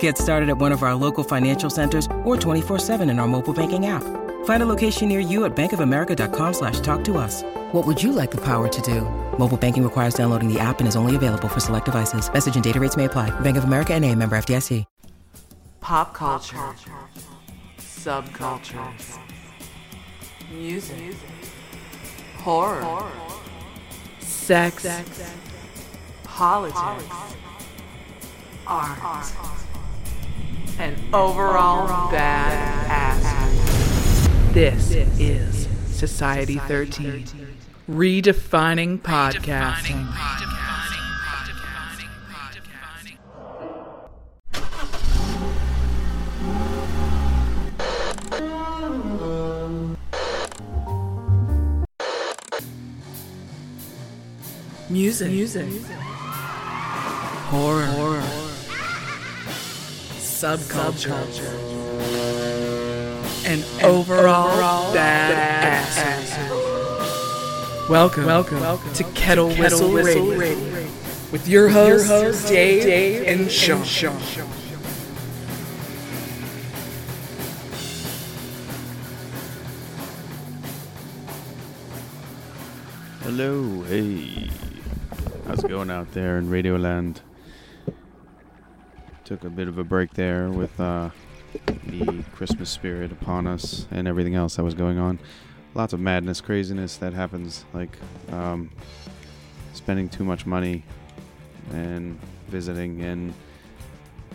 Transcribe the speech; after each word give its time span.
Get 0.00 0.18
started 0.18 0.50
at 0.50 0.58
one 0.58 0.72
of 0.72 0.82
our 0.82 0.94
local 0.94 1.24
financial 1.24 1.70
centers 1.70 2.06
or 2.24 2.36
24-7 2.36 3.10
in 3.10 3.18
our 3.18 3.26
mobile 3.26 3.54
banking 3.54 3.86
app. 3.86 4.02
Find 4.44 4.62
a 4.62 4.66
location 4.66 5.08
near 5.08 5.20
you 5.20 5.46
at 5.46 5.56
bankofamerica.com 5.56 6.54
slash 6.54 6.80
talk 6.80 7.02
to 7.04 7.16
us. 7.16 7.42
What 7.72 7.86
would 7.86 8.02
you 8.02 8.12
like 8.12 8.30
the 8.30 8.40
power 8.42 8.68
to 8.68 8.82
do? 8.82 9.02
Mobile 9.38 9.56
banking 9.56 9.82
requires 9.82 10.12
downloading 10.12 10.52
the 10.52 10.60
app 10.60 10.80
and 10.80 10.88
is 10.88 10.96
only 10.96 11.16
available 11.16 11.48
for 11.48 11.60
select 11.60 11.86
devices. 11.86 12.30
Message 12.30 12.56
and 12.56 12.64
data 12.64 12.78
rates 12.78 12.96
may 12.96 13.06
apply. 13.06 13.30
Bank 13.40 13.56
of 13.56 13.64
America 13.64 13.94
and 13.94 14.04
a 14.04 14.14
member 14.14 14.36
FDIC. 14.36 14.84
Pop 15.80 16.12
culture. 16.12 16.56
Subcultures. 17.78 19.18
Music. 20.50 21.16
Horror. 22.36 23.10
Sex. 24.20 24.86
Politics. 26.24 26.78
Art. 28.66 29.69
And 30.80 30.96
overall 31.14 32.10
bad 32.10 32.56
ass. 32.90 34.54
This 34.54 34.92
is 34.92 35.68
Society 35.94 36.56
13. 36.56 37.26
Redefining 37.86 38.98
podcasting. 38.98 40.08
Music. 54.88 55.30
Music. 55.30 55.68
Horror. 57.50 57.84
Horror. 57.84 58.39
Subculture. 60.40 61.12
And 63.44 63.62
overall, 63.84 64.94
bad 64.94 65.34
ass. 65.92 66.30
Welcome, 67.90 68.24
welcome, 68.24 68.60
welcome 68.60 68.90
to 68.94 69.04
Kettle, 69.12 69.48
Whistle, 69.48 69.92
Radio, 69.92 70.38
Radio. 70.38 70.88
with 71.30 71.46
your 71.46 71.68
hosts, 71.68 72.48
Dave, 72.48 72.84
Dave, 72.84 73.26
and 73.28 73.52
Sean. 73.52 73.84
Hello, 83.20 83.82
hey. 83.82 84.48
How's 85.46 85.62
it 85.62 85.68
going 85.68 85.90
out 85.90 86.10
there 86.12 86.38
in 86.38 86.48
Radioland? 86.48 87.20
Took 89.30 89.44
a 89.44 89.48
bit 89.48 89.68
of 89.68 89.78
a 89.78 89.84
break 89.84 90.12
there 90.14 90.50
with 90.50 90.80
uh, 90.80 91.10
the 91.86 92.24
Christmas 92.34 92.68
spirit 92.68 93.12
upon 93.12 93.46
us 93.46 93.86
and 93.92 94.08
everything 94.08 94.34
else 94.34 94.56
that 94.56 94.64
was 94.64 94.74
going 94.74 94.98
on. 94.98 95.20
Lots 95.72 95.92
of 95.92 96.00
madness, 96.00 96.40
craziness 96.40 96.96
that 96.96 97.12
happens, 97.12 97.64
like 97.72 97.96
um, 98.32 98.72
spending 99.72 100.08
too 100.08 100.24
much 100.24 100.46
money 100.46 100.82
and 101.72 102.18
visiting 102.48 103.02
and 103.02 103.32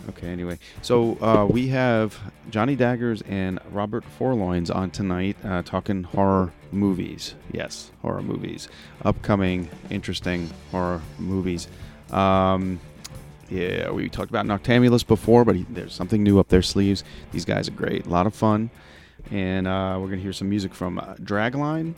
Okay, 0.08 0.28
anyway. 0.28 0.58
So 0.80 1.18
uh, 1.20 1.44
we 1.44 1.68
have 1.68 2.18
Johnny 2.48 2.74
Daggers 2.74 3.20
and 3.28 3.60
Robert 3.72 4.02
Forloins 4.02 4.70
on 4.70 4.90
tonight 4.90 5.36
uh, 5.44 5.60
talking 5.60 6.04
horror 6.04 6.54
movies. 6.72 7.34
Yes, 7.52 7.90
horror 8.00 8.22
movies. 8.22 8.70
Upcoming, 9.04 9.68
interesting 9.90 10.48
horror 10.70 11.02
movies. 11.18 11.68
Um, 12.12 12.80
yeah, 13.48 13.90
we 13.90 14.08
talked 14.08 14.30
about 14.30 14.46
Noctambulous 14.46 15.06
before, 15.06 15.44
but 15.44 15.56
he, 15.56 15.66
there's 15.70 15.94
something 15.94 16.22
new 16.22 16.38
up 16.38 16.48
their 16.48 16.62
sleeves. 16.62 17.04
These 17.32 17.44
guys 17.44 17.68
are 17.68 17.72
great. 17.72 18.06
A 18.06 18.08
lot 18.08 18.26
of 18.26 18.34
fun. 18.34 18.70
And 19.30 19.66
uh, 19.66 19.98
we're 20.00 20.06
going 20.06 20.18
to 20.18 20.22
hear 20.22 20.32
some 20.32 20.48
music 20.48 20.72
from 20.72 20.98
uh, 20.98 21.14
Dragline. 21.16 21.94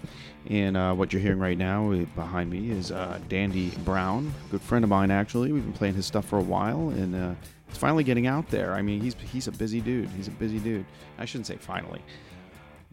And 0.48 0.76
uh, 0.76 0.94
what 0.94 1.12
you're 1.12 1.20
hearing 1.20 1.38
right 1.38 1.58
now 1.58 1.92
uh, 1.92 2.04
behind 2.14 2.50
me 2.50 2.70
is 2.70 2.90
uh, 2.90 3.18
Dandy 3.28 3.70
Brown, 3.84 4.32
good 4.50 4.62
friend 4.62 4.82
of 4.82 4.88
mine, 4.88 5.10
actually. 5.10 5.52
We've 5.52 5.62
been 5.62 5.74
playing 5.74 5.94
his 5.94 6.06
stuff 6.06 6.24
for 6.24 6.38
a 6.38 6.42
while. 6.42 6.88
And 6.88 7.14
uh, 7.14 7.34
it's 7.68 7.78
finally 7.78 8.04
getting 8.04 8.26
out 8.26 8.48
there. 8.48 8.74
I 8.74 8.82
mean, 8.82 9.00
he's 9.00 9.14
he's 9.14 9.46
a 9.46 9.52
busy 9.52 9.80
dude. 9.80 10.08
He's 10.10 10.28
a 10.28 10.32
busy 10.32 10.58
dude. 10.58 10.86
I 11.18 11.24
shouldn't 11.24 11.46
say 11.46 11.56
finally, 11.56 12.00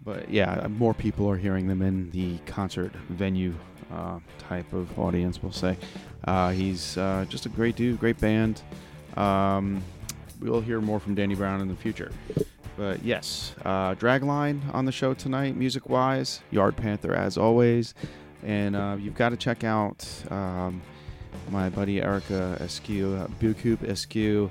but 0.03 0.29
yeah, 0.29 0.67
more 0.67 0.93
people 0.93 1.29
are 1.29 1.37
hearing 1.37 1.67
them 1.67 1.81
in 1.81 2.11
the 2.11 2.37
concert 2.39 2.91
venue 3.09 3.55
uh, 3.91 4.19
type 4.39 4.71
of 4.73 4.97
audience. 4.99 5.41
We'll 5.41 5.51
say 5.51 5.77
uh, 6.25 6.51
he's 6.51 6.97
uh, 6.97 7.25
just 7.29 7.45
a 7.45 7.49
great 7.49 7.75
dude, 7.75 7.99
great 7.99 8.19
band. 8.19 8.61
Um, 9.17 9.81
we'll 10.39 10.61
hear 10.61 10.81
more 10.81 10.99
from 10.99 11.15
Dandy 11.15 11.35
Brown 11.35 11.61
in 11.61 11.67
the 11.67 11.75
future. 11.75 12.11
But 12.77 13.03
yes, 13.03 13.55
uh, 13.63 13.95
Dragline 13.95 14.61
on 14.73 14.85
the 14.85 14.91
show 14.91 15.13
tonight, 15.13 15.55
music 15.55 15.89
wise, 15.89 16.41
Yard 16.51 16.75
Panther 16.75 17.13
as 17.13 17.37
always. 17.37 17.93
And 18.43 18.75
uh, 18.75 18.97
you've 18.99 19.15
got 19.15 19.29
to 19.29 19.37
check 19.37 19.63
out 19.63 20.05
um, 20.29 20.81
my 21.49 21.69
buddy 21.69 22.01
Erica 22.01 22.57
Eskew, 22.61 23.21
uh, 23.21 23.27
Beaucoup 23.39 23.79
Eskew 23.79 24.49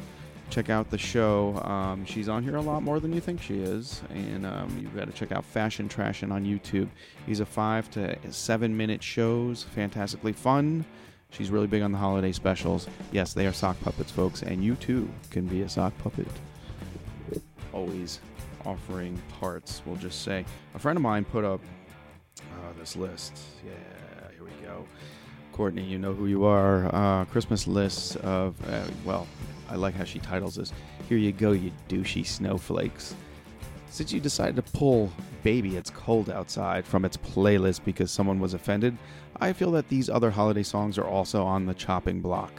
check 0.51 0.71
out 0.71 0.91
the 0.91 0.99
show. 0.99 1.61
Um, 1.65 2.05
she's 2.05 2.29
on 2.29 2.43
here 2.43 2.57
a 2.57 2.61
lot 2.61 2.83
more 2.83 3.01
than 3.01 3.13
you 3.13 3.21
think 3.21 3.41
she 3.43 3.59
is, 3.59 4.03
and 4.11 4.47
um, 4.47 4.79
you've 4.81 4.95
got 4.95 5.07
to 5.07 5.13
check 5.13 5.33
out 5.33 5.45
Fashion 5.45 5.89
Trashin' 5.89 6.31
on 6.31 6.45
YouTube. 6.45 6.89
These 7.27 7.41
are 7.41 7.45
five 7.45 7.91
to 7.93 8.17
seven 8.33 8.77
minute 8.77 9.03
shows, 9.03 9.63
fantastically 9.63 10.33
fun. 10.33 10.85
She's 11.31 11.51
really 11.51 11.67
big 11.67 11.83
on 11.83 11.91
the 11.91 11.99
holiday 11.99 12.31
specials. 12.31 12.87
Yes, 13.11 13.35
they 13.35 13.47
are 13.47 13.53
sock 13.53 13.81
puppets, 13.81 14.13
folks, 14.13 14.43
and 14.43 14.63
you 14.63 14.77
too 14.77 15.09
can 15.31 15.47
be 15.47 15.63
a 15.63 15.69
sock 15.69 15.97
puppet. 15.99 16.29
Always 17.73 18.21
offering 18.65 19.21
parts, 19.41 19.83
we'll 19.85 19.97
just 19.97 20.23
say. 20.23 20.45
A 20.75 20.79
friend 20.79 20.97
of 20.97 21.03
mine 21.03 21.25
put 21.25 21.45
up 21.45 21.61
uh, 22.41 22.73
this 22.79 22.95
list. 22.95 23.37
Yeah, 23.67 23.73
here 24.37 24.45
we 24.45 24.51
go. 24.65 24.87
Courtney, 25.53 25.85
you 25.85 25.99
know 25.99 26.15
who 26.15 26.27
you 26.27 26.45
are. 26.45 26.95
Uh, 26.95 27.25
Christmas 27.27 27.67
lists 27.67 28.17
of, 28.17 28.55
uh, 28.69 28.85
well, 29.05 29.27
I 29.75 29.77
like 29.77 29.97
how 29.97 30.05
she 30.05 30.21
titles 30.21 30.55
this. 30.55 30.73
Here 31.09 31.19
you 31.19 31.33
go, 31.33 31.51
you 31.51 31.73
douchey 31.89 32.25
snowflakes. 32.25 33.17
Since 33.91 34.13
you 34.13 34.21
decided 34.21 34.55
to 34.55 34.63
pull 34.63 35.13
Baby 35.43 35.77
It's 35.77 35.91
Cold 35.91 36.31
Outside 36.31 36.87
from 36.87 37.05
its 37.05 37.17
playlist 37.17 37.85
because 37.85 38.13
someone 38.13 38.39
was 38.39 38.55
offended, 38.55 38.97
I 39.41 39.53
feel 39.53 39.73
that 39.73 39.89
these 39.89 40.09
other 40.09 40.31
holiday 40.31 40.63
songs 40.63 40.97
are 40.97 41.09
also 41.09 41.43
on 41.45 41.67
the 41.67 41.75
chopping 41.75 42.21
block. 42.21 42.53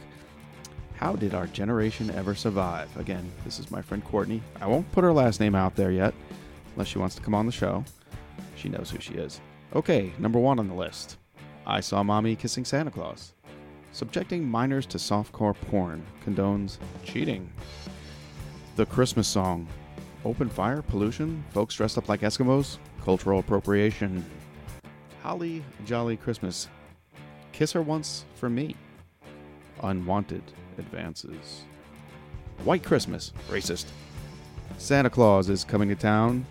How 0.96 1.16
did 1.16 1.32
our 1.32 1.46
generation 1.46 2.10
ever 2.10 2.34
survive? 2.34 2.94
Again, 2.98 3.32
this 3.46 3.58
is 3.58 3.70
my 3.70 3.80
friend 3.80 4.04
Courtney. 4.04 4.42
I 4.60 4.66
won't 4.66 4.92
put 4.92 5.02
her 5.02 5.12
last 5.12 5.40
name 5.40 5.54
out 5.54 5.74
there 5.74 5.92
yet, 5.92 6.12
unless 6.74 6.88
she 6.88 6.98
wants 6.98 7.14
to 7.14 7.22
come 7.22 7.34
on 7.34 7.46
the 7.46 7.52
show. 7.52 7.82
She 8.56 8.68
knows 8.68 8.90
who 8.90 9.00
she 9.00 9.14
is. 9.14 9.40
Okay, 9.74 10.12
number 10.18 10.38
one 10.38 10.58
on 10.58 10.68
the 10.68 10.74
list 10.74 11.16
I 11.66 11.80
Saw 11.80 12.02
Mommy 12.02 12.36
Kissing 12.36 12.66
Santa 12.66 12.90
Claus. 12.90 13.32
Subjecting 13.96 14.46
minors 14.46 14.84
to 14.84 14.98
softcore 14.98 15.54
porn 15.54 16.04
condones 16.22 16.76
cheating. 17.02 17.50
The 18.76 18.84
Christmas 18.84 19.26
song. 19.26 19.66
Open 20.22 20.50
fire, 20.50 20.82
pollution, 20.82 21.42
folks 21.54 21.74
dressed 21.76 21.96
up 21.96 22.06
like 22.06 22.20
Eskimos, 22.20 22.76
cultural 23.02 23.40
appropriation. 23.40 24.22
Holly 25.22 25.64
Jolly 25.86 26.18
Christmas. 26.18 26.68
Kiss 27.52 27.72
her 27.72 27.80
once 27.80 28.26
for 28.34 28.50
me. 28.50 28.76
Unwanted 29.82 30.42
advances. 30.76 31.62
White 32.64 32.84
Christmas, 32.84 33.32
racist. 33.48 33.86
Santa 34.76 35.08
Claus 35.08 35.48
is 35.48 35.64
coming 35.64 35.88
to 35.88 35.94
town. 35.94 36.44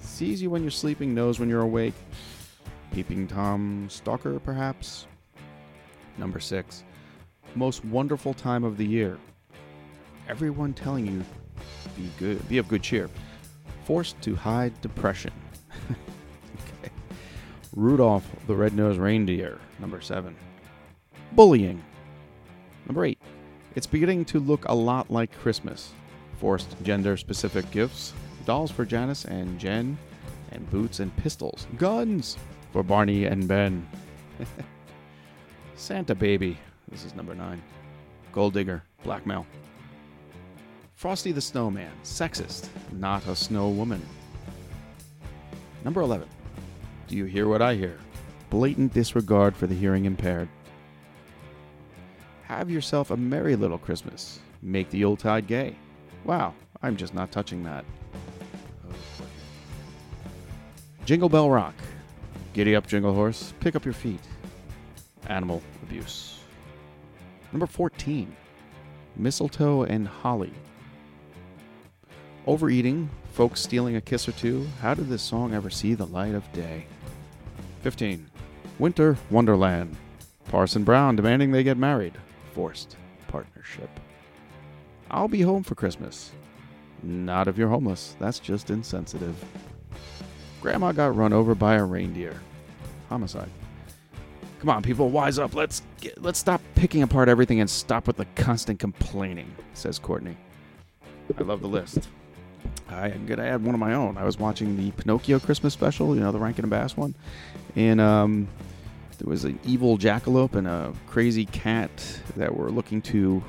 Sees 0.00 0.40
you 0.40 0.48
when 0.48 0.62
you're 0.62 0.70
sleeping, 0.70 1.12
knows 1.12 1.40
when 1.40 1.48
you're 1.48 1.62
awake. 1.62 1.94
Peeping 2.92 3.26
Tom 3.26 3.88
Stalker, 3.90 4.38
perhaps? 4.38 5.08
Number 6.18 6.40
six, 6.40 6.84
most 7.54 7.84
wonderful 7.84 8.34
time 8.34 8.64
of 8.64 8.76
the 8.76 8.86
year. 8.86 9.18
everyone 10.28 10.72
telling 10.72 11.06
you 11.06 11.24
be 11.96 12.10
good, 12.18 12.48
be 12.48 12.58
of 12.58 12.68
good 12.68 12.82
cheer. 12.82 13.08
Forced 13.84 14.20
to 14.22 14.34
hide 14.34 14.78
depression. 14.80 15.32
okay. 15.90 16.92
Rudolph 17.76 18.26
the 18.46 18.54
Red-Nosed 18.54 18.98
Reindeer, 18.98 19.58
number 19.78 20.00
7. 20.00 20.34
Bullying. 21.32 21.82
Number 22.86 23.04
8. 23.04 23.18
It's 23.74 23.86
beginning 23.86 24.24
to 24.26 24.40
look 24.40 24.64
a 24.66 24.74
lot 24.74 25.10
like 25.10 25.36
Christmas. 25.38 25.92
Forced 26.38 26.74
gender-specific 26.82 27.70
gifts, 27.70 28.12
dolls 28.46 28.70
for 28.70 28.84
Janice 28.84 29.24
and 29.24 29.58
Jen, 29.58 29.98
and 30.52 30.68
boots 30.70 31.00
and 31.00 31.14
pistols. 31.16 31.66
Guns 31.76 32.36
for 32.72 32.82
Barney 32.82 33.24
and 33.24 33.46
Ben. 33.46 33.86
Santa 35.76 36.14
Baby. 36.14 36.56
This 36.90 37.04
is 37.04 37.14
number 37.14 37.34
9. 37.34 37.60
Gold 38.32 38.54
Digger. 38.54 38.82
Blackmail. 39.02 39.46
Frosty 40.94 41.32
the 41.32 41.40
Snowman, 41.40 41.90
sexist, 42.04 42.68
not 42.92 43.26
a 43.26 43.34
snow 43.34 43.68
woman. 43.68 44.00
Number 45.84 46.00
11. 46.00 46.28
Do 47.08 47.16
you 47.16 47.24
hear 47.24 47.48
what 47.48 47.60
I 47.60 47.74
hear? 47.74 47.98
Blatant 48.48 48.94
disregard 48.94 49.56
for 49.56 49.66
the 49.66 49.74
hearing 49.74 50.04
impaired. 50.04 50.48
Have 52.44 52.70
yourself 52.70 53.10
a 53.10 53.16
merry 53.16 53.56
little 53.56 53.78
Christmas. 53.78 54.38
Make 54.62 54.88
the 54.90 55.04
old 55.04 55.18
tide 55.18 55.46
gay. 55.46 55.76
Wow, 56.24 56.54
I'm 56.82 56.96
just 56.96 57.12
not 57.12 57.32
touching 57.32 57.64
that. 57.64 57.84
Jingle 61.04 61.28
Bell 61.28 61.50
Rock. 61.50 61.74
Giddy 62.54 62.76
up, 62.76 62.86
Jingle 62.86 63.12
Horse. 63.12 63.52
Pick 63.60 63.74
up 63.74 63.84
your 63.84 63.92
feet. 63.92 64.20
Animal 65.28 65.62
abuse. 65.82 66.40
Number 67.52 67.66
14. 67.66 68.34
Mistletoe 69.16 69.84
and 69.84 70.08
Holly. 70.08 70.52
Overeating, 72.46 73.08
folks 73.32 73.60
stealing 73.60 73.96
a 73.96 74.00
kiss 74.00 74.28
or 74.28 74.32
two. 74.32 74.66
How 74.80 74.94
did 74.94 75.08
this 75.08 75.22
song 75.22 75.54
ever 75.54 75.70
see 75.70 75.94
the 75.94 76.06
light 76.06 76.34
of 76.34 76.52
day? 76.52 76.86
15. 77.82 78.30
Winter 78.78 79.16
Wonderland. 79.30 79.96
Parson 80.48 80.84
Brown 80.84 81.16
demanding 81.16 81.52
they 81.52 81.62
get 81.62 81.78
married. 81.78 82.14
Forced 82.52 82.96
partnership. 83.28 83.88
I'll 85.10 85.28
be 85.28 85.42
home 85.42 85.62
for 85.62 85.74
Christmas. 85.74 86.32
Not 87.02 87.48
if 87.48 87.56
you're 87.56 87.68
homeless. 87.68 88.16
That's 88.18 88.38
just 88.38 88.70
insensitive. 88.70 89.36
Grandma 90.60 90.92
got 90.92 91.16
run 91.16 91.32
over 91.32 91.54
by 91.54 91.74
a 91.74 91.84
reindeer. 91.84 92.40
Homicide. 93.08 93.50
Come 94.64 94.76
on, 94.76 94.82
people, 94.82 95.10
wise 95.10 95.38
up. 95.38 95.54
Let's 95.54 95.82
get, 96.00 96.22
let's 96.22 96.38
stop 96.38 96.58
picking 96.74 97.02
apart 97.02 97.28
everything 97.28 97.60
and 97.60 97.68
stop 97.68 98.06
with 98.06 98.16
the 98.16 98.24
constant 98.34 98.78
complaining, 98.78 99.54
says 99.74 99.98
Courtney. 99.98 100.38
I 101.38 101.42
love 101.42 101.60
the 101.60 101.68
list. 101.68 102.08
I'm 102.88 103.26
gonna 103.26 103.44
add 103.44 103.62
one 103.62 103.74
of 103.74 103.78
my 103.78 103.92
own. 103.92 104.16
I 104.16 104.24
was 104.24 104.38
watching 104.38 104.78
the 104.78 104.90
Pinocchio 104.92 105.38
Christmas 105.38 105.74
special, 105.74 106.14
you 106.14 106.22
know, 106.22 106.32
the 106.32 106.38
Rankin 106.38 106.64
and 106.64 106.70
Bass 106.70 106.96
one, 106.96 107.14
and 107.76 108.00
um, 108.00 108.48
there 109.18 109.28
was 109.28 109.44
an 109.44 109.60
evil 109.64 109.98
jackalope 109.98 110.54
and 110.54 110.66
a 110.66 110.94
crazy 111.08 111.44
cat 111.44 111.90
that 112.34 112.56
were 112.56 112.70
looking 112.70 113.02
to 113.02 113.44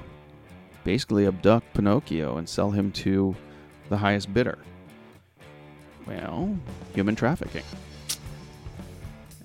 basically 0.84 1.28
abduct 1.28 1.74
Pinocchio 1.76 2.36
and 2.36 2.50
sell 2.50 2.72
him 2.72 2.92
to 2.92 3.34
the 3.88 3.96
highest 3.96 4.34
bidder. 4.34 4.58
Well, 6.06 6.60
human 6.94 7.16
trafficking. 7.16 7.64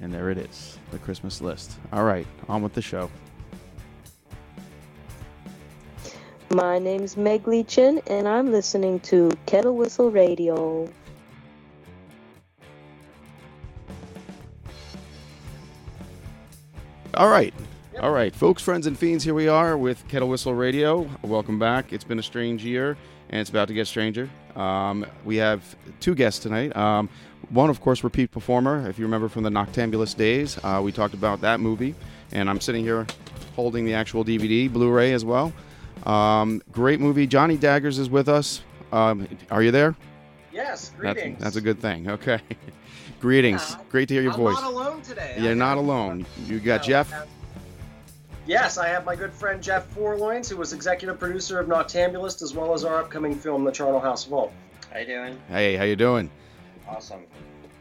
And 0.01 0.13
there 0.13 0.31
it 0.31 0.39
is, 0.39 0.79
the 0.93 0.99
Christmas 0.99 1.41
list. 1.41 1.73
All 1.93 2.05
right, 2.05 2.27
on 2.49 2.63
with 2.63 2.73
the 2.73 2.83
show. 2.83 3.11
My 6.53 6.79
name's 6.79 7.17
Meg 7.17 7.45
Leachin, 7.45 8.03
and 8.09 8.27
I'm 8.27 8.51
listening 8.51 8.99
to 9.01 9.31
Kettle 9.47 9.77
Whistle 9.77 10.11
Radio. 10.11 10.91
All 17.15 17.29
right. 17.29 17.53
All 18.01 18.13
right, 18.13 18.35
folks, 18.35 18.63
friends, 18.63 18.87
and 18.87 18.99
fiends, 18.99 19.23
here 19.25 19.35
we 19.35 19.47
are 19.47 19.77
with 19.77 20.09
Kettle 20.09 20.31
Whistle 20.31 20.55
Radio. 20.55 21.07
Welcome 21.21 21.59
back. 21.59 21.93
It's 21.93 22.05
been 22.05 22.19
a 22.19 22.23
strange 22.23 22.65
year, 22.65 22.97
and 23.29 23.43
it's 23.43 23.51
about 23.51 23.69
to 23.69 23.75
get 23.75 23.87
stranger. 23.87 24.31
Um, 24.57 25.05
we 25.27 25.37
have 25.37 25.63
two 26.01 26.15
guests 26.15 26.41
tonight. 26.41 26.75
Um, 26.75 27.11
one, 27.49 27.71
of 27.71 27.81
course, 27.81 28.05
repeat 28.05 28.31
performer. 28.31 28.89
If 28.89 28.99
you 28.99 29.05
remember 29.05 29.29
from 29.29 29.43
the 29.43 29.51
Noctambulous 29.51 30.17
days, 30.17 30.59
uh, 30.63 30.81
we 30.83 30.93
talked 30.93 31.15
about 31.15 31.41
that 31.41 31.61
movie, 31.61 31.95
and 32.33 32.49
I'm 32.49 32.61
sitting 32.61 32.85
here 32.85 33.07
holding 33.57 33.85
the 33.85 33.95
actual 33.95 34.25
DVD, 34.25 34.73
Blu 34.73 34.91
ray 34.91 35.13
as 35.13 35.25
well. 35.25 35.53
Um, 36.07 36.63
great 36.73 37.01
movie. 37.01 37.27
Johnny 37.27 37.57
Daggers 37.57 37.99
is 37.99 38.09
with 38.09 38.29
us. 38.29 38.63
Um, 38.93 39.27
are 39.51 39.63
you 39.63 39.71
there? 39.71 39.95
Yes, 40.53 40.91
That's, 41.01 41.15
greetings. 41.15 41.43
that's 41.43 41.57
a 41.57 41.61
good 41.61 41.81
thing. 41.81 42.11
Okay. 42.11 42.41
greetings. 43.21 43.71
Yeah, 43.71 43.85
Great 43.91 44.09
to 44.09 44.15
hear 44.15 44.23
your 44.23 44.33
I'm 44.33 44.39
voice. 44.39 44.55
not 44.61 44.65
alone 44.65 45.03
today. 45.03 45.37
You're 45.39 45.55
not 45.55 45.79
alone. 45.79 46.27
You 46.47 46.59
got 46.61 46.81
No, 46.83 46.87
Jeff. 46.87 47.11
Have- 47.11 47.29
Yes, 48.47 48.79
I 48.79 48.89
have 48.89 49.05
my 49.05 49.15
good 49.15 49.33
friend 49.33 49.63
Jeff 49.63 49.87
Forloins, 49.89 50.49
who 50.49 50.57
was 50.57 50.73
executive 50.73 51.21
producer 51.21 51.61
of 51.61 51.69
Noctambulist, 51.69 52.43
as 52.43 52.53
well 52.53 52.73
as 52.75 52.85
our 52.85 52.97
upcoming 52.99 53.35
film, 53.37 53.63
The 53.65 53.71
Charnel 53.71 54.01
House 54.01 54.25
Vault. 54.25 54.53
How 54.93 54.99
you 55.01 55.07
doing? 55.07 55.39
Hey, 55.49 55.77
how 55.77 55.85
you 55.85 55.95
doing? 55.95 56.31
Awesome. 56.91 57.21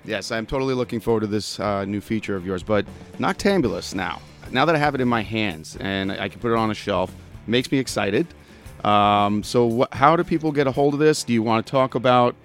Yes, 0.06 0.32
I'm 0.32 0.46
totally 0.46 0.74
looking 0.74 1.00
forward 1.00 1.22
to 1.22 1.28
this 1.28 1.60
uh, 1.60 1.86
new 1.86 2.00
feature 2.02 2.36
of 2.36 2.46
yours. 2.46 2.64
But 2.64 2.86
Noctambulous 3.18 3.94
now, 3.94 4.22
now 4.52 4.66
that 4.66 4.76
I 4.76 4.78
have 4.78 4.96
it 4.96 5.02
in 5.02 5.08
my 5.08 5.22
hands 5.22 5.78
and 5.80 6.12
I 6.12 6.30
can 6.30 6.40
put 6.40 6.52
it 6.52 6.58
on 6.58 6.72
a 6.72 6.74
shelf, 6.76 7.14
makes 7.48 7.72
me 7.72 7.80
excited. 7.80 8.28
Um, 8.84 9.44
so, 9.44 9.84
wh- 9.92 9.96
how 9.96 10.16
do 10.16 10.24
people 10.24 10.52
get 10.52 10.68
a 10.68 10.72
hold 10.72 10.94
of 10.94 11.00
this? 11.00 11.24
Do 11.24 11.34
you 11.34 11.44
want 11.44 11.66
to 11.66 11.70
talk 11.70 11.96
about 11.96 12.36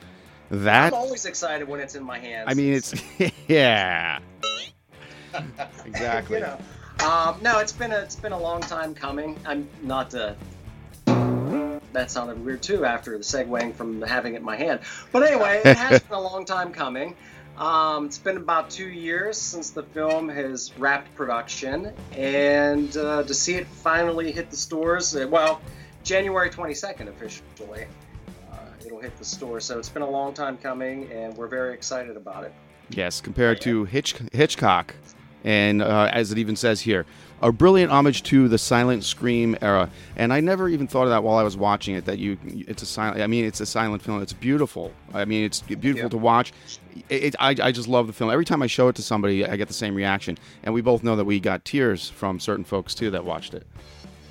that? 0.50 0.92
I'm 0.92 0.98
always 0.98 1.26
excited 1.26 1.68
when 1.68 1.80
it's 1.80 1.94
in 1.94 2.02
my 2.02 2.18
hands. 2.18 2.46
I 2.50 2.54
mean, 2.54 2.72
it's 2.72 2.94
yeah, 3.48 4.18
exactly. 5.84 6.38
you 6.38 6.44
know. 6.44 6.58
Um, 7.06 7.38
no, 7.42 7.58
it's 7.58 7.72
been 7.72 7.92
a 7.92 7.98
it's 7.98 8.16
been 8.16 8.32
a 8.32 8.38
long 8.38 8.60
time 8.62 8.94
coming. 8.94 9.38
I'm 9.46 9.68
not 9.82 10.10
to. 10.10 10.34
That 11.94 12.10
sounded 12.10 12.44
weird 12.44 12.60
too 12.60 12.84
after 12.84 13.16
the 13.16 13.22
segueing 13.22 13.72
from 13.72 14.02
having 14.02 14.34
it 14.34 14.38
in 14.38 14.44
my 14.44 14.56
hand. 14.56 14.80
But 15.12 15.22
anyway, 15.22 15.62
it 15.64 15.76
has 15.76 16.02
been 16.08 16.18
a 16.18 16.20
long 16.20 16.44
time 16.44 16.72
coming. 16.72 17.14
Um, 17.56 18.06
it's 18.06 18.18
been 18.18 18.36
about 18.36 18.68
two 18.68 18.88
years 18.88 19.38
since 19.40 19.70
the 19.70 19.84
film 19.84 20.28
has 20.28 20.76
wrapped 20.76 21.14
production, 21.14 21.92
and 22.12 22.94
uh, 22.96 23.22
to 23.22 23.32
see 23.32 23.54
it 23.54 23.68
finally 23.68 24.32
hit 24.32 24.50
the 24.50 24.56
stores, 24.56 25.14
uh, 25.14 25.28
well, 25.30 25.60
January 26.02 26.50
22nd 26.50 27.06
officially, 27.06 27.86
uh, 28.50 28.56
it'll 28.84 28.98
hit 29.00 29.16
the 29.18 29.24
store. 29.24 29.60
So 29.60 29.78
it's 29.78 29.88
been 29.88 30.02
a 30.02 30.10
long 30.10 30.34
time 30.34 30.56
coming, 30.58 31.08
and 31.12 31.36
we're 31.36 31.46
very 31.46 31.74
excited 31.74 32.16
about 32.16 32.42
it. 32.42 32.52
Yes, 32.90 33.20
compared 33.20 33.60
to 33.60 33.84
Hitch- 33.84 34.16
Hitchcock, 34.32 34.96
and 35.44 35.80
uh, 35.80 36.10
as 36.12 36.32
it 36.32 36.38
even 36.38 36.56
says 36.56 36.80
here, 36.80 37.06
a 37.44 37.52
brilliant 37.52 37.92
homage 37.92 38.22
to 38.22 38.48
the 38.48 38.56
silent 38.56 39.04
scream 39.04 39.54
era. 39.60 39.90
And 40.16 40.32
I 40.32 40.40
never 40.40 40.66
even 40.68 40.88
thought 40.88 41.04
of 41.04 41.10
that 41.10 41.22
while 41.22 41.36
I 41.36 41.42
was 41.42 41.58
watching 41.58 41.94
it. 41.94 42.06
That 42.06 42.18
you, 42.18 42.38
it's 42.46 42.82
a 42.82 42.86
silent. 42.86 43.20
I 43.20 43.26
mean, 43.26 43.44
it's 43.44 43.60
a 43.60 43.66
silent 43.66 44.02
film. 44.02 44.22
It's 44.22 44.32
beautiful. 44.32 44.92
I 45.12 45.26
mean, 45.26 45.44
it's 45.44 45.60
beautiful 45.60 46.08
to 46.08 46.16
watch. 46.16 46.54
It, 47.10 47.24
it, 47.24 47.34
I, 47.38 47.50
I 47.50 47.70
just 47.70 47.86
love 47.86 48.06
the 48.06 48.14
film. 48.14 48.30
Every 48.30 48.46
time 48.46 48.62
I 48.62 48.66
show 48.66 48.88
it 48.88 48.96
to 48.96 49.02
somebody, 49.02 49.46
I 49.46 49.56
get 49.56 49.68
the 49.68 49.74
same 49.74 49.94
reaction. 49.94 50.38
And 50.62 50.72
we 50.72 50.80
both 50.80 51.04
know 51.04 51.16
that 51.16 51.24
we 51.26 51.38
got 51.38 51.66
tears 51.66 52.08
from 52.08 52.40
certain 52.40 52.64
folks 52.64 52.94
too 52.94 53.10
that 53.10 53.24
watched 53.24 53.52
it. 53.52 53.66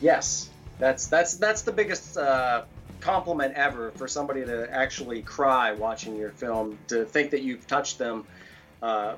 Yes, 0.01 0.49
that's 0.79 1.05
that's 1.05 1.35
that's 1.35 1.61
the 1.61 1.71
biggest 1.71 2.17
uh, 2.17 2.63
compliment 2.99 3.53
ever 3.53 3.91
for 3.91 4.07
somebody 4.07 4.43
to 4.43 4.67
actually 4.73 5.21
cry 5.21 5.71
watching 5.71 6.15
your 6.15 6.31
film. 6.31 6.79
To 6.87 7.05
think 7.05 7.29
that 7.29 7.43
you've 7.43 7.67
touched 7.67 7.99
them. 7.99 8.25
Uh, 8.81 9.15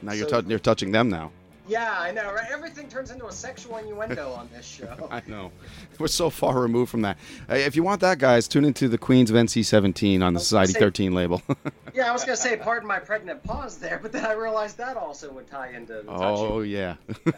Now 0.00 0.12
you're 0.12 0.28
tou- 0.28 0.48
you're 0.48 0.60
touching 0.60 0.92
them 0.92 1.08
now. 1.08 1.32
Yeah, 1.68 1.96
I 1.98 2.10
know. 2.10 2.32
Right? 2.32 2.50
Everything 2.50 2.88
turns 2.88 3.10
into 3.10 3.26
a 3.26 3.32
sexual 3.32 3.76
innuendo 3.76 4.32
on 4.32 4.48
this 4.52 4.66
show. 4.66 5.08
I 5.10 5.22
know. 5.26 5.52
We're 5.98 6.08
so 6.08 6.30
far 6.30 6.58
removed 6.60 6.90
from 6.90 7.02
that. 7.02 7.18
Uh, 7.48 7.54
if 7.54 7.76
you 7.76 7.82
want 7.82 8.00
that, 8.00 8.18
guys, 8.18 8.48
tune 8.48 8.64
into 8.64 8.88
the 8.88 8.98
Queens 8.98 9.30
of 9.30 9.36
NC-17 9.36 10.22
on 10.22 10.34
the 10.34 10.40
Society 10.40 10.72
say, 10.72 10.80
13 10.80 11.14
label. 11.14 11.42
yeah, 11.94 12.08
I 12.08 12.12
was 12.12 12.24
gonna 12.24 12.36
say, 12.36 12.56
pardon 12.56 12.88
my 12.88 12.98
pregnant 12.98 13.42
pause 13.44 13.78
there, 13.78 13.98
but 14.02 14.12
then 14.12 14.24
I 14.24 14.32
realized 14.32 14.78
that 14.78 14.96
also 14.96 15.30
would 15.32 15.48
tie 15.48 15.70
into 15.70 15.94
the 15.94 16.04
oh 16.08 16.60
yeah. 16.60 16.96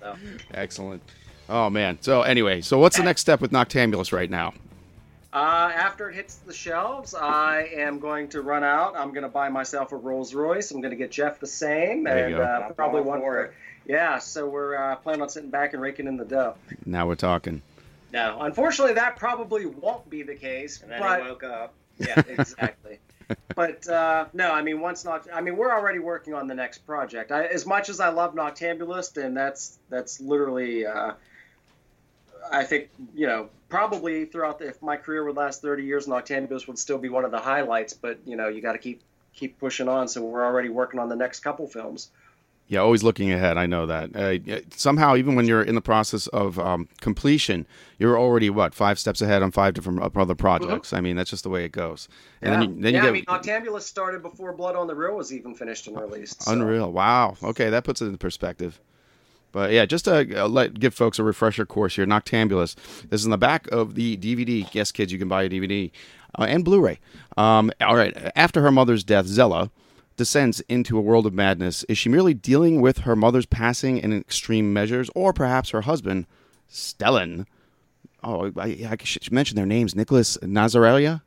So. 0.00 0.16
Excellent. 0.52 1.02
Oh 1.48 1.70
man. 1.70 1.98
So 2.00 2.22
anyway, 2.22 2.60
so 2.60 2.78
what's 2.78 2.96
the 2.96 3.02
next 3.02 3.20
step 3.20 3.40
with 3.40 3.50
Noctambulus 3.50 4.12
right 4.12 4.30
now? 4.30 4.54
Uh, 5.34 5.72
after 5.74 6.08
it 6.08 6.14
hits 6.14 6.36
the 6.36 6.52
shelves, 6.52 7.12
I 7.12 7.68
am 7.74 7.98
going 7.98 8.28
to 8.28 8.40
run 8.40 8.62
out. 8.62 8.96
I'm 8.96 9.10
going 9.10 9.24
to 9.24 9.28
buy 9.28 9.48
myself 9.48 9.90
a 9.90 9.96
Rolls 9.96 10.32
Royce. 10.32 10.70
I'm 10.70 10.80
going 10.80 10.92
to 10.92 10.96
get 10.96 11.10
Jeff 11.10 11.40
the 11.40 11.46
same, 11.48 12.04
There 12.04 12.26
and 12.26 12.36
uh, 12.36 12.70
probably 12.70 13.00
one 13.00 13.18
for 13.18 13.24
for. 13.24 13.44
it. 13.46 13.54
Yeah, 13.84 14.20
so 14.20 14.48
we're 14.48 14.76
uh, 14.76 14.94
planning 14.96 15.22
on 15.22 15.28
sitting 15.28 15.50
back 15.50 15.72
and 15.72 15.82
raking 15.82 16.06
in 16.06 16.16
the 16.16 16.24
dough. 16.24 16.54
Now 16.86 17.08
we're 17.08 17.16
talking. 17.16 17.62
No, 18.12 18.38
unfortunately, 18.42 18.94
that 18.94 19.16
probably 19.16 19.66
won't 19.66 20.08
be 20.08 20.22
the 20.22 20.36
case. 20.36 20.80
And 20.80 20.92
then 20.92 21.00
but 21.00 21.22
he 21.22 21.28
woke 21.28 21.42
up. 21.42 21.74
yeah, 21.98 22.22
exactly. 22.28 23.00
but 23.56 23.88
uh, 23.88 24.26
no, 24.34 24.52
I 24.52 24.62
mean, 24.62 24.80
once 24.80 25.04
not, 25.04 25.26
I 25.34 25.40
mean, 25.40 25.56
we're 25.56 25.72
already 25.72 25.98
working 25.98 26.34
on 26.34 26.46
the 26.46 26.54
next 26.54 26.86
project. 26.86 27.32
I, 27.32 27.46
as 27.46 27.66
much 27.66 27.88
as 27.88 27.98
I 27.98 28.10
love 28.10 28.36
Noctambulist, 28.36 29.22
and 29.22 29.36
that's 29.36 29.78
that's 29.90 30.20
literally 30.20 30.86
uh, 30.86 31.14
I 32.50 32.64
think 32.64 32.90
you 33.14 33.26
know 33.26 33.48
probably 33.68 34.24
throughout 34.24 34.58
the, 34.58 34.68
if 34.68 34.80
my 34.82 34.96
career 34.96 35.24
would 35.24 35.36
last 35.36 35.62
30 35.62 35.84
years, 35.84 36.06
Noctambulous 36.06 36.68
would 36.68 36.78
still 36.78 36.98
be 36.98 37.08
one 37.08 37.24
of 37.24 37.30
the 37.30 37.40
highlights. 37.40 37.92
But 37.92 38.18
you 38.24 38.36
know, 38.36 38.48
you 38.48 38.60
got 38.60 38.72
to 38.72 38.78
keep 38.78 39.02
keep 39.34 39.58
pushing 39.58 39.88
on. 39.88 40.08
So 40.08 40.22
we're 40.22 40.44
already 40.44 40.68
working 40.68 41.00
on 41.00 41.08
the 41.08 41.16
next 41.16 41.40
couple 41.40 41.66
films. 41.66 42.10
Yeah, 42.66 42.80
always 42.80 43.02
looking 43.02 43.30
ahead. 43.30 43.58
I 43.58 43.66
know 43.66 43.86
that. 43.86 44.16
Uh, 44.16 44.60
somehow, 44.74 45.16
even 45.16 45.34
when 45.34 45.46
you're 45.46 45.62
in 45.62 45.74
the 45.74 45.82
process 45.82 46.28
of 46.28 46.58
um, 46.58 46.88
completion, 47.00 47.66
you're 47.98 48.18
already 48.18 48.48
what 48.48 48.74
five 48.74 48.98
steps 48.98 49.20
ahead 49.20 49.42
on 49.42 49.50
five 49.50 49.74
different 49.74 50.00
other 50.00 50.34
projects. 50.34 50.88
Mm-hmm. 50.88 50.96
I 50.96 51.00
mean, 51.02 51.16
that's 51.16 51.28
just 51.28 51.42
the 51.42 51.50
way 51.50 51.64
it 51.66 51.72
goes. 51.72 52.08
And 52.40 52.52
yeah. 52.52 52.60
then 52.60 52.76
you, 52.76 52.82
then 52.82 52.94
yeah. 52.94 52.98
You 53.00 53.02
get, 53.02 53.08
I 53.08 53.12
mean, 53.12 53.24
Noctambulous 53.64 53.82
started 53.82 54.22
before 54.22 54.54
Blood 54.54 54.76
on 54.76 54.86
the 54.86 54.94
Reel 54.94 55.14
was 55.14 55.30
even 55.30 55.54
finished 55.54 55.88
and 55.88 56.00
released. 56.00 56.42
So. 56.42 56.52
Unreal. 56.52 56.90
Wow. 56.90 57.36
Okay, 57.42 57.68
that 57.68 57.84
puts 57.84 58.00
it 58.00 58.06
in 58.06 58.16
perspective. 58.16 58.80
But 59.54 59.70
yeah, 59.70 59.86
just 59.86 60.06
to 60.06 60.44
uh, 60.44 60.48
let 60.48 60.80
give 60.80 60.94
folks 60.94 61.20
a 61.20 61.22
refresher 61.22 61.64
course 61.64 61.94
here. 61.94 62.04
Noctambulous. 62.04 62.74
This 63.08 63.20
is 63.20 63.24
in 63.24 63.30
the 63.30 63.38
back 63.38 63.68
of 63.68 63.94
the 63.94 64.16
DVD. 64.16 64.68
Yes, 64.72 64.90
kids, 64.90 65.12
you 65.12 65.18
can 65.18 65.28
buy 65.28 65.44
a 65.44 65.48
DVD 65.48 65.92
uh, 66.36 66.42
and 66.42 66.64
Blu-ray. 66.64 66.98
Um, 67.36 67.70
all 67.80 67.94
right. 67.94 68.32
After 68.34 68.62
her 68.62 68.72
mother's 68.72 69.04
death, 69.04 69.26
Zella 69.26 69.70
descends 70.16 70.58
into 70.68 70.98
a 70.98 71.00
world 71.00 71.24
of 71.24 71.34
madness. 71.34 71.84
Is 71.84 71.96
she 71.98 72.08
merely 72.08 72.34
dealing 72.34 72.80
with 72.80 72.98
her 72.98 73.14
mother's 73.14 73.46
passing 73.46 73.98
in 73.98 74.12
extreme 74.12 74.72
measures, 74.72 75.08
or 75.14 75.32
perhaps 75.32 75.70
her 75.70 75.82
husband, 75.82 76.26
Stellan? 76.68 77.46
Oh, 78.24 78.50
I, 78.56 78.88
I 78.90 78.96
should 79.04 79.30
mention 79.30 79.54
their 79.54 79.66
names: 79.66 79.94
Nicholas 79.94 80.36
Nazaria. 80.38 81.22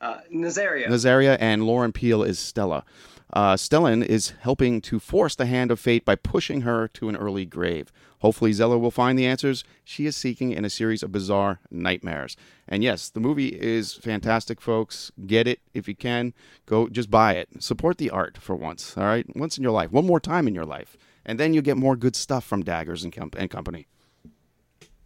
Uh, 0.00 0.18
Nazaria. 0.32 0.86
Nazaria 0.86 1.36
and 1.40 1.66
Lauren 1.66 1.90
Peel 1.90 2.22
is 2.22 2.38
Zella. 2.38 2.84
Uh, 3.34 3.56
Stellan 3.56 4.04
is 4.06 4.32
helping 4.40 4.80
to 4.80 5.00
force 5.00 5.34
the 5.34 5.46
hand 5.46 5.72
of 5.72 5.80
fate 5.80 6.04
by 6.04 6.14
pushing 6.14 6.60
her 6.60 6.86
to 6.88 7.08
an 7.08 7.16
early 7.16 7.44
grave. 7.44 7.90
Hopefully, 8.20 8.52
Zella 8.52 8.78
will 8.78 8.92
find 8.92 9.18
the 9.18 9.26
answers 9.26 9.64
she 9.82 10.06
is 10.06 10.16
seeking 10.16 10.52
in 10.52 10.64
a 10.64 10.70
series 10.70 11.02
of 11.02 11.10
bizarre 11.10 11.58
nightmares. 11.68 12.36
And 12.68 12.84
yes, 12.84 13.10
the 13.10 13.18
movie 13.18 13.48
is 13.48 13.92
fantastic, 13.94 14.60
folks. 14.60 15.10
Get 15.26 15.48
it 15.48 15.58
if 15.74 15.88
you 15.88 15.96
can. 15.96 16.32
Go, 16.64 16.88
just 16.88 17.10
buy 17.10 17.32
it. 17.32 17.48
Support 17.58 17.98
the 17.98 18.08
art 18.08 18.38
for 18.38 18.54
once. 18.54 18.96
All 18.96 19.02
right, 19.02 19.26
once 19.34 19.58
in 19.58 19.64
your 19.64 19.72
life, 19.72 19.90
one 19.90 20.06
more 20.06 20.20
time 20.20 20.46
in 20.46 20.54
your 20.54 20.64
life, 20.64 20.96
and 21.26 21.38
then 21.38 21.52
you 21.52 21.60
get 21.60 21.76
more 21.76 21.96
good 21.96 22.14
stuff 22.14 22.44
from 22.44 22.62
Daggers 22.62 23.02
and, 23.02 23.12
Com- 23.12 23.32
and 23.36 23.50
Company. 23.50 23.88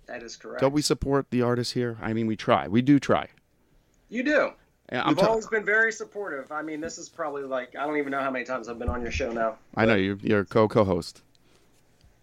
That 0.07 0.23
is 0.23 0.37
correct. 0.37 0.61
Don't 0.61 0.75
we 0.75 0.83
support 0.83 1.31
the 1.31 1.41
artists 1.41 1.73
here? 1.73 1.97
I 2.03 2.13
mean, 2.13 2.27
we 2.27 2.37
try. 2.37 2.69
We 2.69 2.83
do 2.83 3.01
try. 3.01 3.29
You 4.11 4.23
do. 4.23 4.53
I'm 4.91 5.11
You've 5.11 5.19
t- 5.19 5.27
always 5.27 5.47
been 5.47 5.65
very 5.65 5.93
supportive. 5.93 6.51
I 6.51 6.63
mean, 6.63 6.81
this 6.81 6.97
is 6.99 7.09
probably 7.09 7.43
like 7.43 7.77
I 7.77 7.87
don't 7.87 7.99
even 7.99 8.11
know 8.11 8.21
how 8.21 8.31
many 8.31 8.45
times 8.45 8.69
I've 8.69 8.79
been 8.79 8.89
on 8.89 9.03
your 9.03 9.11
show 9.11 9.31
now. 9.33 9.57
I 9.77 9.85
know 9.85 9.97
you. 9.97 10.19
You're 10.23 10.45
co 10.45 10.67
co-host. 10.69 11.23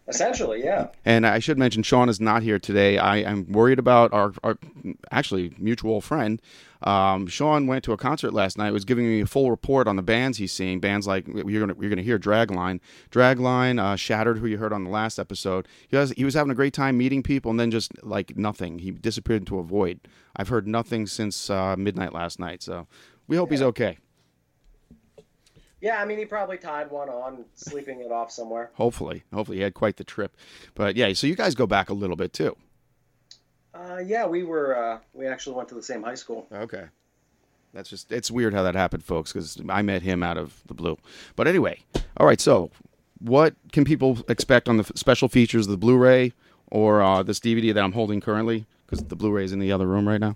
Essentially, 0.08 0.64
yeah. 0.64 0.90
And 1.04 1.26
I 1.26 1.40
should 1.40 1.58
mention 1.58 1.82
Sean 1.82 2.10
is 2.10 2.22
not 2.22 2.44
here 2.44 2.60
today. 2.60 3.00
I 3.00 3.18
am 3.18 3.52
worried 3.52 3.80
about 3.80 4.14
our, 4.14 4.34
our 4.44 4.58
actually 5.12 5.56
mutual 5.58 6.00
friend. 6.00 6.40
Um, 6.84 7.26
Sean 7.26 7.66
went 7.66 7.84
to 7.86 7.92
a 7.92 7.98
concert 7.98 8.32
last 8.32 8.56
night. 8.56 8.72
Was 8.72 8.86
giving 8.86 9.08
me 9.08 9.22
a 9.22 9.26
full 9.26 9.50
report 9.50 9.88
on 9.88 9.96
the 9.96 10.04
bands 10.04 10.38
he's 10.38 10.52
seeing. 10.52 10.80
Bands 10.80 11.08
like 11.08 11.28
you're 11.28 11.66
gonna 11.66 11.80
you're 11.80 11.90
gonna 11.90 12.04
hear 12.04 12.20
Dragline, 12.20 12.82
Dragline, 13.10 13.82
uh, 13.82 13.96
Shattered, 13.96 14.38
who 14.38 14.46
you 14.46 14.58
heard 14.58 14.74
on 14.74 14.84
the 14.84 14.92
last 14.92 15.18
episode. 15.18 15.68
He 15.88 15.98
was 15.98 16.12
he 16.12 16.24
was 16.24 16.36
having 16.36 16.52
a 16.52 16.56
great 16.56 16.74
time 16.74 16.98
meeting 16.98 17.24
people, 17.24 17.50
and 17.50 17.60
then 17.60 17.72
just 17.72 17.92
like 18.04 18.38
nothing, 18.38 18.80
he 18.80 18.92
disappeared 18.92 19.42
into 19.42 19.58
a 19.58 19.64
void. 19.64 20.02
I've 20.36 20.50
heard 20.50 20.68
nothing 20.68 21.08
since 21.08 21.50
uh, 21.50 21.76
midnight 21.76 22.14
last 22.14 22.40
night. 22.40 22.62
So 22.62 22.86
we 23.28 23.38
hope 23.38 23.50
yeah. 23.50 23.54
he's 23.54 23.62
okay. 23.64 23.98
Yeah, 25.86 26.02
I 26.02 26.06
mean, 26.06 26.18
he 26.18 26.26
probably 26.26 26.58
tied 26.58 26.90
one 26.90 27.10
on, 27.10 27.46
sleeping 27.54 28.00
it 28.02 28.12
off 28.12 28.32
somewhere. 28.32 28.72
Hopefully, 28.74 29.24
hopefully 29.32 29.58
he 29.58 29.64
had 29.64 29.76
quite 29.76 29.98
the 29.98 30.04
trip. 30.04 30.36
But 30.74 30.96
yeah, 30.96 31.14
so 31.14 31.28
you 31.28 31.36
guys 31.36 31.54
go 31.54 31.68
back 31.68 31.92
a 31.92 31.94
little 31.94 32.16
bit 32.16 32.34
too. 32.34 32.58
Uh, 33.72 34.00
yeah, 34.04 34.26
we 34.26 34.42
were. 34.42 34.76
Uh, 34.76 35.00
we 35.14 35.28
actually 35.28 35.56
went 35.56 35.70
to 35.70 35.76
the 35.76 35.84
same 35.84 36.02
high 36.02 36.16
school. 36.16 36.48
Okay, 36.52 36.86
that's 37.72 37.88
just 37.88 38.12
it's 38.12 38.32
weird 38.32 38.56
how 38.56 38.64
that 38.64 38.74
happened, 38.74 39.04
folks, 39.04 39.32
because 39.32 39.62
I 39.70 39.84
met 39.84 40.02
him 40.02 40.24
out 40.24 40.40
of 40.40 40.60
the 40.66 40.74
blue. 40.74 40.98
But 41.36 41.48
anyway, 41.48 41.82
all 42.18 42.26
right. 42.26 42.42
So, 42.42 42.72
what 43.20 43.54
can 43.72 43.86
people 43.86 44.26
expect 44.28 44.68
on 44.68 44.78
the 44.78 44.86
special 44.96 45.30
features, 45.30 45.68
of 45.68 45.72
the 45.72 45.78
Blu-ray 45.78 46.34
or 46.72 47.04
uh, 47.04 47.22
this 47.22 47.40
DVD 47.40 47.72
that 47.76 47.84
I'm 47.84 47.92
holding 47.92 48.22
currently? 48.22 48.66
Because 48.88 49.06
the 49.06 49.16
Blu-ray 49.16 49.44
is 49.44 49.52
in 49.52 49.60
the 49.60 49.72
other 49.72 49.86
room 49.86 50.08
right 50.08 50.20
now. 50.20 50.36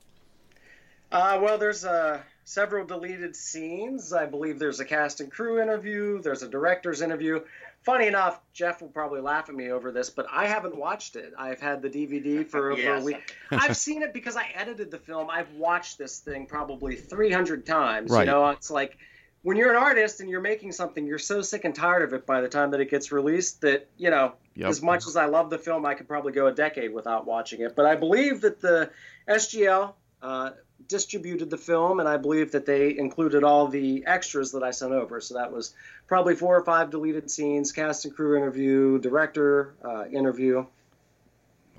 Uh, 1.12 1.39
well, 1.41 1.58
there's 1.58 1.86
a 1.86 2.22
several 2.50 2.84
deleted 2.84 3.36
scenes. 3.36 4.12
I 4.12 4.25
believe 4.25 4.58
there's 4.58 4.79
a 4.79 4.86
cast 4.86 5.22
and 5.22 5.32
crew 5.32 5.62
interview, 5.62 6.20
there's 6.20 6.41
a 6.41 6.50
director's 6.50 7.01
interview. 7.03 7.41
Funny 7.84 8.08
enough, 8.08 8.41
Jeff 8.53 8.82
will 8.82 8.89
probably 8.89 9.22
laugh 9.22 9.50
at 9.50 9.56
me 9.56 9.70
over 9.70 9.91
this, 9.91 10.10
but 10.10 10.25
I 10.32 10.48
haven't 10.48 10.75
watched 10.75 11.15
it. 11.15 11.32
I've 11.38 11.62
had 11.62 11.84
the 11.84 11.89
DVD 11.89 12.46
for 12.46 12.72
over 12.72 12.82
yes. 12.82 13.03
a 13.03 13.06
week. 13.06 13.36
I've 13.51 13.77
seen 13.77 14.01
it 14.01 14.13
because 14.13 14.36
I 14.36 14.48
edited 14.56 14.89
the 14.89 14.98
film. 14.98 15.29
I've 15.29 15.51
watched 15.53 16.00
this 16.00 16.20
thing 16.20 16.48
probably 16.48 16.96
300 16.96 17.68
times. 17.68 18.10
Right. 18.10 18.22
You 18.22 18.32
know, 18.32 18.50
it's 18.50 18.72
like 18.72 18.98
when 19.44 19.56
you're 19.56 19.70
an 19.70 19.82
artist 19.82 20.20
and 20.20 20.27
you're 20.27 20.41
making 20.41 20.72
something, 20.72 21.06
you're 21.06 21.20
so 21.20 21.44
sick 21.44 21.65
and 21.65 21.75
tired 21.75 22.01
of 22.01 22.13
it 22.13 22.25
by 22.25 22.41
the 22.41 22.50
time 22.50 22.72
that 22.72 22.82
it 22.82 22.89
gets 22.89 23.12
released 23.12 23.62
that, 23.62 23.88
you 23.96 24.10
know, 24.10 24.34
yep. 24.56 24.70
as 24.70 24.82
much 24.82 25.06
as 25.06 25.15
I 25.15 25.25
love 25.27 25.51
the 25.51 25.60
film, 25.60 25.86
I 25.86 25.94
could 25.94 26.08
probably 26.08 26.34
go 26.34 26.48
a 26.48 26.51
decade 26.51 26.91
without 26.96 27.27
watching 27.27 27.62
it. 27.62 27.75
But 27.75 27.86
I 27.86 27.96
believe 27.96 28.41
that 28.41 28.60
the 28.60 28.89
SGL 29.29 29.94
uh, 30.22 30.50
distributed 30.88 31.50
the 31.50 31.57
film, 31.57 32.00
and 32.00 32.07
I 32.07 32.17
believe 32.17 32.51
that 32.51 32.65
they 32.65 32.98
included 32.98 33.43
all 33.43 33.67
the 33.67 34.03
extras 34.05 34.51
that 34.53 34.63
I 34.63 34.71
sent 34.71 34.93
over. 34.93 35.21
So 35.21 35.36
that 35.36 35.51
was 35.51 35.74
probably 36.07 36.36
four 36.36 36.57
or 36.57 36.63
five 36.63 36.89
deleted 36.89 37.29
scenes, 37.29 37.71
cast 37.71 38.05
and 38.05 38.15
crew 38.15 38.38
interview, 38.38 39.00
director 39.00 39.75
uh, 39.83 40.05
interview. 40.07 40.65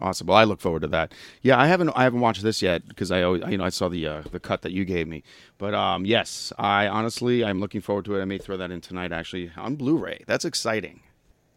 Awesome. 0.00 0.28
Well, 0.28 0.38
I 0.38 0.44
look 0.44 0.60
forward 0.60 0.82
to 0.82 0.88
that. 0.88 1.12
Yeah, 1.42 1.60
I 1.60 1.66
haven't 1.66 1.90
I 1.90 2.04
haven't 2.04 2.20
watched 2.20 2.42
this 2.42 2.62
yet 2.62 2.88
because 2.88 3.10
I 3.10 3.22
always, 3.22 3.42
you 3.48 3.58
know 3.58 3.64
I 3.64 3.68
saw 3.68 3.88
the 3.88 4.06
uh, 4.06 4.22
the 4.32 4.40
cut 4.40 4.62
that 4.62 4.72
you 4.72 4.86
gave 4.86 5.06
me. 5.06 5.22
But 5.58 5.74
um, 5.74 6.06
yes, 6.06 6.52
I 6.58 6.88
honestly 6.88 7.44
I'm 7.44 7.60
looking 7.60 7.82
forward 7.82 8.06
to 8.06 8.16
it. 8.16 8.22
I 8.22 8.24
may 8.24 8.38
throw 8.38 8.56
that 8.56 8.70
in 8.70 8.80
tonight 8.80 9.12
actually 9.12 9.52
on 9.56 9.76
Blu-ray. 9.76 10.24
That's 10.26 10.46
exciting. 10.46 11.02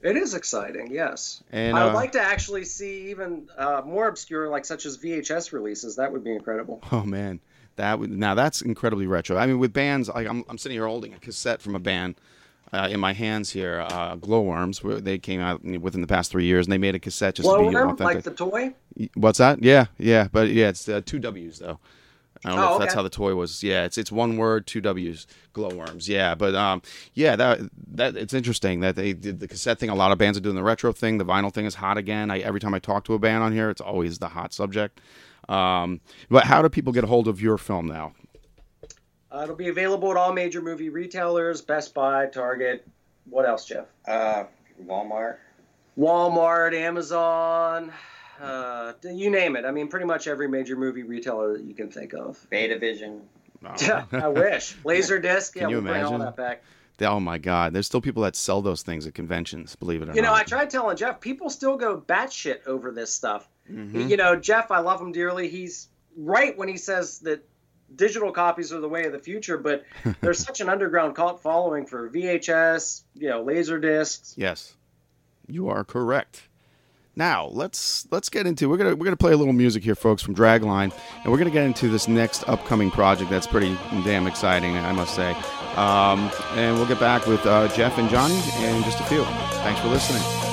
It 0.03 0.17
is 0.17 0.33
exciting, 0.33 0.91
yes. 0.91 1.41
And 1.51 1.77
I 1.77 1.85
would 1.85 1.91
uh, 1.91 1.95
like 1.95 2.11
to 2.11 2.21
actually 2.21 2.65
see 2.65 3.09
even 3.11 3.47
uh, 3.57 3.81
more 3.85 4.09
obscure, 4.09 4.49
like 4.49 4.65
such 4.65 4.85
as 4.85 4.97
VHS 4.97 5.53
releases. 5.53 5.95
That 5.95 6.11
would 6.11 6.23
be 6.23 6.33
incredible. 6.33 6.81
Oh 6.91 7.03
man, 7.03 7.39
that 7.77 7.97
would 7.97 8.11
now 8.11 8.35
that's 8.35 8.61
incredibly 8.61 9.07
retro. 9.07 9.37
I 9.37 9.47
mean, 9.47 9.59
with 9.59 9.73
bands, 9.73 10.09
like 10.09 10.27
I'm, 10.27 10.43
I'm 10.49 10.57
sitting 10.57 10.75
here 10.75 10.85
holding 10.87 11.13
a 11.13 11.19
cassette 11.19 11.61
from 11.61 11.75
a 11.75 11.79
band 11.79 12.15
uh, 12.73 12.89
in 12.91 12.99
my 12.99 13.13
hands 13.13 13.49
here. 13.51 13.85
Uh, 13.89 14.15
Glowworms, 14.15 14.81
they 14.83 15.17
came 15.17 15.39
out 15.39 15.63
within 15.63 16.01
the 16.01 16.07
past 16.07 16.31
three 16.31 16.45
years, 16.45 16.65
and 16.65 16.73
they 16.73 16.77
made 16.77 16.95
a 16.95 16.99
cassette 16.99 17.35
just 17.35 17.47
Glowworm, 17.47 17.65
to 17.65 17.71
be 17.71 17.77
authentic. 17.77 18.03
like 18.03 18.23
the 18.23 18.31
toy. 18.31 18.73
What's 19.15 19.37
that? 19.37 19.63
Yeah, 19.63 19.85
yeah, 19.97 20.27
but 20.31 20.49
yeah, 20.49 20.69
it's 20.69 20.87
uh, 20.89 21.01
two 21.05 21.19
W's 21.19 21.59
though. 21.59 21.79
I 22.45 22.49
don't 22.49 22.57
know 22.57 22.63
oh, 22.63 22.69
if 22.69 22.75
okay. 22.75 22.83
that's 22.83 22.93
how 22.93 23.01
the 23.03 23.09
toy 23.09 23.35
was. 23.35 23.63
Yeah, 23.63 23.85
it's 23.85 23.97
it's 23.97 24.11
one 24.11 24.37
word, 24.37 24.67
two 24.67 24.81
W's, 24.81 25.27
glowworms. 25.53 26.09
Yeah, 26.09 26.35
but 26.35 26.55
um, 26.55 26.81
yeah, 27.13 27.35
that 27.35 27.59
that 27.93 28.17
it's 28.17 28.33
interesting 28.33 28.81
that 28.81 28.95
they 28.95 29.13
did 29.13 29.39
the 29.39 29.47
cassette 29.47 29.79
thing. 29.79 29.89
A 29.89 29.95
lot 29.95 30.11
of 30.11 30.17
bands 30.17 30.37
are 30.37 30.41
doing 30.41 30.55
the 30.55 30.63
retro 30.63 30.91
thing. 30.91 31.17
The 31.17 31.25
vinyl 31.25 31.53
thing 31.53 31.65
is 31.65 31.75
hot 31.75 31.97
again. 31.97 32.31
I, 32.31 32.39
every 32.39 32.59
time 32.59 32.73
I 32.73 32.79
talk 32.79 33.05
to 33.05 33.13
a 33.13 33.19
band 33.19 33.43
on 33.43 33.53
here, 33.53 33.69
it's 33.69 33.81
always 33.81 34.19
the 34.19 34.29
hot 34.29 34.53
subject. 34.53 34.99
Um, 35.47 36.01
but 36.29 36.45
how 36.45 36.61
do 36.61 36.69
people 36.69 36.91
get 36.93 37.03
a 37.03 37.07
hold 37.07 37.27
of 37.27 37.41
your 37.41 37.57
film 37.57 37.85
now? 37.87 38.13
Uh, 39.31 39.41
it'll 39.43 39.55
be 39.55 39.69
available 39.69 40.11
at 40.11 40.17
all 40.17 40.33
major 40.33 40.61
movie 40.61 40.89
retailers: 40.89 41.61
Best 41.61 41.93
Buy, 41.93 42.25
Target. 42.25 42.85
What 43.29 43.47
else, 43.47 43.65
Jeff? 43.65 43.85
Uh, 44.05 44.43
Walmart. 44.85 45.37
Walmart, 45.97 46.73
Amazon 46.73 47.93
uh, 48.41 48.93
you 49.03 49.29
name 49.29 49.55
it. 49.55 49.65
I 49.65 49.71
mean, 49.71 49.87
pretty 49.87 50.05
much 50.05 50.27
every 50.27 50.47
major 50.47 50.75
movie 50.75 51.03
retailer 51.03 51.57
that 51.57 51.63
you 51.63 51.73
can 51.73 51.89
think 51.89 52.13
of. 52.13 52.45
Betavision. 52.51 53.21
Oh. 53.65 54.07
I 54.11 54.27
wish. 54.27 54.75
Laserdisc. 54.83 55.55
yeah, 55.55 55.63
you 55.63 55.77
we'll 55.77 55.79
imagine? 55.79 56.09
bring 56.09 56.13
all 56.13 56.19
that 56.19 56.35
back. 56.35 56.63
Oh 57.01 57.19
my 57.19 57.37
God! 57.37 57.73
There's 57.73 57.87
still 57.87 58.01
people 58.01 58.23
that 58.23 58.35
sell 58.35 58.61
those 58.61 58.83
things 58.83 59.07
at 59.07 59.13
conventions. 59.13 59.75
Believe 59.75 60.01
it 60.01 60.05
or 60.05 60.07
you 60.07 60.07
not. 60.07 60.15
You 60.15 60.21
know, 60.21 60.33
I 60.33 60.43
tried 60.43 60.69
telling 60.69 60.95
Jeff. 60.95 61.19
People 61.19 61.49
still 61.49 61.75
go 61.75 61.99
batshit 61.99 62.65
over 62.67 62.91
this 62.91 63.13
stuff. 63.13 63.49
Mm-hmm. 63.69 64.09
You 64.09 64.17
know, 64.17 64.35
Jeff, 64.35 64.71
I 64.71 64.79
love 64.79 65.01
him 65.01 65.11
dearly. 65.11 65.49
He's 65.49 65.89
right 66.15 66.57
when 66.57 66.67
he 66.67 66.77
says 66.77 67.19
that 67.19 67.43
digital 67.95 68.31
copies 68.31 68.71
are 68.71 68.79
the 68.79 68.89
way 68.89 69.05
of 69.05 69.11
the 69.11 69.19
future, 69.19 69.57
but 69.57 69.83
there's 70.21 70.39
such 70.39 70.61
an 70.61 70.69
underground 70.69 71.15
cult 71.15 71.41
following 71.41 71.85
for 71.85 72.09
VHS, 72.09 73.03
you 73.15 73.29
know, 73.29 73.43
laser 73.43 73.79
discs. 73.79 74.35
Yes, 74.37 74.75
you 75.47 75.69
are 75.69 75.83
correct. 75.83 76.47
Now 77.15 77.47
let's 77.51 78.07
let's 78.11 78.29
get 78.29 78.47
into 78.47 78.69
we're 78.69 78.77
gonna 78.77 78.95
we're 78.95 79.05
gonna 79.05 79.15
play 79.15 79.33
a 79.33 79.37
little 79.37 79.53
music 79.53 79.83
here, 79.83 79.95
folks, 79.95 80.21
from 80.21 80.33
Dragline, 80.35 80.91
and 81.23 81.31
we're 81.31 81.37
gonna 81.37 81.51
get 81.51 81.63
into 81.63 81.89
this 81.89 82.07
next 82.07 82.47
upcoming 82.49 82.89
project 82.89 83.29
that's 83.29 83.47
pretty 83.47 83.77
damn 84.03 84.25
exciting, 84.25 84.75
I 84.77 84.91
must 84.93 85.15
say. 85.15 85.31
Um, 85.75 86.31
and 86.53 86.75
we'll 86.75 86.87
get 86.87 86.99
back 86.99 87.27
with 87.27 87.45
uh, 87.45 87.67
Jeff 87.69 87.97
and 87.97 88.09
Johnny 88.09 88.35
in 88.35 88.83
just 88.83 88.99
a 88.99 89.03
few. 89.03 89.23
Thanks 89.23 89.79
for 89.81 89.89
listening. 89.89 90.52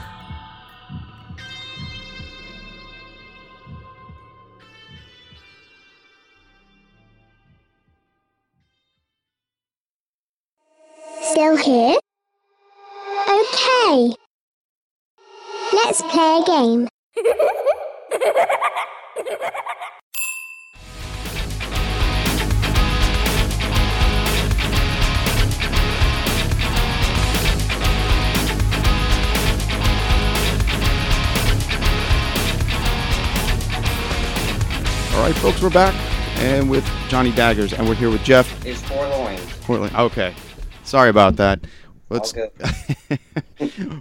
Still 11.51 11.65
here? 11.65 11.97
Okay. 13.27 14.15
Let's 15.73 16.01
play 16.03 16.39
a 16.39 16.45
game. 16.45 16.87
All 35.13 35.27
right, 35.27 35.35
folks, 35.35 35.61
we're 35.61 35.69
back 35.69 35.93
and 36.37 36.69
with 36.69 36.89
Johnny 37.09 37.31
Daggers, 37.33 37.73
and 37.73 37.87
we're 37.89 37.95
here 37.95 38.09
with 38.09 38.23
Jeff 38.23 38.65
Is 38.65 38.81
forlorn. 38.81 39.37
Portland. 39.61 39.95
Okay, 39.95 40.33
sorry 40.91 41.09
about 41.09 41.37
that. 41.37 41.61
Let's. 42.09 42.33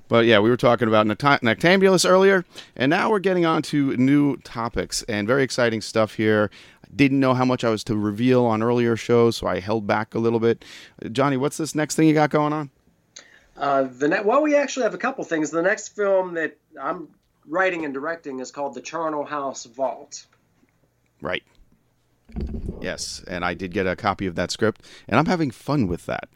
But 0.09 0.25
yeah, 0.25 0.41
we 0.41 0.49
were 0.51 0.57
talking 0.57 0.89
about 0.89 1.07
Nocta- 1.07 1.41
Noctambulous 1.41 2.09
earlier, 2.09 2.45
and 2.75 2.91
now 2.91 3.11
we're 3.11 3.21
getting 3.21 3.45
on 3.45 3.63
to 3.63 3.97
new 3.97 4.39
topics 4.39 5.03
and 5.05 5.29
very 5.29 5.43
exciting 5.43 5.81
stuff 5.83 6.15
here. 6.15 6.51
Didn't 6.97 7.21
know 7.21 7.35
how 7.35 7.45
much 7.45 7.63
I 7.63 7.69
was 7.69 7.85
to 7.85 7.97
reveal 7.97 8.45
on 8.47 8.63
earlier 8.63 8.97
shows, 8.97 9.37
so 9.37 9.47
I 9.47 9.61
held 9.61 9.87
back 9.87 10.15
a 10.15 10.19
little 10.19 10.41
bit. 10.41 10.65
Johnny, 11.13 11.37
what's 11.37 11.59
this 11.59 11.75
next 11.75 11.95
thing 11.95 12.09
you 12.09 12.15
got 12.15 12.31
going 12.31 12.53
on? 12.53 12.71
Uh, 13.57 13.83
the 13.85 14.09
ne- 14.09 14.23
well, 14.23 14.43
we 14.43 14.57
actually 14.57 14.85
have 14.85 14.95
a 14.95 14.99
couple 14.99 15.23
things. 15.23 15.51
The 15.51 15.63
next 15.63 15.95
film 15.95 16.35
that 16.35 16.57
I'm 16.81 17.09
writing 17.47 17.85
and 17.85 17.95
directing 17.95 18.41
is 18.41 18.51
called 18.51 18.75
The 18.75 18.81
Charnel 18.81 19.25
House 19.25 19.67
Vault. 19.67 20.27
Right. 21.21 21.45
Yes, 22.81 23.23
and 23.29 23.45
I 23.45 23.55
did 23.55 23.73
get 23.73 23.87
a 23.87 23.95
copy 23.95 24.27
of 24.27 24.35
that 24.37 24.51
script, 24.51 24.85
and 25.07 25.19
I'm 25.19 25.27
having 25.27 25.51
fun 25.51 25.87
with 25.87 26.07
that. 26.07 26.29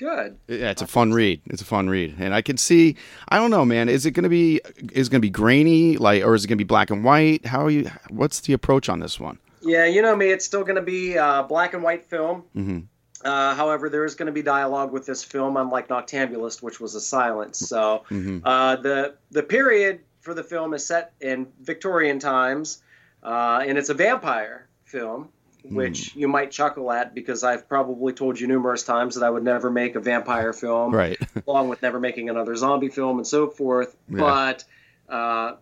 Good. 0.00 0.38
Yeah, 0.48 0.70
it's 0.70 0.80
a 0.82 0.86
fun 0.86 1.12
read. 1.12 1.42
It's 1.46 1.60
a 1.60 1.64
fun 1.66 1.88
read, 1.90 2.16
and 2.18 2.34
I 2.34 2.40
can 2.40 2.56
see. 2.56 2.96
I 3.28 3.36
don't 3.36 3.50
know, 3.50 3.66
man. 3.66 3.90
Is 3.90 4.06
it 4.06 4.12
going 4.12 4.24
to 4.24 4.30
be? 4.30 4.60
Is 4.92 5.08
it 5.08 5.10
going 5.10 5.20
to 5.20 5.26
be 5.26 5.28
grainy, 5.30 5.98
like, 5.98 6.24
or 6.24 6.34
is 6.34 6.44
it 6.44 6.48
going 6.48 6.56
to 6.56 6.64
be 6.64 6.66
black 6.66 6.88
and 6.90 7.04
white? 7.04 7.44
How 7.44 7.66
are 7.66 7.70
you? 7.70 7.90
What's 8.08 8.40
the 8.40 8.54
approach 8.54 8.88
on 8.88 9.00
this 9.00 9.20
one? 9.20 9.38
Yeah, 9.60 9.84
you 9.84 10.00
know 10.00 10.16
me. 10.16 10.30
It's 10.30 10.46
still 10.46 10.62
going 10.62 10.76
to 10.76 10.82
be 10.82 11.18
uh, 11.18 11.42
black 11.42 11.74
and 11.74 11.82
white 11.82 12.06
film. 12.06 12.44
Mm-hmm. 12.56 12.78
Uh, 13.22 13.54
however, 13.54 13.90
there 13.90 14.06
is 14.06 14.14
going 14.14 14.28
to 14.28 14.32
be 14.32 14.40
dialogue 14.40 14.90
with 14.90 15.04
this 15.04 15.22
film, 15.22 15.58
unlike 15.58 15.88
Noctambulist, 15.88 16.62
which 16.62 16.80
was 16.80 16.94
a 16.94 17.00
silence. 17.02 17.58
So 17.58 18.04
Mhm. 18.10 18.40
uh, 18.42 18.76
the 18.76 19.16
the 19.30 19.42
period 19.42 20.00
for 20.22 20.32
the 20.32 20.42
film 20.42 20.72
is 20.72 20.86
set 20.86 21.12
in 21.20 21.46
Victorian 21.60 22.18
times, 22.18 22.82
uh, 23.22 23.62
and 23.66 23.76
it's 23.76 23.90
a 23.90 23.94
vampire 23.94 24.66
film, 24.84 25.28
which 25.64 26.14
you 26.14 26.28
might 26.28 26.50
chuckle 26.50 26.90
at 26.90 27.14
because 27.14 27.44
I've 27.44 27.68
probably 27.68 28.12
told 28.12 28.38
you 28.40 28.46
numerous 28.46 28.82
times 28.82 29.14
that 29.16 29.24
I 29.24 29.30
would 29.30 29.44
never 29.44 29.70
make 29.70 29.94
a 29.96 30.00
vampire 30.00 30.52
film, 30.52 30.94
Right. 30.94 31.18
along 31.46 31.68
with 31.68 31.82
never 31.82 32.00
making 32.00 32.28
another 32.28 32.56
zombie 32.56 32.88
film 32.88 33.18
and 33.18 33.26
so 33.26 33.48
forth. 33.48 33.96
Yeah. 34.08 34.18
But 34.18 34.64
uh, 35.08 35.54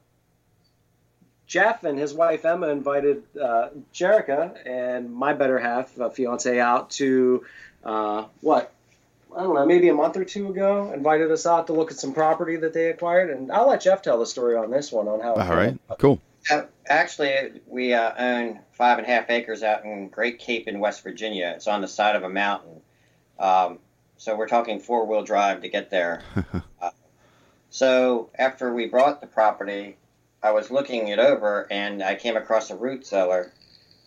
Jeff 1.46 1.84
and 1.84 1.98
his 1.98 2.12
wife 2.12 2.44
Emma 2.44 2.68
invited 2.68 3.22
uh, 3.40 3.70
Jerica 3.94 4.54
and 4.66 5.12
my 5.14 5.32
better 5.32 5.58
half, 5.58 5.98
uh, 5.98 6.10
fiance, 6.10 6.60
out 6.60 6.90
to 6.90 7.44
uh, 7.84 8.24
what? 8.40 8.72
I 9.36 9.42
don't 9.42 9.54
know, 9.54 9.66
maybe 9.66 9.88
a 9.90 9.94
month 9.94 10.16
or 10.16 10.24
two 10.24 10.48
ago, 10.48 10.90
invited 10.92 11.30
us 11.30 11.44
out 11.46 11.66
to 11.66 11.74
look 11.74 11.90
at 11.90 11.98
some 11.98 12.14
property 12.14 12.56
that 12.56 12.72
they 12.72 12.88
acquired. 12.88 13.28
And 13.30 13.52
I'll 13.52 13.68
let 13.68 13.82
Jeff 13.82 14.00
tell 14.00 14.18
the 14.18 14.26
story 14.26 14.56
on 14.56 14.70
this 14.70 14.90
one 14.90 15.06
on 15.06 15.20
how. 15.20 15.34
it 15.34 15.40
All 15.40 15.54
right. 15.54 15.78
Cool. 15.98 16.20
Uh, 16.50 16.62
Actually, 16.86 17.60
we 17.66 17.92
uh, 17.92 18.12
own 18.18 18.60
five 18.78 18.98
and 18.98 19.06
a 19.06 19.10
half 19.10 19.28
acres 19.28 19.62
out 19.62 19.84
in 19.84 20.08
Great 20.08 20.38
Cacapon 20.38 20.68
in 20.68 20.80
West 20.80 21.02
Virginia. 21.02 21.52
It's 21.56 21.66
on 21.66 21.80
the 21.80 21.88
side 21.88 22.16
of 22.16 22.22
a 22.22 22.28
mountain. 22.28 22.80
Um, 23.38 23.80
so 24.16 24.36
we're 24.36 24.48
talking 24.48 24.80
four 24.80 25.04
wheel 25.04 25.22
drive 25.22 25.62
to 25.62 25.68
get 25.68 25.90
there. 25.90 26.22
uh, 26.80 26.90
so 27.70 28.30
after 28.38 28.72
we 28.72 28.86
bought 28.86 29.20
the 29.20 29.26
property, 29.26 29.96
I 30.42 30.52
was 30.52 30.70
looking 30.70 31.08
it 31.08 31.18
over 31.18 31.66
and 31.70 32.02
I 32.02 32.14
came 32.14 32.36
across 32.36 32.70
a 32.70 32.76
root 32.76 33.04
cellar. 33.04 33.52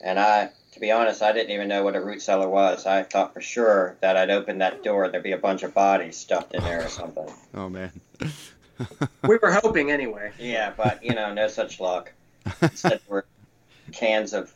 And 0.03 0.17
I, 0.17 0.49
to 0.71 0.79
be 0.79 0.89
honest, 0.89 1.21
I 1.21 1.33
didn't 1.33 1.51
even 1.51 1.67
know 1.67 1.83
what 1.83 1.95
a 1.95 2.01
root 2.01 2.21
cellar 2.21 2.49
was. 2.49 2.85
I 2.85 3.03
thought 3.03 3.33
for 3.33 3.41
sure 3.41 3.97
that 4.01 4.17
I'd 4.17 4.31
open 4.31 4.57
that 4.59 4.83
door, 4.83 5.03
and 5.03 5.13
there'd 5.13 5.21
be 5.21 5.33
a 5.33 5.37
bunch 5.37 5.61
of 5.61 5.75
bodies 5.75 6.17
stuffed 6.17 6.55
in 6.55 6.63
there 6.63 6.83
or 6.83 6.89
something. 6.89 7.29
Oh 7.53 7.69
man. 7.69 7.91
We 9.27 9.37
were 9.37 9.51
hoping 9.51 9.91
anyway. 9.91 10.31
Yeah, 10.39 10.73
but 10.75 11.03
you 11.03 11.13
know, 11.13 11.31
no 11.35 11.47
such 11.47 11.79
luck. 11.79 12.11
Instead, 12.63 12.99
were 13.07 13.25
cans 13.91 14.33
of. 14.33 14.51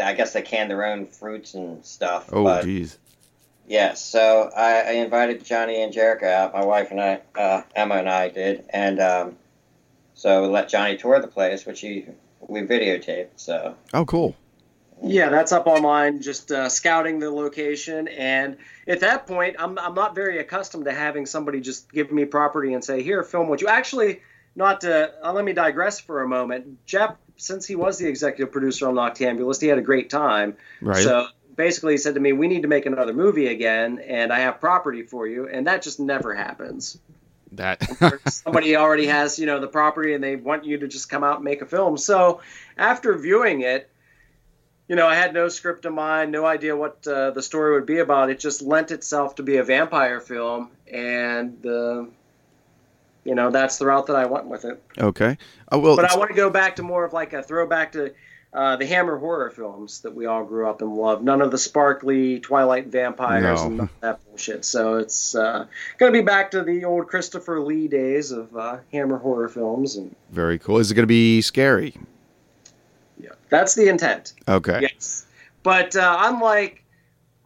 I 0.00 0.14
guess 0.14 0.32
they 0.32 0.42
can 0.42 0.68
their 0.68 0.84
own 0.84 1.06
fruits 1.06 1.54
and 1.54 1.84
stuff. 1.84 2.30
Oh 2.32 2.44
but, 2.44 2.64
geez. 2.64 2.98
yeah, 3.66 3.94
so 3.94 4.50
I, 4.56 4.80
I 4.80 4.90
invited 4.92 5.44
Johnny 5.44 5.82
and 5.82 5.92
Jerica 5.92 6.24
out. 6.24 6.54
My 6.54 6.64
wife 6.64 6.90
and 6.90 7.00
I, 7.00 7.20
uh, 7.34 7.62
Emma 7.74 7.96
and 7.96 8.08
I 8.08 8.28
did, 8.28 8.64
and 8.70 9.00
um, 9.00 9.36
so 10.14 10.42
we 10.42 10.48
let 10.48 10.68
Johnny 10.68 10.96
tour 10.96 11.20
the 11.20 11.28
place, 11.28 11.66
which 11.66 11.80
he 11.80 12.06
we 12.40 12.62
videotaped. 12.62 13.28
So 13.36 13.76
Oh 13.92 14.04
cool. 14.04 14.34
Yeah, 15.02 15.28
that's 15.28 15.52
up 15.52 15.66
online, 15.66 16.22
just 16.22 16.50
uh, 16.50 16.68
scouting 16.68 17.20
the 17.20 17.30
location. 17.30 18.08
And 18.08 18.56
at 18.86 19.00
that 19.00 19.26
point, 19.26 19.56
I'm, 19.58 19.78
I'm 19.78 19.94
not 19.94 20.14
very 20.14 20.38
accustomed 20.38 20.86
to 20.86 20.92
having 20.92 21.26
somebody 21.26 21.60
just 21.60 21.92
give 21.92 22.10
me 22.10 22.24
property 22.24 22.74
and 22.74 22.84
say, 22.84 23.02
here, 23.02 23.22
film 23.22 23.48
what 23.48 23.60
you 23.60 23.68
actually, 23.68 24.22
not 24.56 24.80
to, 24.80 25.12
uh, 25.22 25.32
let 25.32 25.44
me 25.44 25.52
digress 25.52 26.00
for 26.00 26.22
a 26.22 26.28
moment. 26.28 26.84
Jeff, 26.84 27.14
since 27.38 27.66
he 27.66 27.76
was 27.76 27.98
the 27.98 28.06
executive 28.06 28.52
producer 28.52 28.88
on 28.88 28.94
Noctambulist, 28.94 29.62
he 29.62 29.68
had 29.68 29.78
a 29.78 29.82
great 29.82 30.10
time. 30.10 30.56
Right. 30.82 31.02
So 31.02 31.28
basically, 31.54 31.94
he 31.94 31.98
said 31.98 32.14
to 32.14 32.20
me, 32.20 32.32
we 32.32 32.48
need 32.48 32.62
to 32.62 32.68
make 32.68 32.84
another 32.84 33.14
movie 33.14 33.46
again, 33.46 34.00
and 34.00 34.32
I 34.32 34.40
have 34.40 34.60
property 34.60 35.02
for 35.02 35.26
you. 35.26 35.48
And 35.48 35.66
that 35.66 35.82
just 35.82 36.00
never 36.00 36.34
happens. 36.34 36.98
that. 37.52 37.82
Somebody 38.28 38.76
already 38.76 39.06
has, 39.06 39.38
you 39.38 39.46
know, 39.46 39.60
the 39.60 39.68
property 39.68 40.14
and 40.14 40.22
they 40.22 40.36
want 40.36 40.64
you 40.64 40.78
to 40.78 40.88
just 40.88 41.08
come 41.08 41.24
out 41.24 41.36
and 41.36 41.44
make 41.44 41.62
a 41.62 41.66
film. 41.66 41.96
So 41.96 42.40
after 42.76 43.16
viewing 43.16 43.62
it, 43.62 43.88
you 44.88 44.96
know, 44.96 45.06
I 45.06 45.14
had 45.14 45.34
no 45.34 45.48
script 45.48 45.84
in 45.84 45.94
mind, 45.94 46.32
no 46.32 46.46
idea 46.46 46.74
what 46.74 47.06
uh, 47.06 47.30
the 47.30 47.42
story 47.42 47.74
would 47.74 47.86
be 47.86 47.98
about. 47.98 48.30
It 48.30 48.40
just 48.40 48.62
lent 48.62 48.90
itself 48.90 49.34
to 49.36 49.42
be 49.42 49.58
a 49.58 49.62
vampire 49.62 50.18
film, 50.18 50.70
and 50.90 51.64
uh, 51.66 52.04
you 53.28 53.34
know, 53.34 53.50
that's 53.50 53.76
the 53.76 53.84
route 53.84 54.06
that 54.06 54.16
I 54.16 54.24
went 54.24 54.46
with 54.46 54.64
it. 54.64 54.82
okay. 54.98 55.36
Oh 55.70 55.78
well. 55.78 55.96
But 55.96 56.10
I 56.10 56.16
want 56.16 56.30
to 56.30 56.36
go 56.36 56.48
back 56.48 56.76
to 56.76 56.82
more 56.82 57.04
of 57.04 57.12
like 57.12 57.34
a 57.34 57.42
throwback 57.42 57.92
to 57.92 58.14
uh, 58.54 58.76
the 58.76 58.86
Hammer 58.86 59.18
horror 59.18 59.50
films 59.50 60.00
that 60.00 60.14
we 60.14 60.24
all 60.24 60.42
grew 60.42 60.66
up 60.66 60.80
and 60.80 60.94
loved. 60.96 61.22
None 61.22 61.42
of 61.42 61.50
the 61.50 61.58
sparkly 61.58 62.40
Twilight 62.40 62.86
vampires 62.86 63.60
No. 63.60 63.66
and 63.66 63.76
none 63.76 63.84
of 63.94 64.00
that 64.00 64.24
bullshit. 64.24 64.64
So 64.64 64.96
it's 64.96 65.34
uh, 65.34 65.66
going 65.98 66.10
to 66.10 66.18
be 66.18 66.24
back 66.24 66.50
to 66.52 66.62
the 66.62 66.86
old 66.86 67.08
Christopher 67.08 67.60
Lee 67.60 67.86
days 67.88 68.30
of 68.32 68.56
uh, 68.56 68.78
Hammer 68.92 69.18
horror 69.18 69.50
films, 69.50 69.96
and 69.96 70.16
Very 70.30 70.58
cool. 70.58 70.78
Is 70.78 70.90
it 70.90 70.94
going 70.94 71.02
to 71.02 71.06
be 71.06 71.42
scary? 71.42 71.94
yeah, 73.20 73.30
that's 73.50 73.74
the 73.74 73.88
intent. 73.88 74.32
Okay. 74.48 74.78
Yes, 74.80 75.26
but 75.62 75.94
uh, 75.94 76.16
unlike 76.22 76.82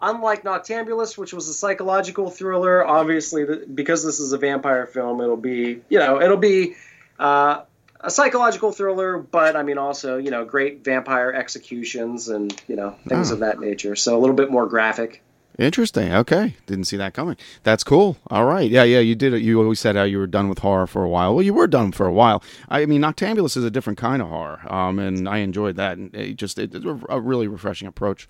unlike 0.03 0.43
Noctambulist, 0.43 1.17
which 1.17 1.33
was 1.33 1.49
a 1.49 1.55
psychological 1.55 2.29
thriller, 2.29 2.85
obviously 2.87 3.45
the, 3.45 3.65
because 3.73 4.05
this 4.05 4.19
is 4.21 4.33
a 4.33 4.39
vampire 4.39 4.85
film, 4.87 5.21
it'll 5.21 5.37
be 5.37 5.81
you 5.89 5.99
know 5.99 6.21
it'll 6.21 6.37
be 6.37 6.75
uh, 7.19 7.63
a 8.01 8.11
psychological 8.11 8.73
thriller, 8.73 9.17
but 9.19 9.55
I 9.57 9.63
mean 9.63 9.79
also 9.79 10.19
you 10.19 10.31
know 10.31 10.45
great 10.45 10.85
vampire 10.85 11.33
executions 11.33 12.29
and 12.29 12.53
you 12.69 12.77
know 12.77 12.97
things 13.07 13.31
Oh. 13.31 13.35
of 13.35 13.41
that 13.41 13.61
nature. 13.61 13.95
So 13.97 14.17
a 14.17 14.21
little 14.21 14.37
bit 14.37 14.51
more 14.51 14.67
graphic. 14.67 15.23
Interesting. 15.59 16.13
Okay, 16.13 16.57
didn't 16.67 16.85
see 16.85 16.97
that 16.97 17.13
coming. 17.13 17.37
That's 17.63 17.85
cool. 17.85 18.17
All 18.29 18.47
right. 18.47 18.71
Yeah, 18.71 18.85
yeah. 18.85 19.01
You 19.01 19.15
did. 19.15 19.35
You 19.43 19.61
always 19.61 19.81
said 19.81 19.97
how 19.97 20.05
you 20.05 20.19
were 20.19 20.27
done 20.27 20.49
with 20.49 20.61
horror 20.61 20.87
for 20.87 21.05
a 21.05 21.09
while. 21.09 21.35
Well, 21.35 21.45
you 21.45 21.53
were 21.53 21.67
done 21.67 21.93
for 21.93 22.07
a 22.07 22.13
while. 22.13 22.43
I 22.69 22.87
mean, 22.87 23.03
Noctambulous 23.03 23.57
is 23.57 23.65
a 23.65 23.71
different 23.71 23.99
kind 23.99 24.23
of 24.23 24.29
horror, 24.29 24.61
um, 24.73 24.99
and 24.99 25.29
I 25.29 25.39
enjoyed 25.39 25.77
that. 25.77 25.99
And 25.99 26.15
it 26.15 26.37
just 26.37 26.59
it, 26.59 26.75
it's 26.75 26.87
a 27.09 27.21
really 27.21 27.49
refreshing 27.49 27.87
approach. 27.87 28.27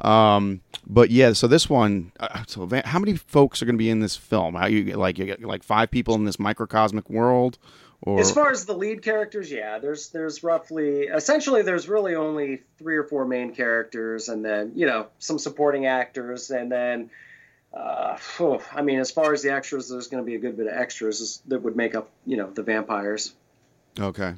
Um, 0.00 0.62
but 0.86 1.10
yeah, 1.10 1.32
so 1.32 1.46
this 1.46 1.70
one. 1.70 2.10
Uh, 2.18 2.42
so 2.48 2.68
how 2.84 2.98
many 2.98 3.14
folks 3.16 3.62
are 3.62 3.66
going 3.66 3.76
to 3.76 3.78
be 3.78 3.90
in 3.90 4.00
this 4.00 4.16
film? 4.16 4.56
How 4.56 4.66
you 4.66 4.96
like 4.96 5.16
you 5.18 5.26
get 5.26 5.42
like 5.42 5.62
five 5.62 5.90
people 5.92 6.16
in 6.16 6.24
this 6.24 6.40
microcosmic 6.40 7.08
world, 7.08 7.56
or 8.06 8.20
As 8.20 8.30
far 8.30 8.50
as 8.50 8.66
the 8.66 8.74
lead 8.74 9.02
characters, 9.02 9.50
yeah, 9.50 9.78
there's 9.78 10.10
there's 10.10 10.42
roughly 10.42 11.04
essentially 11.04 11.62
there's 11.62 11.88
really 11.88 12.14
only 12.14 12.60
three 12.76 12.96
or 12.96 13.04
four 13.04 13.24
main 13.24 13.54
characters, 13.54 14.28
and 14.28 14.44
then 14.44 14.72
you 14.74 14.86
know 14.86 15.06
some 15.18 15.38
supporting 15.38 15.86
actors, 15.86 16.50
and 16.50 16.70
then 16.70 17.10
uh, 17.72 18.16
phew, 18.16 18.60
I 18.74 18.82
mean 18.82 19.00
as 19.00 19.10
far 19.10 19.32
as 19.32 19.42
the 19.42 19.54
extras, 19.54 19.88
there's 19.88 20.08
going 20.08 20.22
to 20.22 20.26
be 20.26 20.34
a 20.34 20.38
good 20.38 20.58
bit 20.58 20.66
of 20.66 20.74
extras 20.74 21.40
that 21.46 21.60
would 21.62 21.76
make 21.76 21.94
up 21.94 22.10
you 22.26 22.36
know 22.36 22.50
the 22.50 22.62
vampires. 22.62 23.32
Okay. 23.98 24.34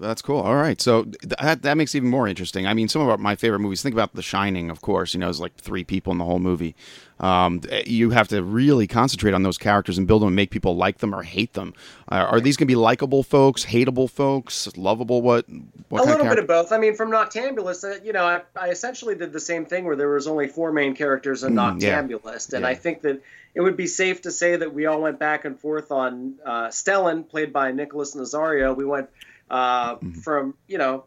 That's 0.00 0.22
cool. 0.22 0.38
All 0.40 0.54
right. 0.54 0.80
So 0.80 1.06
that 1.22 1.62
that 1.62 1.76
makes 1.76 1.92
it 1.94 1.98
even 1.98 2.10
more 2.10 2.28
interesting. 2.28 2.66
I 2.68 2.74
mean, 2.74 2.86
some 2.88 3.02
of 3.02 3.08
our, 3.08 3.16
my 3.18 3.34
favorite 3.34 3.58
movies. 3.58 3.82
Think 3.82 3.94
about 3.94 4.14
The 4.14 4.22
Shining, 4.22 4.70
of 4.70 4.80
course. 4.80 5.12
You 5.12 5.20
know, 5.20 5.28
it's 5.28 5.40
like 5.40 5.56
three 5.56 5.82
people 5.82 6.12
in 6.12 6.18
the 6.18 6.24
whole 6.24 6.38
movie. 6.38 6.76
Um, 7.18 7.62
you 7.84 8.10
have 8.10 8.28
to 8.28 8.44
really 8.44 8.86
concentrate 8.86 9.34
on 9.34 9.42
those 9.42 9.58
characters 9.58 9.98
and 9.98 10.06
build 10.06 10.22
them 10.22 10.28
and 10.28 10.36
make 10.36 10.50
people 10.50 10.76
like 10.76 10.98
them 10.98 11.12
or 11.12 11.24
hate 11.24 11.54
them. 11.54 11.74
Uh, 12.12 12.14
are 12.30 12.40
these 12.40 12.56
going 12.56 12.68
to 12.68 12.70
be 12.70 12.76
likable 12.76 13.24
folks, 13.24 13.64
hateable 13.64 14.08
folks, 14.08 14.68
lovable? 14.76 15.20
What? 15.20 15.46
what 15.88 16.02
a 16.02 16.04
little 16.04 16.26
of 16.26 16.30
bit 16.30 16.38
of 16.38 16.46
both. 16.46 16.70
I 16.70 16.78
mean, 16.78 16.94
from 16.94 17.10
Noctambulist, 17.10 17.82
uh, 17.82 18.00
you 18.04 18.12
know, 18.12 18.24
I, 18.24 18.42
I 18.54 18.68
essentially 18.68 19.16
did 19.16 19.32
the 19.32 19.40
same 19.40 19.66
thing 19.66 19.84
where 19.84 19.96
there 19.96 20.10
was 20.10 20.28
only 20.28 20.46
four 20.46 20.70
main 20.70 20.94
characters 20.94 21.42
in 21.42 21.54
Mm, 21.54 21.82
yeah. 21.82 22.00
Noctambulist, 22.00 22.52
and 22.52 22.62
Yeah. 22.62 22.68
I 22.68 22.76
think 22.76 23.02
that 23.02 23.20
it 23.52 23.62
would 23.62 23.76
be 23.76 23.88
safe 23.88 24.22
to 24.22 24.30
say 24.30 24.54
that 24.54 24.72
we 24.72 24.86
all 24.86 25.00
went 25.00 25.18
back 25.18 25.44
and 25.44 25.58
forth 25.58 25.90
on 25.90 26.34
uh, 26.46 26.68
Stellan, 26.68 27.28
played 27.28 27.52
by 27.52 27.72
Nicholas 27.72 28.14
Nazario. 28.14 28.76
We 28.76 28.84
went 28.84 29.08
uh, 29.50 29.96
Mm-hmm. 29.96 30.20
from, 30.20 30.54
you 30.66 30.78
know, 30.78 31.04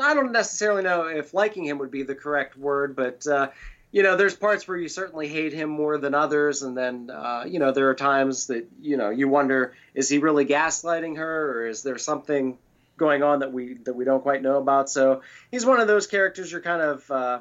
I 0.00 0.14
don't 0.14 0.32
necessarily 0.32 0.82
know 0.82 1.06
if 1.08 1.34
liking 1.34 1.64
him 1.64 1.78
would 1.78 1.90
be 1.90 2.02
the 2.02 2.14
correct 2.14 2.56
word, 2.56 2.94
but. 2.96 3.26
Uh, 3.26 3.48
you 3.92 4.04
know, 4.04 4.14
there's 4.16 4.36
parts 4.36 4.68
where 4.68 4.76
you 4.76 4.86
certainly 4.88 5.26
hate 5.26 5.52
him 5.52 5.68
more 5.68 5.98
than 5.98 6.14
others, 6.14 6.62
and 6.62 6.76
then 6.78 7.10
uh, 7.10 7.42
you 7.44 7.58
know 7.58 7.72
there 7.72 7.88
are 7.88 7.94
times 7.96 8.46
that 8.46 8.68
you 8.80 8.96
know 8.96 9.10
you 9.10 9.26
wonder 9.28 9.74
is 9.94 10.08
he 10.08 10.18
really 10.18 10.46
gaslighting 10.46 11.16
her, 11.16 11.50
or 11.58 11.66
is 11.66 11.82
there 11.82 11.98
something 11.98 12.56
going 12.96 13.24
on 13.24 13.40
that 13.40 13.52
we 13.52 13.74
that 13.86 13.94
we 13.94 14.04
don't 14.04 14.22
quite 14.22 14.42
know 14.42 14.58
about. 14.58 14.88
So 14.90 15.22
he's 15.50 15.66
one 15.66 15.80
of 15.80 15.88
those 15.88 16.06
characters 16.06 16.52
you're 16.52 16.60
kind 16.60 16.80
of 16.82 17.10
uh, 17.10 17.40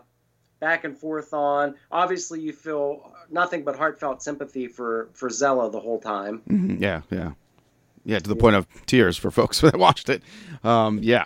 back 0.60 0.86
and 0.86 0.98
forth 0.98 1.36
on. 1.36 1.76
Obviously, 1.92 2.42
you 2.42 2.52
feel 2.54 3.14
nothing 3.30 3.64
but 3.64 3.76
heartfelt 3.76 4.24
sympathy 4.24 4.68
for 4.68 5.10
for 5.14 5.30
Zella 5.30 5.70
the 5.70 5.80
whole 5.80 6.00
time. 6.00 6.42
Mhm. 6.50 6.82
Yeah, 6.82 7.02
yeah, 7.12 7.34
yeah. 8.06 8.20
To 8.20 8.28
the 8.30 8.36
point 8.36 8.56
of 8.56 8.68
tears 8.86 9.18
for 9.18 9.32
folks 9.32 9.62
that 9.62 9.78
watched 9.78 10.10
it. 10.10 10.24
Um, 10.64 11.00
yeah. 11.02 11.26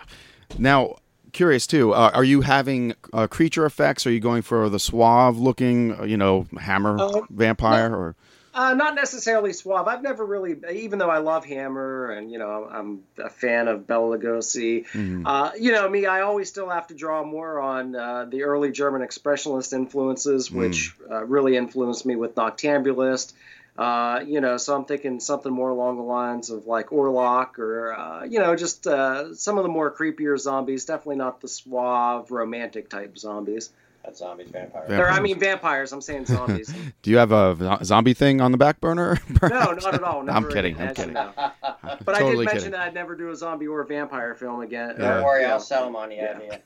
Now, 0.58 0.96
curious 1.32 1.66
too. 1.66 1.92
Uh, 1.92 2.10
are 2.14 2.24
you 2.24 2.42
having 2.42 2.94
uh, 3.12 3.26
creature 3.26 3.64
effects? 3.66 4.06
Are 4.06 4.12
you 4.12 4.20
going 4.20 4.42
for 4.42 4.68
the 4.68 4.78
suave 4.78 5.38
looking, 5.38 5.98
uh, 5.98 6.04
you 6.04 6.16
know, 6.16 6.46
hammer 6.58 6.98
Uh, 6.98 7.22
vampire, 7.30 7.94
or 7.94 8.14
Uh, 8.56 8.72
not 8.72 8.94
necessarily 8.94 9.52
suave. 9.52 9.88
I've 9.88 10.02
never 10.02 10.24
really, 10.24 10.54
even 10.72 11.00
though 11.00 11.10
I 11.10 11.18
love 11.18 11.44
Hammer 11.44 12.12
and 12.12 12.30
you 12.30 12.38
know 12.38 12.68
I'm 12.70 13.00
a 13.18 13.28
fan 13.28 13.66
of 13.66 13.84
Bela 13.88 14.16
Lugosi. 14.16 14.86
Mhm. 14.92 15.22
Uh, 15.26 15.50
you 15.58 15.72
know 15.72 15.88
me, 15.88 16.06
I 16.06 16.20
always 16.20 16.50
still 16.50 16.68
have 16.68 16.86
to 16.86 16.94
draw 16.94 17.24
more 17.24 17.58
on 17.58 17.96
uh, 17.96 18.26
the 18.30 18.44
early 18.44 18.70
German 18.70 19.02
expressionist 19.02 19.72
influences, 19.72 20.52
which 20.52 20.94
uh, 21.10 21.24
really 21.24 21.56
influenced 21.56 22.06
me 22.06 22.14
with 22.14 22.36
Noctambulist. 22.36 23.32
Uh, 23.76 24.20
you 24.24 24.40
know, 24.40 24.56
so 24.56 24.74
I'm 24.76 24.84
thinking 24.84 25.18
something 25.18 25.52
more 25.52 25.68
along 25.70 25.96
the 25.96 26.02
lines 26.04 26.50
of 26.50 26.66
like 26.66 26.90
Orlok 26.90 27.58
or 27.58 27.92
uh, 27.92 28.24
you 28.24 28.38
know 28.38 28.54
just 28.54 28.86
uh, 28.86 29.34
some 29.34 29.58
of 29.58 29.64
the 29.64 29.68
more 29.68 29.92
creepier 29.92 30.38
zombies. 30.38 30.84
Definitely 30.84 31.16
not 31.16 31.40
the 31.40 31.48
suave, 31.48 32.30
romantic 32.30 32.88
type 32.88 33.18
zombies. 33.18 33.70
That's 34.04 34.18
zombies, 34.18 34.50
vampires. 34.50 34.90
Or 34.90 35.10
I 35.10 35.18
mean 35.20 35.40
vampires. 35.40 35.90
I'm 35.92 36.02
saying 36.02 36.26
zombies. 36.26 36.72
do 37.02 37.10
you 37.10 37.16
have 37.16 37.32
a 37.32 37.78
zombie 37.84 38.12
thing 38.12 38.40
on 38.42 38.52
the 38.52 38.58
back 38.58 38.78
burner? 38.80 39.18
no, 39.42 39.48
not 39.48 39.94
at 39.94 40.04
all. 40.04 40.28
I'm 40.30 40.48
kidding. 40.50 40.74
I'm 40.76 40.82
imagined 40.82 40.96
kidding. 40.96 41.14
that. 41.14 41.56
But 42.04 42.14
I 42.14 42.18
did 42.22 42.36
mention 42.38 42.54
kidding. 42.56 42.70
that 42.72 42.80
I'd 42.80 42.94
never 42.94 43.16
do 43.16 43.30
a 43.30 43.36
zombie 43.36 43.66
or 43.66 43.82
vampire 43.84 44.34
film 44.34 44.60
again. 44.60 44.96
Yeah. 44.98 45.14
Don't 45.14 45.24
worry, 45.24 45.44
I'll 45.46 45.58
sell 45.58 45.84
them 45.86 45.96
on 45.96 46.10
the 46.10 46.16
Yeah. 46.16 46.36
idea. 46.36 46.60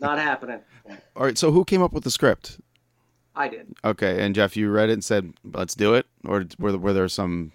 Not 0.00 0.18
happening. 0.18 0.60
All 1.16 1.24
right. 1.24 1.36
So 1.36 1.50
who 1.50 1.64
came 1.64 1.82
up 1.82 1.92
with 1.92 2.04
the 2.04 2.10
script? 2.10 2.58
I 3.36 3.48
did. 3.48 3.74
Okay, 3.84 4.24
and 4.24 4.34
Jeff, 4.34 4.56
you 4.56 4.70
read 4.70 4.90
it 4.90 4.94
and 4.94 5.04
said, 5.04 5.32
"Let's 5.44 5.74
do 5.74 5.94
it," 5.94 6.06
or 6.24 6.44
were 6.58 6.76
were 6.78 6.92
there 6.92 7.08
some? 7.08 7.52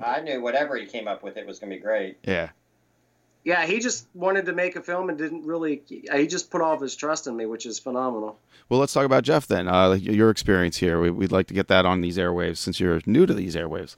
I 0.00 0.20
knew 0.20 0.40
whatever 0.40 0.76
he 0.76 0.86
came 0.86 1.08
up 1.08 1.22
with, 1.24 1.36
it 1.36 1.46
was 1.46 1.58
going 1.58 1.70
to 1.70 1.76
be 1.76 1.82
great. 1.82 2.18
Yeah. 2.22 2.50
Yeah, 3.44 3.66
he 3.66 3.80
just 3.80 4.06
wanted 4.14 4.46
to 4.46 4.52
make 4.52 4.76
a 4.76 4.82
film 4.82 5.08
and 5.08 5.16
didn't 5.16 5.44
really. 5.46 5.82
He 5.88 6.26
just 6.26 6.50
put 6.50 6.60
all 6.60 6.74
of 6.74 6.80
his 6.80 6.94
trust 6.94 7.26
in 7.26 7.36
me, 7.36 7.46
which 7.46 7.66
is 7.66 7.78
phenomenal. 7.78 8.38
Well, 8.68 8.78
let's 8.78 8.92
talk 8.92 9.06
about 9.06 9.24
Jeff 9.24 9.46
then. 9.46 9.66
Uh, 9.68 9.92
your 9.92 10.28
experience 10.30 10.76
here. 10.76 11.00
We, 11.00 11.10
we'd 11.10 11.32
like 11.32 11.46
to 11.46 11.54
get 11.54 11.68
that 11.68 11.86
on 11.86 12.00
these 12.00 12.18
airwaves 12.18 12.58
since 12.58 12.78
you're 12.78 13.00
new 13.06 13.26
to 13.26 13.32
these 13.32 13.56
airwaves. 13.56 13.96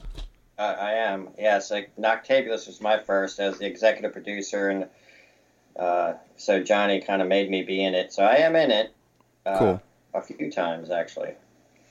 Uh, 0.59 0.77
I 0.79 0.93
am. 0.93 1.29
Yes, 1.39 1.71
like, 1.71 1.91
Noctambulous 1.97 2.67
was 2.67 2.81
my 2.81 2.99
first 2.99 3.41
as 3.41 3.59
the 3.59 3.67
executive 3.67 4.13
producer, 4.13 4.69
and 4.69 4.87
uh, 5.77 6.15
so 6.37 6.63
Johnny 6.63 7.01
kind 7.01 7.21
of 7.21 7.29
made 7.29 7.51
me 7.51 7.63
be 7.63 7.83
in 7.83 7.95
it. 7.95 8.13
So 8.13 8.23
I 8.23 8.37
am 8.37 8.55
in 8.55 8.71
it. 8.71 8.95
Uh, 9.45 9.59
Cool. 9.59 9.83
A 10.15 10.23
few 10.23 10.51
times 10.51 10.91
actually. 10.91 11.35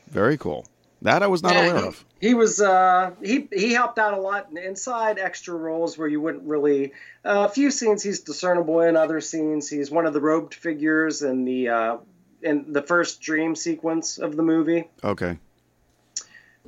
Very 0.09 0.37
cool. 0.37 0.65
That 1.01 1.23
I 1.23 1.27
was 1.27 1.41
not 1.41 1.53
Yeah, 1.53 1.63
aware 1.63 1.77
he, 1.77 1.87
of. 1.87 2.05
He 2.19 2.33
was 2.33 2.59
uh, 2.59 3.11
he 3.23 3.47
he 3.53 3.71
helped 3.73 3.97
out 3.99 4.13
a 4.13 4.19
lot 4.19 4.49
inside 4.51 5.17
extra 5.17 5.55
roles 5.55 5.97
where 5.97 6.07
you 6.07 6.19
wouldn't 6.19 6.43
really. 6.43 6.91
Uh, 7.23 7.47
a 7.47 7.49
few 7.49 7.71
scenes 7.71 8.03
he's 8.03 8.19
discernible 8.21 8.81
in. 8.81 8.97
Other 8.97 9.21
scenes 9.21 9.69
he's 9.69 9.89
one 9.89 10.05
of 10.05 10.13
the 10.13 10.19
robed 10.19 10.53
figures 10.53 11.21
in 11.21 11.45
the 11.45 11.69
uh, 11.69 11.97
in 12.41 12.73
the 12.73 12.81
first 12.81 13.21
dream 13.21 13.55
sequence 13.55 14.17
of 14.17 14.35
the 14.35 14.43
movie. 14.43 14.89
Okay. 15.03 15.37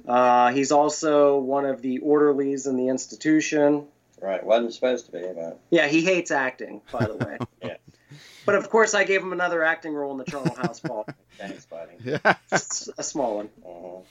Uh, 0.08 0.52
he's 0.52 0.72
also 0.72 1.38
one 1.40 1.66
of 1.66 1.82
the 1.82 2.00
orderlies 2.00 2.66
in 2.68 2.76
the 2.78 2.88
institution. 2.88 3.86
Right. 4.22 4.44
Wasn't 4.44 4.74
supposed 4.74 5.08
to 5.08 5.12
be, 5.12 5.26
but 5.36 5.60
Yeah, 5.70 5.88
he 5.88 6.04
hates 6.04 6.32
acting, 6.32 6.82
by 6.92 7.06
the 7.06 7.16
way. 7.16 7.38
Yeah. 7.64 7.76
But 8.52 8.58
of 8.58 8.70
course, 8.70 8.94
I 8.94 9.06
gave 9.06 9.22
him 9.22 9.32
another 9.32 9.64
acting 9.64 9.94
role 9.94 10.12
in 10.12 10.18
the 10.18 10.26
Charnel 10.26 10.54
House 10.56 10.82
Vault. 10.82 11.08
thanks, 11.38 11.66
buddy. 11.68 11.94
Yeah. 12.04 12.36
Just 12.50 12.90
a 12.98 13.04
small 13.04 13.38
one. 13.38 13.50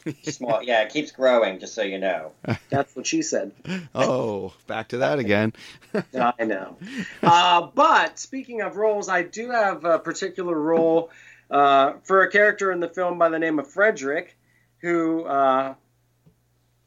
Mhm. 0.07 0.33
Small. 0.33 0.63
Yeah, 0.63 0.81
it 0.81 0.91
keeps 0.91 1.13
growing. 1.13 1.59
Just 1.59 1.75
so 1.75 1.83
you 1.83 1.99
know. 1.99 2.33
That's 2.71 2.97
what 2.97 3.07
she 3.07 3.21
said. 3.21 3.53
Oh, 3.95 4.55
back 4.67 4.89
to 4.89 4.99
that 4.99 5.19
again. 5.19 5.53
I 6.15 6.45
know. 6.45 6.79
Uh, 7.23 7.69
but 7.75 8.19
speaking 8.19 8.63
of 8.63 8.77
roles, 8.77 9.11
I 9.11 9.25
do 9.25 9.51
have 9.51 9.85
a 9.85 9.99
particular 9.99 10.59
role 10.59 11.11
uh, 11.51 11.95
for 12.05 12.23
a 12.23 12.31
character 12.31 12.73
in 12.73 12.81
the 12.81 12.89
film 12.89 13.19
by 13.19 13.29
the 13.29 13.39
name 13.39 13.59
of 13.59 13.71
Frederick, 13.71 14.39
who 14.79 15.25
uh, 15.25 15.75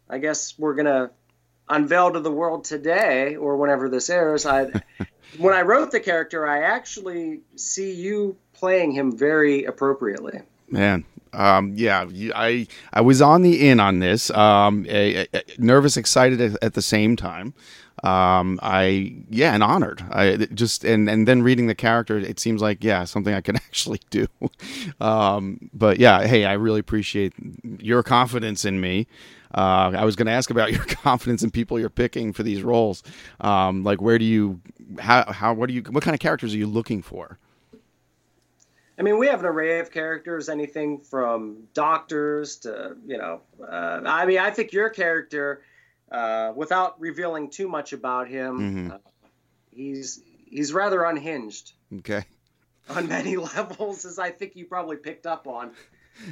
I 0.10 0.18
guess 0.18 0.58
we're 0.58 0.74
going 0.74 0.88
to 0.88 1.12
unveil 1.70 2.13
to 2.13 2.20
the 2.20 2.32
world 2.32 2.66
today 2.66 3.36
or 3.36 3.58
whenever 3.58 3.89
this 3.89 4.10
airs. 4.10 4.48
I, 4.48 4.72
when 5.38 5.54
I 5.54 5.62
wrote 5.62 5.91
the 5.91 6.00
character, 6.00 6.48
I 6.48 6.62
actually 6.62 7.41
see 7.56 7.91
you 7.93 8.38
playing 8.54 8.91
him 8.91 9.15
very 9.15 9.63
appropriately. 9.65 10.41
Man, 10.69 11.06
um, 11.34 11.74
yeah, 11.76 12.08
I 12.36 12.67
I 12.93 13.02
was 13.02 13.22
on 13.22 13.41
the 13.41 13.69
in 13.69 13.80
on 13.80 14.00
this. 14.00 14.30
Um, 14.32 14.86
eh, 14.88 15.26
eh, 15.34 15.41
nervous, 15.58 15.98
excited 15.98 16.39
at, 16.41 16.63
at 16.63 16.74
the 16.74 16.82
same 16.82 17.15
time. 17.15 17.54
Um, 18.04 18.60
I 18.62 19.15
yeah, 19.30 19.54
and 19.54 19.63
honored. 19.63 20.04
I 20.12 20.36
just 20.54 20.84
and 20.84 21.10
and 21.10 21.28
then 21.28 21.41
reading 21.41 21.67
the 21.67 21.76
character, 21.76 22.17
it 22.17 22.39
seems 22.39 22.62
like 22.62 22.84
yeah, 22.84 23.06
something 23.06 23.34
I 23.34 23.41
can 23.41 23.56
actually 23.67 24.02
do. 24.10 24.28
um, 25.00 25.69
but 25.74 26.00
yeah, 26.00 26.26
hey, 26.26 26.46
I 26.46 26.54
really 26.54 26.80
appreciate 26.80 27.34
your 27.80 28.04
confidence 28.04 28.65
in 28.65 28.82
me. 28.82 29.08
Uh, 29.54 29.92
I 29.96 30.06
was 30.06 30.16
going 30.16 30.26
to 30.28 30.32
ask 30.32 30.50
about 30.50 30.72
your 30.74 30.84
confidence 30.86 31.44
in 31.44 31.52
people 31.52 31.80
you're 31.80 31.89
picking 31.89 32.34
for 32.34 32.44
these 32.44 32.63
roles. 32.63 33.04
Um, 33.39 33.84
like, 33.84 34.02
where 34.02 34.18
do 34.18 34.26
you, 34.26 34.62
how, 35.00 35.32
how, 35.32 35.54
what 35.54 35.68
do 35.70 35.74
you, 35.76 35.82
what 35.89 36.04
kind 36.04 36.13
of 36.16 36.20
characters 36.20 36.54
are 36.54 36.58
you 36.58 36.68
looking 36.68 37.02
for? 37.02 37.38
I 38.98 39.02
mean, 39.02 39.18
we 39.18 39.28
have 39.28 39.39
an 39.39 39.48
array 39.48 39.80
of 39.80 39.92
characters, 39.92 40.50
anything 40.50 41.00
from 41.00 41.63
doctors 41.74 42.58
to, 42.58 42.96
you 43.08 43.18
know, 43.18 43.42
uh, 43.62 44.02
I 44.06 44.26
mean, 44.26 44.38
I 44.38 44.52
think 44.52 44.72
your 44.72 44.89
character, 44.89 45.62
uh, 46.12 46.54
without 46.56 47.00
revealing 47.02 47.50
too 47.50 47.68
much 47.68 47.92
about 47.94 48.28
him, 48.28 48.60
Mhm. 48.60 48.94
uh, 48.94 48.98
he's 49.72 50.22
he's 50.46 50.72
rather 50.72 51.04
unhinged 51.06 51.74
Okay. 52.00 52.24
on 52.88 53.08
many 53.08 53.36
levels, 53.56 54.06
as 54.06 54.20
I 54.20 54.30
think 54.30 54.56
you 54.56 54.66
probably 54.66 54.98
picked 54.98 55.26
up 55.26 55.48
on. 55.48 55.72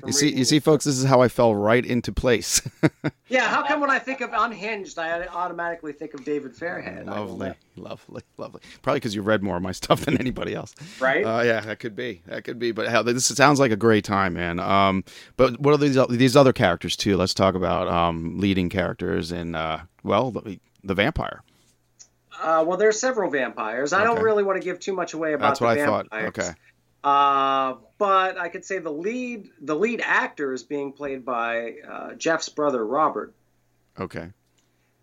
You 0.05 0.13
see, 0.13 0.33
you 0.33 0.45
see, 0.45 0.59
folks, 0.59 0.85
this 0.85 0.97
is 0.97 1.05
how 1.05 1.21
I 1.21 1.27
fell 1.27 1.55
right 1.55 1.85
into 1.85 2.11
place. 2.11 2.61
Yeah, 3.27 3.47
how 3.47 3.65
come 3.65 3.79
when 3.79 3.89
I 3.89 3.97
think 3.97 4.19
of 4.19 4.31
unhinged, 4.33 4.99
I 4.99 5.25
automatically 5.25 5.93
think 5.93 6.13
of 6.13 6.25
David 6.25 6.53
Fairhead? 6.53 7.05
Lovely, 7.05 7.53
lovely, 7.77 8.23
lovely. 8.35 8.59
Probably 8.81 8.99
because 8.99 9.15
you 9.15 9.21
read 9.21 9.41
more 9.41 9.55
of 9.55 9.63
my 9.63 9.71
stuff 9.71 10.01
than 10.01 10.17
anybody 10.17 10.53
else. 10.53 10.75
Right? 10.99 11.25
Uh, 11.25 11.41
yeah, 11.41 11.61
that 11.61 11.79
could 11.79 11.95
be. 11.95 12.21
That 12.25 12.43
could 12.43 12.59
be. 12.59 12.73
But 12.73 12.89
hell, 12.89 13.05
this 13.05 13.25
sounds 13.25 13.57
like 13.57 13.71
a 13.71 13.77
great 13.77 14.03
time, 14.03 14.33
man. 14.33 14.59
Um, 14.59 15.05
but 15.37 15.61
what 15.61 15.73
are 15.73 15.77
these 15.77 15.97
these 16.09 16.35
other 16.35 16.51
characters 16.51 16.97
too? 16.97 17.15
Let's 17.15 17.33
talk 17.33 17.55
about 17.55 17.87
um, 17.87 18.37
leading 18.37 18.67
characters 18.67 19.31
and 19.31 19.55
uh, 19.55 19.79
well, 20.03 20.31
the, 20.31 20.59
the 20.83 20.93
vampire. 20.93 21.41
Uh, 22.41 22.65
well, 22.67 22.77
there's 22.77 22.99
several 22.99 23.29
vampires. 23.31 23.93
I 23.93 24.03
don't 24.03 24.21
really 24.21 24.43
want 24.43 24.59
to 24.59 24.65
give 24.65 24.79
too 24.79 24.93
much 24.93 25.13
away 25.13 25.33
about 25.33 25.49
That's 25.49 25.59
the 25.59 25.65
what 25.65 25.77
I 25.79 25.85
thought. 25.85 26.09
vampires. 26.09 26.27
Okay. 26.29 26.49
Uh, 27.03 27.75
but 27.97 28.37
I 28.37 28.49
could 28.49 28.63
say 28.65 28.77
the 28.79 28.91
lead 28.91 29.49
the 29.59 29.75
lead 29.75 30.01
actor 30.03 30.53
is 30.53 30.63
being 30.63 30.91
played 30.93 31.25
by 31.25 31.75
uh, 31.87 32.13
Jeff's 32.13 32.49
brother 32.49 32.85
Robert, 32.85 33.33
Okay. 33.99 34.29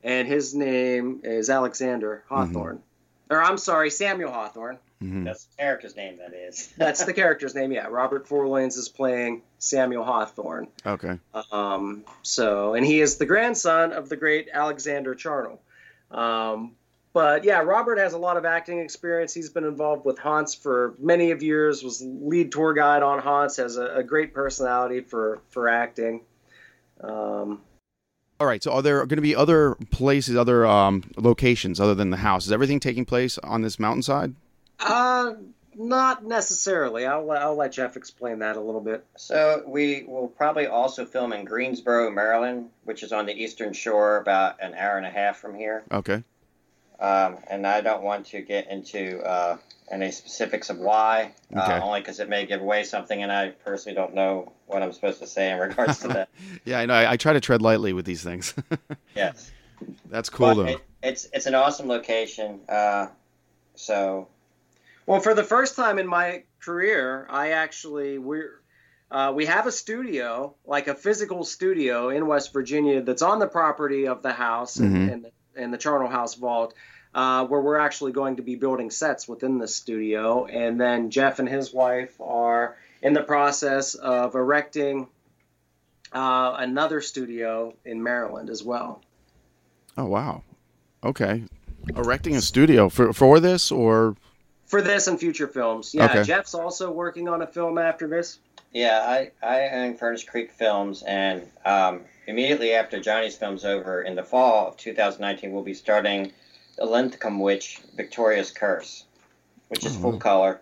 and 0.05 0.29
his 0.29 0.55
name 0.55 1.21
is 1.25 1.51
Alexander 1.51 2.25
Hawthorne. 2.29 2.83
Or 3.31 3.43
I'm 3.43 3.59
sorry, 3.59 3.91
Samuel 3.91 4.31
Hawthorne. 4.33 4.79
Mhm. 5.03 5.25
That's 5.25 5.45
the 5.45 5.57
character's 5.57 5.95
name, 5.97 6.19
that 6.19 6.35
is. 6.35 6.73
That's 6.79 7.05
the 7.05 7.13
character's 7.13 7.55
name. 7.55 7.71
Yeah, 7.73 7.87
Robert 7.89 8.27
Forlanes 8.29 8.77
is 8.77 8.89
playing 8.89 9.43
Samuel 9.59 10.03
Hawthorne. 10.05 10.69
Okay. 10.87 11.19
Um, 11.53 12.05
so, 12.23 12.75
and 12.75 12.85
he 12.87 13.01
is 13.01 13.17
the 13.17 13.27
grandson 13.27 13.93
of 13.93 14.09
the 14.09 14.17
great 14.17 14.49
Alexander 14.53 15.15
Charnel. 15.15 15.61
Um, 16.11 16.73
but 17.19 17.43
yeah, 17.43 17.63
Robert 17.63 17.99
has 17.99 18.13
a 18.13 18.17
lot 18.17 18.37
of 18.37 18.45
acting 18.45 18.79
experience. 18.79 19.35
He's 19.35 19.51
been 19.51 19.65
involved 19.65 20.05
with 20.05 20.21
Haunts 20.21 20.55
for 20.55 20.95
many 21.01 21.33
of 21.33 21.43
years. 21.43 21.83
Was 21.83 22.01
lead 22.01 22.53
tour 22.53 22.75
guide 22.75 23.03
on 23.03 23.19
Haunts. 23.19 23.57
Has 23.57 23.77
a, 23.77 23.97
a 23.97 24.03
great 24.05 24.33
personality 24.33 25.01
for 25.01 25.41
for 25.49 25.69
acting. 25.69 26.21
Um, 27.01 27.61
All 28.39 28.47
right. 28.47 28.63
So, 28.63 28.71
are 28.73 28.83
there 28.83 28.99
going 28.99 29.17
to 29.17 29.21
be 29.21 29.35
other 29.35 29.75
places, 29.91 30.37
other 30.37 30.65
um, 30.65 31.11
locations 31.17 31.81
other 31.81 31.97
than 31.97 32.11
the 32.11 32.19
house? 32.19 32.47
Is 32.47 32.53
everything 32.53 32.79
taking 32.79 33.05
place 33.05 33.37
on 33.39 33.63
this 33.63 33.81
mountainside? 33.81 34.37
uh, 34.79 35.35
not 35.75 36.25
necessarily. 36.25 37.05
I'll 37.05 37.29
I'll 37.33 37.57
let 37.57 37.73
Jeff 37.73 37.97
explain 37.97 38.39
that 38.39 38.55
a 38.55 38.61
little 38.61 38.81
bit. 38.81 39.05
So 39.17 39.65
we 39.67 40.05
will 40.07 40.29
probably 40.29 40.69
also 40.69 41.05
film 41.05 41.33
in 41.33 41.45
Greensboro, 41.45 42.13
Maryland, 42.13 42.71
which 42.85 43.03
is 43.03 43.11
on 43.11 43.27
the 43.27 43.35
eastern 43.35 43.73
shore, 43.73 44.19
about 44.19 44.63
an 44.63 44.75
hour 44.75 44.97
and 44.97 45.05
a 45.07 45.11
half 45.11 45.39
from 45.39 45.57
here. 45.57 45.83
Okay. 45.91 46.23
Um, 47.01 47.39
and 47.49 47.67
I 47.67 47.81
don't 47.81 48.03
want 48.03 48.27
to 48.27 48.41
get 48.41 48.69
into 48.71 49.21
uh, 49.21 49.59
any 49.91 50.11
specifics 50.11 50.69
of 50.69 50.79
why, 50.79 51.33
Okay. 51.53 51.61
uh, 51.61 51.81
only 51.85 52.01
because 52.01 52.19
it 52.21 52.29
may 52.29 52.45
give 52.45 52.61
away 52.61 52.83
something, 52.85 53.23
and 53.23 53.31
I 53.31 53.51
personally 53.51 53.95
don't 53.95 54.15
know 54.15 54.53
what 54.67 54.83
I'm 54.83 54.93
supposed 54.93 55.21
to 55.21 55.27
say 55.27 55.51
in 55.53 55.59
regards 55.59 56.01
to 56.01 56.09
that. 56.09 56.29
Yeah, 56.65 56.81
I 56.81 56.87
know. 56.87 56.95
I, 56.95 57.13
I 57.13 57.17
try 57.17 57.33
to 57.35 57.41
tread 57.41 57.63
lightly 57.63 57.93
with 57.93 58.05
these 58.05 58.23
things. 58.23 58.53
Yes, 59.15 59.51
That's 60.11 60.29
cool, 60.29 60.49
but 60.49 60.55
though. 60.55 60.67
it, 60.67 60.81
it's 61.03 61.29
it's 61.33 61.47
an 61.47 61.55
awesome 61.55 61.87
location. 61.89 62.61
Uh, 62.69 63.07
so 63.77 64.29
Well, 65.07 65.21
for 65.21 65.35
the 65.35 65.45
first 65.45 65.77
time 65.77 65.99
in 65.99 66.07
my 66.07 66.43
career, 66.61 67.27
I 67.31 67.51
actually 67.51 68.19
we're 68.19 68.61
uh, 69.11 69.33
we 69.35 69.47
have 69.47 69.67
a 69.67 69.73
studio, 69.73 70.55
like 70.67 70.89
a 70.89 70.95
physical 70.95 71.45
studio 71.45 72.11
in 72.11 72.27
West 72.27 72.53
Virginia, 72.53 73.01
that's 73.03 73.23
on 73.23 73.39
the 73.39 73.47
property 73.47 74.07
of 74.07 74.23
the 74.23 74.33
house 74.33 74.77
and, 74.79 74.95
Mhm. 74.97 75.13
and, 75.13 75.27
and 75.59 75.73
the 75.73 75.79
Charnel 75.79 76.09
House 76.09 76.35
Vault, 76.35 76.75
uh, 77.15 77.47
where 77.47 77.61
we're 77.61 77.79
actually 77.79 78.13
going 78.13 78.37
to 78.37 78.43
be 78.43 78.55
building 78.55 78.91
sets 78.91 79.27
within 79.29 79.59
the 79.59 79.69
studio. 79.69 80.47
And 80.47 80.81
then 80.81 81.11
Jeff 81.11 81.39
and 81.39 81.49
his 81.49 81.73
wife 81.73 82.19
are 82.21 82.77
in 83.03 83.13
the 83.13 83.23
process 83.23 83.95
of 83.95 84.35
erecting 84.35 85.09
uh, 86.13 86.57
another 86.59 87.01
studio 87.01 87.75
in 87.85 88.03
Maryland 88.03 88.51
as 88.51 88.63
well. 88.63 89.03
Oh 89.97 90.07
wow. 90.07 90.43
Okay. 91.05 91.45
Erecting 91.97 92.37
a 92.37 92.41
studio 92.41 92.89
for 92.89 93.13
for 93.13 93.41
this 93.41 93.71
or 93.71 94.17
For 94.67 94.81
this 94.83 95.07
and 95.07 95.19
future 95.19 95.49
films. 95.49 95.95
Yeah, 95.95 96.07
Okay. 96.07 96.23
Jeff's 96.25 96.55
also 96.55 96.91
working 96.91 97.29
on 97.29 97.43
a 97.43 97.47
film 97.47 97.79
after 97.79 98.07
this. 98.07 98.39
yeah, 98.73 99.01
I 99.07 99.31
I 99.47 99.69
own 99.71 99.97
Furnace 99.97 100.25
Creek 100.25 100.53
Films, 100.53 101.03
and 101.03 101.43
um, 101.65 102.03
immediately 102.29 102.75
after 102.75 103.01
Johnny's 103.01 103.37
film's 103.37 103.65
over 103.65 104.03
in 104.03 104.15
the 104.15 104.23
fall 104.23 104.69
of 104.69 104.77
2019, 104.77 105.51
we'll 105.51 105.63
be 105.65 105.75
starting 105.75 106.31
the 106.77 106.85
Linthicum 106.85 107.41
Witch 107.41 107.81
Victoria's 107.97 108.53
Curse, 108.53 109.05
which 109.69 109.85
is 109.85 109.97
full 109.97 110.19
color. 110.19 110.61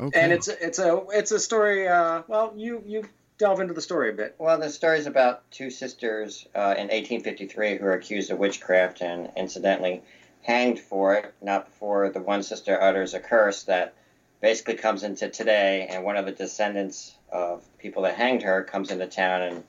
okay. 0.00 0.20
and 0.20 0.32
it's 0.32 0.48
it's 0.48 0.78
a 0.78 1.02
it's 1.12 1.32
a 1.32 1.40
story. 1.40 1.88
Uh, 1.88 2.22
well, 2.28 2.54
you 2.56 2.82
you 2.86 3.04
delve 3.38 3.60
into 3.60 3.74
the 3.74 3.82
story 3.82 4.10
a 4.10 4.12
bit. 4.12 4.36
Well, 4.38 4.58
the 4.58 4.70
story's 4.70 5.06
about 5.06 5.50
two 5.50 5.68
sisters 5.68 6.46
uh, 6.54 6.74
in 6.78 6.88
1853 6.88 7.76
who 7.76 7.84
are 7.84 7.92
accused 7.92 8.30
of 8.30 8.38
witchcraft 8.38 9.02
and 9.02 9.30
incidentally 9.36 10.02
hanged 10.42 10.78
for 10.78 11.16
it, 11.16 11.34
not 11.42 11.66
before 11.66 12.08
the 12.08 12.20
one 12.20 12.42
sister 12.42 12.80
utters 12.80 13.14
a 13.14 13.20
curse 13.20 13.64
that 13.64 13.94
basically 14.40 14.74
comes 14.74 15.02
into 15.02 15.28
today, 15.28 15.88
and 15.90 16.04
one 16.04 16.16
of 16.16 16.24
the 16.24 16.32
descendants 16.32 17.16
of 17.32 17.64
people 17.78 18.04
that 18.04 18.14
hanged 18.14 18.42
her 18.42 18.62
comes 18.62 18.90
into 18.90 19.06
town, 19.06 19.42
and 19.42 19.64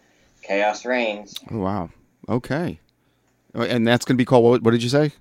chaos 0.48 0.86
reigns. 0.86 1.36
Oh, 1.52 1.60
wow. 1.60 1.90
Okay. 2.30 2.80
Uh, 3.56 3.64
And 3.64 3.86
that's 3.88 4.06
going 4.06 4.16
to 4.16 4.22
be 4.22 4.26
called 4.26 4.44
what, 4.44 4.64
what 4.64 4.72
did 4.72 4.84
you 4.84 4.90
say? 4.90 5.12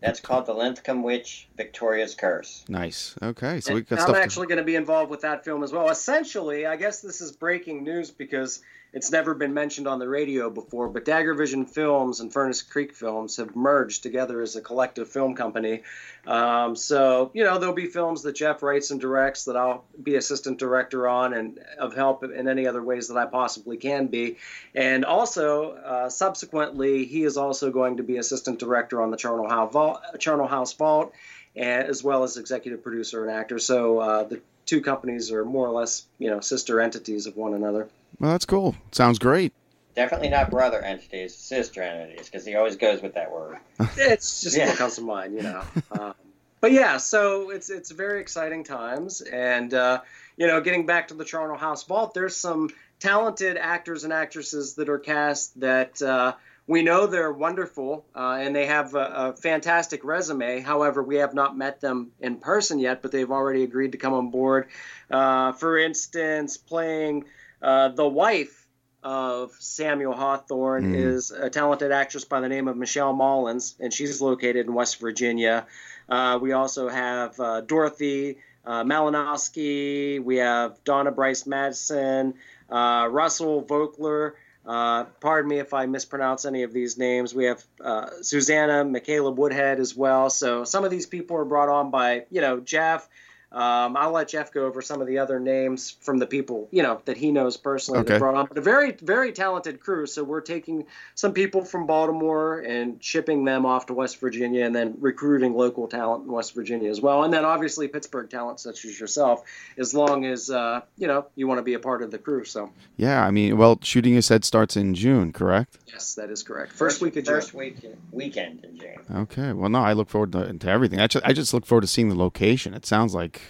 That's 0.00 0.20
called 0.20 0.46
the 0.46 0.54
Linthicum 0.54 1.02
Witch 1.02 1.48
Victoria's 1.56 2.14
Curse. 2.14 2.64
Nice. 2.68 3.14
Okay. 3.22 3.60
So 3.60 3.74
we 3.74 3.80
And 3.80 3.88
got 3.88 3.98
I'm 4.00 4.02
stuff. 4.06 4.16
to- 4.16 4.22
actually 4.22 4.46
going 4.48 4.58
to 4.58 4.64
be 4.64 4.74
involved 4.74 5.10
with 5.10 5.20
that 5.20 5.44
film 5.44 5.62
as 5.62 5.72
well. 5.72 5.90
Essentially, 5.90 6.66
I 6.66 6.76
guess 6.76 7.00
this 7.02 7.20
is 7.20 7.32
breaking 7.32 7.84
news 7.84 8.10
because 8.10 8.62
it's 8.92 9.10
never 9.10 9.34
been 9.34 9.54
mentioned 9.54 9.86
on 9.86 9.98
the 9.98 10.08
radio 10.08 10.50
before. 10.50 10.88
But 10.88 11.04
Dagger 11.04 11.34
Vision 11.34 11.64
Films 11.64 12.20
and 12.20 12.32
Furnace 12.32 12.62
Creek 12.62 12.94
Films 12.94 13.36
have 13.36 13.56
merged 13.56 14.02
together 14.02 14.42
as 14.42 14.56
a 14.56 14.60
collective 14.60 15.08
film 15.08 15.34
company. 15.34 15.82
Um, 16.26 16.76
so 16.76 17.30
you 17.34 17.44
know 17.44 17.58
there'll 17.58 17.74
be 17.74 17.86
films 17.86 18.22
that 18.22 18.34
Jeff 18.34 18.62
writes 18.62 18.90
and 18.90 19.00
directs 19.00 19.44
that 19.44 19.56
I'll 19.56 19.84
be 20.02 20.16
assistant 20.16 20.58
director 20.58 21.08
on 21.08 21.34
and 21.34 21.58
of 21.78 21.94
help 21.94 22.22
in 22.22 22.48
any 22.48 22.66
other 22.66 22.82
ways 22.82 23.08
that 23.08 23.16
I 23.16 23.26
possibly 23.26 23.76
can 23.76 24.06
be. 24.06 24.36
And 24.74 25.04
also, 25.04 25.72
uh, 25.72 26.08
subsequently, 26.08 27.06
he 27.06 27.24
is 27.24 27.36
also 27.36 27.70
going 27.70 27.96
to 27.96 28.02
be 28.02 28.18
assistant 28.18 28.58
director 28.58 29.02
on 29.02 29.10
the 29.10 29.16
Charnel 29.16 29.48
House 29.48 29.72
Vault, 29.72 30.00
Charnel 30.18 30.46
House 30.46 30.72
Vault 30.74 31.12
and, 31.56 31.88
as 31.88 32.02
well 32.02 32.22
as 32.22 32.36
executive 32.36 32.82
producer 32.82 33.22
and 33.22 33.30
actor. 33.30 33.58
So 33.58 33.98
uh, 33.98 34.24
the 34.24 34.40
two 34.66 34.80
companies 34.80 35.30
are 35.32 35.44
more 35.44 35.66
or 35.66 35.72
less, 35.72 36.06
you 36.18 36.30
know, 36.30 36.40
sister 36.40 36.80
entities 36.80 37.26
of 37.26 37.36
one 37.36 37.54
another. 37.54 37.88
Well, 38.22 38.30
that's 38.30 38.44
cool. 38.46 38.76
Sounds 38.92 39.18
great. 39.18 39.52
Definitely 39.96 40.28
not 40.28 40.48
brother 40.48 40.80
entities, 40.80 41.34
sister 41.34 41.82
entities, 41.82 42.26
because 42.26 42.46
he 42.46 42.54
always 42.54 42.76
goes 42.76 43.02
with 43.02 43.14
that 43.14 43.32
word. 43.32 43.58
It's 43.96 44.40
just 44.40 44.56
Yeah. 44.56 44.68
what 44.68 44.76
comes 44.78 44.94
to 44.94 45.02
mind, 45.02 45.34
you 45.34 45.42
know. 45.42 45.62
Um, 45.90 46.14
but 46.60 46.70
yeah, 46.70 46.98
so 46.98 47.50
it's 47.50 47.68
it's 47.68 47.90
very 47.90 48.20
exciting 48.20 48.62
times, 48.62 49.22
and 49.22 49.74
uh, 49.74 50.02
you 50.36 50.46
know, 50.46 50.60
getting 50.60 50.86
back 50.86 51.08
to 51.08 51.14
the 51.14 51.24
Charnel 51.24 51.56
House 51.58 51.82
Vault, 51.82 52.14
there's 52.14 52.36
some 52.36 52.70
talented 53.00 53.56
actors 53.56 54.04
and 54.04 54.12
actresses 54.12 54.74
that 54.76 54.88
are 54.88 55.00
cast 55.00 55.58
that. 55.60 56.00
Uh, 56.00 56.34
we 56.68 56.82
know 56.82 57.08
they're 57.08 57.32
wonderful 57.32 58.06
uh, 58.14 58.38
and 58.40 58.54
they 58.54 58.66
have 58.66 58.94
a, 58.94 58.98
a 58.98 59.32
fantastic 59.36 60.04
resume. 60.04 60.60
However, 60.60 61.02
we 61.02 61.16
have 61.16 61.34
not 61.34 61.56
met 61.58 61.80
them 61.80 62.12
in 62.20 62.36
person 62.36 62.78
yet, 62.78 63.02
but 63.02 63.10
they've 63.10 63.32
already 63.32 63.64
agreed 63.64 63.92
to 63.92 63.98
come 63.98 64.12
on 64.14 64.30
board. 64.30 64.68
Uh, 65.10 65.50
for 65.52 65.76
instance, 65.76 66.56
playing 66.56 67.24
uh, 67.62 67.88
the 67.88 68.06
wife 68.08 68.66
of 69.02 69.52
Samuel 69.58 70.12
Hawthorne 70.12 70.84
Mhm. 70.84 70.96
is 70.96 71.30
a 71.30 71.50
talented 71.50 71.90
actress 71.92 72.24
by 72.24 72.40
the 72.40 72.48
name 72.48 72.68
of 72.68 72.76
Michelle 72.76 73.12
Mullins, 73.12 73.74
and 73.80 73.92
she's 73.92 74.20
located 74.20 74.66
in 74.66 74.74
West 74.74 75.00
Virginia. 75.00 75.66
Uh, 76.08 76.38
we 76.40 76.52
also 76.52 76.88
have 76.88 77.38
uh, 77.40 77.60
Dorothy 77.62 78.38
uh, 78.64 78.84
Malinowski. 78.84 80.22
We 80.22 80.36
have 80.36 80.82
Donna 80.84 81.10
Bryce 81.10 81.46
Madison, 81.46 82.34
uh, 82.70 83.08
Russell 83.10 83.62
Vogler. 83.62 84.36
Uh, 84.64 85.04
pardon 85.20 85.48
me 85.48 85.58
if 85.58 85.74
I 85.74 85.86
mispronounce 85.86 86.44
any 86.44 86.62
of 86.62 86.72
these 86.72 86.96
names. 86.96 87.34
We 87.34 87.46
have 87.46 87.64
uh, 87.80 88.10
Susanna 88.22 88.84
Michaela 88.84 89.32
Woodhead 89.32 89.80
as 89.80 89.96
well. 89.96 90.30
So 90.30 90.62
some 90.62 90.84
of 90.84 90.92
these 90.92 91.06
people 91.06 91.36
are 91.38 91.44
brought 91.44 91.68
on 91.68 91.90
by 91.90 92.26
you 92.30 92.40
know 92.40 92.60
Jeff, 92.60 93.08
Um, 93.52 93.96
I'll 93.96 94.12
let 94.12 94.28
Jeff 94.28 94.50
go 94.52 94.64
over 94.66 94.80
some 94.82 95.00
of 95.00 95.06
the 95.06 95.18
other 95.18 95.38
names 95.38 95.96
from 96.00 96.18
the 96.18 96.26
people 96.26 96.68
you 96.70 96.82
know 96.82 97.02
that 97.04 97.16
he 97.16 97.30
knows 97.32 97.56
personally 97.56 98.00
Okay. 98.00 98.14
that 98.14 98.18
brought 98.18 98.34
on. 98.34 98.46
But 98.46 98.58
a 98.58 98.62
very 98.62 98.92
very 98.92 99.32
talented 99.32 99.80
crew. 99.80 100.06
So 100.06 100.24
we're 100.24 100.40
taking 100.40 100.86
some 101.14 101.32
people 101.32 101.64
from 101.64 101.86
Baltimore 101.86 102.60
and 102.60 103.02
shipping 103.02 103.44
them 103.44 103.66
off 103.66 103.86
to 103.86 103.94
West 103.94 104.20
Virginia, 104.20 104.64
and 104.64 104.74
then 104.74 104.96
recruiting 105.00 105.54
local 105.54 105.86
talent 105.88 106.24
in 106.24 106.32
West 106.32 106.54
Virginia 106.54 106.88
as 106.90 107.00
well. 107.00 107.24
And 107.24 107.32
then 107.32 107.44
obviously 107.44 107.88
Pittsburgh 107.88 108.30
talent 108.30 108.60
such 108.60 108.84
as 108.84 108.98
yourself, 108.98 109.44
as 109.76 109.92
long 109.94 110.24
as 110.24 110.48
uh, 110.50 110.80
you 110.96 111.06
know 111.06 111.26
you 111.36 111.46
want 111.46 111.58
to 111.58 111.62
be 111.62 111.74
a 111.74 111.78
part 111.80 112.02
of 112.02 112.10
the 112.10 112.18
crew. 112.18 112.44
So 112.44 112.70
Yeah, 112.96 113.22
I 113.24 113.30
mean, 113.30 113.58
well, 113.58 113.78
shooting 113.82 114.14
you 114.14 114.22
said 114.22 114.44
starts 114.44 114.76
in 114.76 114.94
June, 114.94 115.32
correct? 115.32 115.78
yes, 115.88 116.14
that 116.14 116.30
is 116.30 116.42
correct. 116.42 116.72
First 116.72 117.02
week 117.02 117.16
of 117.16 117.24
June. 117.24 117.34
First 117.34 117.52
week 117.52 117.76
weekend 118.12 118.64
in 118.64 118.78
June. 118.78 118.96
Okay. 119.14 119.52
Well, 119.52 119.68
no, 119.68 119.80
I 119.80 119.92
look 119.92 120.08
forward 120.08 120.32
to, 120.32 120.50
to 120.52 120.68
everything. 120.68 121.00
I 121.00 121.06
just, 121.06 121.24
I 121.26 121.32
just 121.34 121.52
look 121.52 121.66
forward 121.66 121.82
to 121.82 121.86
seeing 121.86 122.08
the 122.08 122.14
location. 122.14 122.72
It 122.72 122.86
sounds 122.86 123.14
like, 123.14 123.41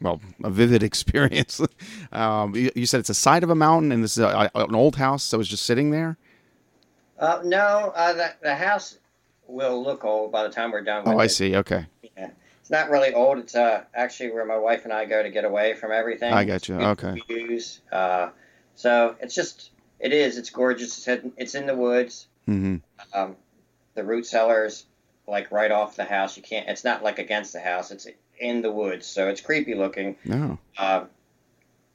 well, 0.00 0.20
a 0.42 0.50
vivid 0.50 0.82
experience. 0.90 1.60
um, 2.12 2.54
you, 2.54 2.70
you 2.74 2.86
said 2.86 3.00
it's 3.00 3.10
a 3.10 3.14
side 3.14 3.42
of 3.42 3.50
a 3.50 3.54
mountain, 3.54 3.92
and 3.92 4.02
this 4.02 4.16
is 4.16 4.22
a, 4.24 4.50
an 4.54 4.74
old 4.74 4.96
house 4.96 5.30
that 5.30 5.38
was 5.38 5.48
just 5.48 5.64
sitting 5.66 5.90
there. 5.90 6.16
Uh, 7.18 7.40
no, 7.44 7.92
uh, 7.94 8.12
the, 8.12 8.34
the 8.42 8.54
house 8.54 8.98
will 9.46 9.82
look 9.82 10.04
old 10.04 10.32
by 10.32 10.42
the 10.42 10.48
time 10.48 10.72
we're 10.72 10.80
done 10.82 11.04
with 11.04 11.14
Oh, 11.14 11.18
I 11.18 11.24
it. 11.24 11.28
see. 11.30 11.54
Okay, 11.56 11.86
Yeah. 12.16 12.30
It's 12.60 12.70
not 12.70 12.88
really 12.90 13.12
old. 13.12 13.38
It's 13.38 13.54
uh, 13.54 13.84
actually 13.94 14.30
where 14.32 14.46
my 14.46 14.56
wife 14.56 14.84
and 14.84 14.92
I 14.92 15.04
go 15.04 15.22
to 15.22 15.28
get 15.28 15.44
away 15.44 15.74
from 15.74 15.92
everything. 15.92 16.32
I 16.32 16.44
got 16.46 16.66
you. 16.66 16.76
Okay. 16.76 17.20
Views. 17.28 17.80
Uh, 17.92 18.30
so 18.74 19.16
it's 19.20 19.34
just, 19.34 19.70
it 20.00 20.14
is. 20.14 20.38
It's 20.38 20.48
gorgeous. 20.48 20.96
It's 20.96 21.06
in, 21.06 21.32
it's 21.36 21.54
in 21.54 21.66
the 21.66 21.76
woods. 21.76 22.26
hmm 22.46 22.76
Um, 23.12 23.36
the 23.94 24.02
root 24.02 24.24
cellar's 24.26 24.86
like 25.26 25.52
right 25.52 25.70
off 25.70 25.94
the 25.96 26.04
house. 26.04 26.38
You 26.38 26.42
can't. 26.42 26.66
It's 26.68 26.84
not 26.84 27.02
like 27.02 27.18
against 27.18 27.52
the 27.52 27.60
house. 27.60 27.90
It's 27.90 28.06
in 28.38 28.62
the 28.62 28.70
woods, 28.70 29.06
so 29.06 29.28
it's 29.28 29.40
creepy 29.40 29.74
looking. 29.74 30.16
No. 30.24 30.58
Uh, 30.76 31.04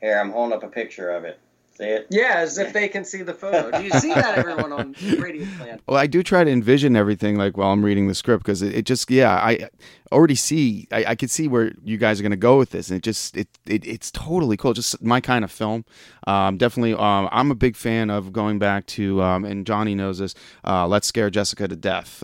here, 0.02 0.20
I'm 0.20 0.32
holding 0.32 0.58
up 0.58 0.64
a 0.64 0.68
picture 0.68 1.12
of 1.12 1.26
it. 1.26 1.40
See 1.80 1.86
it? 1.86 2.08
Yeah, 2.10 2.34
as 2.40 2.58
if 2.58 2.74
they 2.74 2.90
can 2.90 3.06
see 3.06 3.22
the 3.22 3.34
photo. 3.34 3.72
Do 3.72 3.82
you 3.82 3.92
see 3.92 4.14
that, 4.14 4.38
everyone 4.38 4.74
on 4.74 4.96
Radio 5.18 5.46
Plan? 5.58 5.80
Well, 5.88 5.98
I 5.98 6.08
do 6.08 6.22
try 6.24 6.44
to 6.44 6.52
envision 6.52 6.98
everything 6.98 7.38
like 7.38 7.56
while 7.56 7.72
I'm 7.72 7.86
reading 7.86 8.10
the 8.10 8.16
script 8.16 8.44
because 8.44 8.62
it, 8.62 8.76
it 8.76 8.86
just, 8.86 9.10
yeah, 9.10 9.34
I 9.34 9.70
already 10.12 10.36
see, 10.36 10.90
I, 10.92 11.06
I 11.08 11.16
could 11.16 11.32
see 11.32 11.48
where 11.48 11.72
you 11.86 11.98
guys 11.98 12.20
are 12.20 12.24
going 12.24 12.32
to 12.32 12.38
go 12.38 12.58
with 12.58 12.72
this, 12.72 12.90
and 12.90 12.98
it 12.98 13.04
just, 13.04 13.38
it, 13.38 13.48
it 13.66 13.88
it's 13.88 14.12
totally 14.12 14.58
cool. 14.58 14.74
Just 14.74 15.02
my 15.02 15.22
kind 15.22 15.46
of 15.46 15.52
film. 15.52 15.86
Um, 16.28 16.58
definitely, 16.58 16.96
um, 16.96 17.30
I'm 17.32 17.50
a 17.50 17.56
big 17.56 17.78
fan 17.78 18.10
of 18.10 18.34
going 18.34 18.60
back 18.60 18.86
to, 18.88 19.22
um, 19.22 19.46
and 19.46 19.66
Johnny 19.66 19.96
knows 19.96 20.20
this. 20.20 20.36
Uh, 20.68 20.86
Let's 20.86 21.08
scare 21.08 21.30
Jessica 21.30 21.70
to 21.70 21.78
death. 21.78 22.24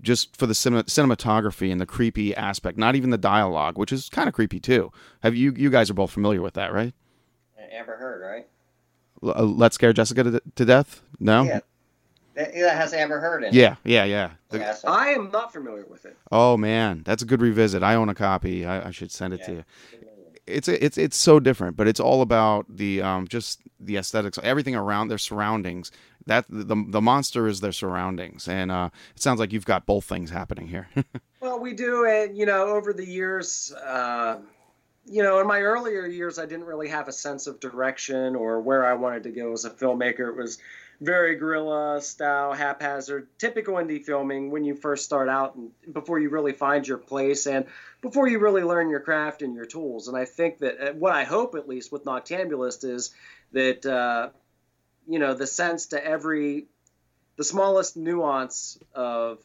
Just 0.00 0.36
for 0.36 0.46
the 0.46 0.54
cinema, 0.54 0.84
cinematography 0.84 1.72
and 1.72 1.80
the 1.80 1.86
creepy 1.86 2.34
aspect, 2.34 2.78
not 2.78 2.94
even 2.94 3.10
the 3.10 3.18
dialogue, 3.18 3.76
which 3.76 3.92
is 3.92 4.08
kind 4.08 4.28
of 4.28 4.34
creepy 4.34 4.60
too. 4.60 4.92
Have 5.24 5.34
you, 5.34 5.52
you 5.56 5.70
guys 5.70 5.90
are 5.90 5.94
both 5.94 6.12
familiar 6.12 6.40
with 6.40 6.54
that, 6.54 6.72
right? 6.72 6.94
Amber 7.72 7.96
Heard, 7.96 8.22
right? 8.22 8.46
L- 9.22 9.42
uh, 9.42 9.46
Let's 9.46 9.74
scare 9.74 9.92
Jessica 9.92 10.22
to, 10.22 10.42
to 10.54 10.64
death. 10.64 11.02
No. 11.18 11.42
Yeah. 11.42 11.60
That, 12.34 12.54
that 12.54 12.76
has 12.76 12.92
Amber 12.94 13.18
Heard 13.18 13.42
in 13.42 13.48
it. 13.48 13.54
Yeah, 13.54 13.74
yeah, 13.84 14.04
yeah. 14.04 14.30
The- 14.50 14.58
Yeah, 14.58 14.74
so- 14.74 14.88
I 14.88 15.08
am 15.08 15.30
not 15.32 15.52
familiar 15.52 15.84
with 15.90 16.04
it. 16.06 16.16
Oh 16.30 16.56
man, 16.56 17.02
that's 17.04 17.22
a 17.22 17.26
good 17.26 17.40
revisit. 17.42 17.82
I 17.82 17.94
own 17.96 18.08
a 18.08 18.14
copy. 18.14 18.64
I, 18.64 18.88
I 18.88 18.90
should 18.92 19.10
send 19.10 19.34
it 19.34 19.42
to 19.44 19.52
you. 19.52 19.64
It's 20.46 20.66
it's 20.68 20.96
it's 20.96 21.16
so 21.16 21.40
different, 21.40 21.76
but 21.76 21.86
it's 21.88 22.00
all 22.00 22.22
about 22.22 22.64
the 22.74 23.02
um 23.02 23.28
just 23.28 23.60
the 23.80 23.96
aesthetics, 23.98 24.38
everything 24.42 24.74
around 24.74 25.08
their 25.08 25.18
surroundings. 25.18 25.90
That 26.28 26.44
the 26.50 26.84
the 26.86 27.00
monster 27.00 27.48
is 27.48 27.60
their 27.60 27.72
surroundings, 27.72 28.46
and 28.48 28.70
uh, 28.70 28.90
it 29.16 29.22
sounds 29.22 29.40
like 29.40 29.50
you've 29.50 29.64
got 29.64 29.86
both 29.86 30.04
things 30.04 30.30
happening 30.30 30.68
here. 30.68 30.88
Well, 31.40 31.60
we 31.60 31.72
do, 31.72 32.04
and 32.04 32.36
you 32.36 32.46
know, 32.46 32.66
over 32.66 32.92
the 32.92 33.06
years, 33.06 33.72
uh, 33.72 34.40
you 35.06 35.22
know, 35.22 35.38
in 35.38 35.46
my 35.46 35.60
earlier 35.60 36.04
years, 36.04 36.36
I 36.36 36.46
didn't 36.46 36.66
really 36.66 36.88
have 36.88 37.06
a 37.06 37.12
sense 37.12 37.46
of 37.46 37.60
direction 37.60 38.34
or 38.34 38.60
where 38.60 38.84
I 38.84 38.94
wanted 38.94 39.22
to 39.22 39.30
go 39.30 39.52
as 39.52 39.64
a 39.64 39.70
filmmaker. 39.70 40.30
It 40.30 40.36
was 40.36 40.58
very 41.00 41.36
guerrilla 41.36 42.02
style, 42.02 42.52
haphazard, 42.52 43.28
typical 43.38 43.74
indie 43.76 44.04
filming 44.04 44.50
when 44.50 44.64
you 44.64 44.74
first 44.74 45.04
start 45.04 45.28
out 45.28 45.54
and 45.54 45.70
before 45.92 46.18
you 46.18 46.28
really 46.28 46.52
find 46.52 46.86
your 46.86 46.98
place 46.98 47.46
and 47.46 47.66
before 48.02 48.26
you 48.26 48.40
really 48.40 48.64
learn 48.64 48.90
your 48.90 49.00
craft 49.00 49.42
and 49.42 49.54
your 49.54 49.64
tools. 49.64 50.08
And 50.08 50.16
I 50.16 50.24
think 50.24 50.58
that 50.58 50.80
uh, 50.80 50.92
what 50.94 51.12
I 51.12 51.22
hope, 51.22 51.54
at 51.54 51.68
least 51.68 51.92
with 51.92 52.04
Noctambulist, 52.04 52.84
is 52.84 53.14
that 53.52 53.86
uh, 53.86 54.30
you 55.08 55.18
know 55.18 55.34
the 55.34 55.46
sense 55.46 55.86
to 55.86 56.04
every 56.04 56.66
the 57.36 57.44
smallest 57.44 57.96
nuance 57.96 58.78
of 58.94 59.38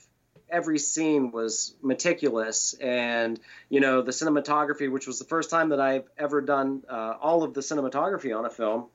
every 0.49 0.78
scene 0.78 1.32
was 1.32 1.73
meticulous. 1.82 2.73
And 2.73 3.39
you 3.69 3.80
know 3.80 4.02
the 4.02 4.12
cinematography 4.12 4.91
which 4.91 5.08
was 5.08 5.19
the 5.19 5.26
first 5.26 5.49
time 5.49 5.69
that 5.69 5.80
i've 5.80 6.08
ever 6.17 6.41
done 6.41 6.84
uh, 6.89 7.15
all 7.21 7.43
of 7.43 7.54
the 7.54 7.62
cinematography 7.62 8.38
on 8.38 8.45
a 8.45 8.49
film 8.49 8.86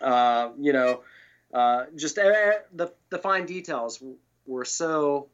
uh, 0.00 0.50
you 0.58 0.72
know 0.72 1.02
uh, 1.54 1.84
just 1.94 2.16
the, 2.16 2.92
the 3.10 3.18
fine 3.18 3.46
details 3.46 4.02
were 4.46 4.64
so 4.64 5.28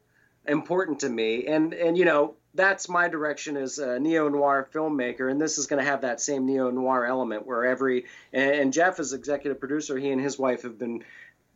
important 0.47 0.99
to 0.99 1.09
me. 1.09 1.47
And 1.47 1.73
and 1.73 1.97
you 1.97 2.05
know 2.05 2.35
that's 2.53 2.89
my 2.89 3.07
direction 3.07 3.57
as 3.57 3.79
a 3.79 3.99
neo 3.99 4.27
noir 4.27 4.67
filmmaker 4.73 5.29
and 5.29 5.41
this 5.41 5.57
is 5.57 5.67
going 5.67 5.83
to 5.83 5.89
have 5.89 6.01
that 6.01 6.19
same 6.19 6.45
neo 6.45 6.69
noir 6.69 7.05
element 7.05 7.45
where 7.45 7.65
every 7.65 8.05
and, 8.33 8.73
jeff 8.73 8.99
is 8.99 9.13
executive 9.13 9.59
producer 9.59 9.97
he 9.97 10.11
and 10.11 10.21
his 10.21 10.37
wife 10.37 10.63
have 10.63 10.77
been 10.77 11.03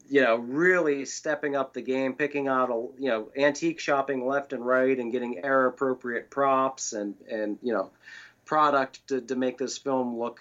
you 0.10 0.22
know, 0.22 0.36
really 0.36 1.06
stepping 1.06 1.56
up 1.56 1.74
the 1.74 1.82
game, 1.82 2.14
picking 2.14 2.48
out, 2.48 2.70
a, 2.70 3.02
you 3.02 3.10
know, 3.10 3.30
antique 3.36 3.80
shopping 3.80 4.26
left 4.26 4.54
and 4.54 4.66
right, 4.66 4.98
and 4.98 5.12
getting 5.12 5.44
era 5.44 5.68
appropriate 5.68 6.30
props 6.30 6.94
and 6.94 7.16
and 7.30 7.58
you 7.62 7.74
know, 7.74 7.90
product 8.46 9.08
to, 9.08 9.22
to 9.22 9.36
make 9.36 9.58
this 9.58 9.78
film 9.78 10.18
look 10.18 10.40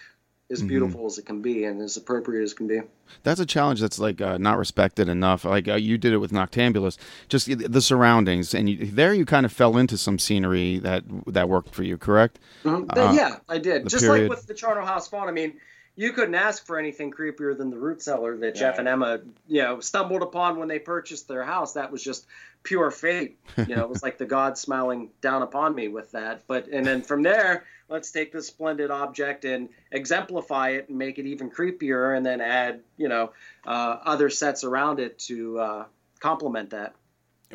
as 0.51 0.63
Mhm. 0.63 0.69
beautiful 0.69 1.07
as 1.07 1.17
it 1.19 1.25
can 1.25 1.41
be 1.41 1.65
and 1.65 1.81
as 1.81 1.97
appropriate 1.97 2.43
as 2.43 2.53
can 2.53 2.67
be. 2.67 2.81
that's 3.23 3.41
a 3.41 3.47
challenge 3.47 3.81
that's 3.81 3.99
like 3.99 4.21
uh, 4.21 4.37
not 4.39 4.59
respected 4.59 5.09
enough. 5.09 5.45
Like 5.45 5.69
uh, 5.69 5.75
you 5.77 5.97
did 5.99 6.13
it 6.13 6.19
with 6.19 6.33
Noctambulist, 6.33 6.99
just 7.29 7.47
the- 7.47 7.55
the 7.55 7.81
surroundings, 7.81 8.55
and 8.55 8.69
you, 8.69 8.87
there 8.87 9.15
you 9.15 9.25
kind 9.25 9.47
of 9.47 9.53
fell 9.53 9.77
into 9.79 9.97
some 9.97 10.19
scenery 10.19 10.79
that 10.81 11.05
that 11.27 11.49
worked 11.49 11.75
for 11.75 11.83
you, 11.83 11.97
correct? 11.97 12.39
Mhm. 12.65 12.95
Uh, 12.97 13.13
yeah, 13.15 13.37
I 13.49 13.59
did. 13.59 13.89
Just 13.89 14.05
period. 14.05 14.29
like 14.29 14.39
with 14.39 14.47
the 14.47 14.55
Charnel 14.55 14.85
House 14.85 15.09
Vault. 15.09 15.29
I 15.29 15.33
mean, 15.33 15.55
you 15.97 16.13
couldn't 16.13 16.35
ask 16.35 16.67
for 16.67 16.79
anything 16.79 17.11
creepier 17.13 17.57
than 17.57 17.71
the 17.71 17.79
root 17.79 18.03
cellar 18.03 18.37
that 18.39 18.55
Jeff 18.57 18.79
and 18.79 18.89
Emma, 18.89 19.21
you 19.47 19.63
know, 19.63 19.81
stumbled 19.81 20.23
upon 20.23 20.59
when 20.59 20.67
they 20.69 20.79
purchased 20.81 21.29
their 21.29 21.45
house. 21.45 21.75
That 21.75 21.91
was 21.93 22.03
just 22.03 22.27
pure 22.65 22.91
fate. 22.91 23.39
You 23.57 23.77
know, 23.77 23.83
it 23.85 23.89
was 23.91 24.03
like 24.03 24.19
the 24.19 24.27
God 24.37 24.59
smiling 24.59 25.11
down 25.21 25.43
upon 25.43 25.75
me 25.75 25.89
with 25.89 26.11
that. 26.13 26.43
But 26.49 26.67
and 26.69 26.85
then 26.85 27.01
from 27.03 27.23
there, 27.23 27.65
let's 27.89 28.11
take 28.11 28.33
this 28.33 28.47
splendid 28.47 28.91
object 28.91 29.45
and 29.45 29.69
exemplify 29.93 30.71
it 30.71 30.89
and 30.89 30.99
make 30.99 31.19
it 31.19 31.27
even 31.27 31.51
creepier, 31.51 32.17
and 32.17 32.25
then 32.25 32.41
add, 32.41 32.81
you 32.97 33.09
know, 33.09 33.33
uh, 33.67 33.99
other 34.05 34.31
sets 34.31 34.65
around 34.65 35.01
it 35.01 35.19
to 35.19 35.59
uh, 35.59 35.85
complement 36.21 36.71
that. 36.71 36.95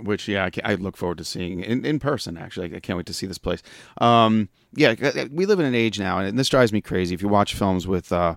which 0.01 0.27
yeah 0.27 0.49
I, 0.63 0.75
look 0.75 0.95
forward 0.95 1.17
to 1.17 1.23
seeing 1.25 1.59
in, 1.61 1.85
in 1.85 1.99
person 1.99 2.37
actually. 2.37 2.73
I 2.75 2.79
can't 2.79 2.97
wait 2.97 3.05
to 3.07 3.13
see 3.13 3.25
this 3.27 3.37
place. 3.37 3.61
Um 3.99 4.49
yeah 4.73 4.93
we 5.31 5.45
live 5.45 5.59
in 5.59 5.65
an 5.65 5.75
age 5.75 5.99
now 5.99 6.19
and 6.19 6.37
this 6.37 6.47
drives 6.49 6.71
me 6.71 6.79
crazy. 6.81 7.15
If 7.15 7.21
you 7.21 7.27
watch 7.27 7.53
films 7.55 7.87
with 7.87 8.11
uh 8.11 8.35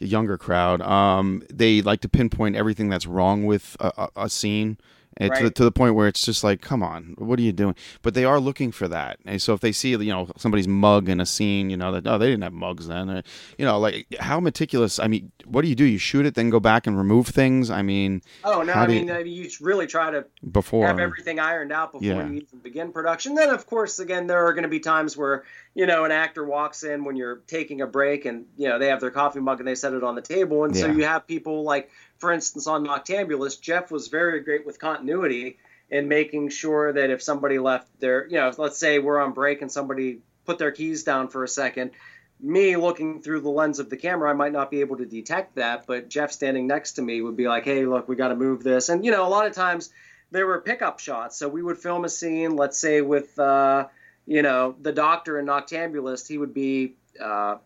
a 0.00 0.06
younger 0.06 0.38
crowd 0.38 0.80
um 0.80 1.42
they 1.52 1.82
like 1.82 2.00
to 2.00 2.08
pinpoint 2.08 2.56
everything 2.56 2.88
that's 2.88 3.06
wrong 3.06 3.44
with 3.44 3.76
a, 3.78 3.92
a, 3.98 4.24
a 4.24 4.30
scene 4.30 4.78
and 5.16 5.34
to, 5.34 5.42
the, 5.44 5.50
to 5.50 5.64
the 5.64 5.72
point 5.72 5.94
where 5.94 6.06
it's 6.08 6.24
just 6.24 6.44
like 6.44 6.60
come 6.60 6.82
on 6.82 7.14
what 7.18 7.38
are 7.38 7.42
you 7.42 7.52
doing? 7.52 7.74
But 8.02 8.14
they 8.14 8.24
are 8.24 8.38
looking 8.40 8.70
for 8.72 8.86
that. 8.88 9.18
And 9.26 9.40
so 9.42 9.52
if 9.54 9.60
they 9.60 9.72
see 9.72 9.90
you 9.90 9.98
know 10.12 10.28
somebody's 10.36 10.68
mug 10.68 11.08
in 11.08 11.20
a 11.20 11.26
scene 11.26 11.68
you 11.70 11.76
know 11.76 11.92
that 11.92 12.06
oh 12.06 12.16
they 12.18 12.26
didn't 12.28 12.42
have 12.44 12.52
mugs 12.52 12.86
then 12.86 13.10
or, 13.10 13.22
you 13.58 13.64
know 13.64 13.78
like 13.78 14.06
how 14.20 14.38
meticulous 14.40 14.98
i 14.98 15.06
mean 15.08 15.32
what 15.46 15.62
do 15.62 15.68
you 15.68 15.74
do? 15.74 15.84
You 15.84 15.98
shoot 15.98 16.26
it 16.26 16.34
then 16.34 16.48
go 16.50 16.60
back 16.60 16.86
and 16.86 16.96
remove 16.96 17.26
things? 17.28 17.70
I 17.70 17.82
mean 17.82 18.22
Oh 18.44 18.62
no! 18.62 18.72
I 18.72 18.86
do 18.86 18.92
you- 18.94 19.00
mean, 19.00 19.10
uh, 19.10 19.18
you 19.18 19.48
really 19.60 19.86
try 19.86 20.10
to 20.10 20.24
before. 20.50 20.86
have 20.86 20.98
everything 20.98 21.40
ironed 21.40 21.72
out 21.72 21.92
before 21.92 22.06
Yeah. 22.06 22.26
you 22.26 22.34
even 22.42 22.58
begin 22.62 22.92
production. 22.92 23.34
Then, 23.34 23.50
of 23.50 23.66
course, 23.66 23.98
again, 23.98 24.26
there 24.26 24.46
are 24.46 24.52
going 24.52 24.62
to 24.62 24.68
be 24.68 24.80
times 24.80 25.16
where 25.16 25.44
you 25.74 25.86
know 25.86 26.04
an 26.04 26.12
actor 26.12 26.44
walks 26.44 26.82
in 26.84 27.04
when 27.04 27.16
you're 27.16 27.36
taking 27.46 27.80
a 27.80 27.86
break, 27.86 28.24
and 28.26 28.46
you 28.56 28.68
know 28.68 28.78
they 28.78 28.88
have 28.88 29.00
their 29.00 29.10
coffee 29.10 29.40
mug 29.40 29.58
and 29.58 29.66
they 29.68 29.74
set 29.74 29.92
it 29.92 30.02
on 30.04 30.14
the 30.14 30.22
table, 30.22 30.64
and 30.64 30.76
so 30.76 30.86
you 30.86 31.04
have 31.04 31.26
people 31.26 31.62
like, 31.64 31.90
for 32.20 32.32
instance, 32.32 32.66
on 32.66 32.86
Noctambulist, 32.86 33.60
Jeff 33.60 33.90
was 33.90 34.08
very 34.08 34.40
great 34.40 34.66
with 34.66 34.78
continuity 34.78 35.58
and 35.90 36.08
making 36.08 36.50
sure 36.50 36.92
that 36.92 37.10
if 37.10 37.22
somebody 37.22 37.58
left 37.58 37.88
their, 37.98 38.26
you 38.28 38.36
know, 38.36 38.52
let's 38.58 38.78
say 38.78 38.98
we're 38.98 39.20
on 39.20 39.32
break 39.32 39.62
and 39.62 39.72
somebody 39.72 40.20
put 40.44 40.58
their 40.58 40.70
keys 40.70 41.02
down 41.02 41.28
for 41.28 41.42
a 41.42 41.48
second. 41.48 41.90
Me 42.38 42.76
looking 42.76 43.22
through 43.22 43.40
the 43.40 43.50
lens 43.50 43.78
of 43.78 43.90
the 43.90 43.96
camera, 43.96 44.30
I 44.30 44.34
might 44.34 44.52
not 44.52 44.70
be 44.70 44.80
able 44.80 44.98
to 44.98 45.06
detect 45.06 45.56
that, 45.56 45.86
but 45.86 46.08
Jeff 46.08 46.30
standing 46.30 46.66
next 46.66 46.92
to 46.92 47.02
me 47.02 47.20
would 47.20 47.36
be 47.36 47.48
like, 47.48 47.64
"Hey, 47.64 47.84
look, 47.84 48.08
we 48.08 48.16
got 48.16 48.28
to 48.28 48.36
move 48.36 48.62
this." 48.62 48.88
And 48.88 49.04
you 49.04 49.10
know, 49.10 49.26
a 49.26 49.28
lot 49.28 49.46
of 49.46 49.52
times 49.52 49.90
there 50.30 50.46
were 50.46 50.60
pickup 50.60 51.00
shots. 51.00 51.36
So 51.36 51.48
we 51.48 51.62
would 51.62 51.78
film 51.78 52.04
a 52.04 52.08
scene, 52.08 52.56
let's 52.56 52.78
say 52.78 53.00
with, 53.00 53.38
uh, 53.38 53.88
you 54.26 54.42
know, 54.42 54.74
the 54.80 54.92
doctor 54.92 55.38
and 55.38 55.48
Noctambulist. 55.48 56.28
He 56.28 56.38
would 56.38 56.54
be, 56.54 56.94
uh, 57.20 57.56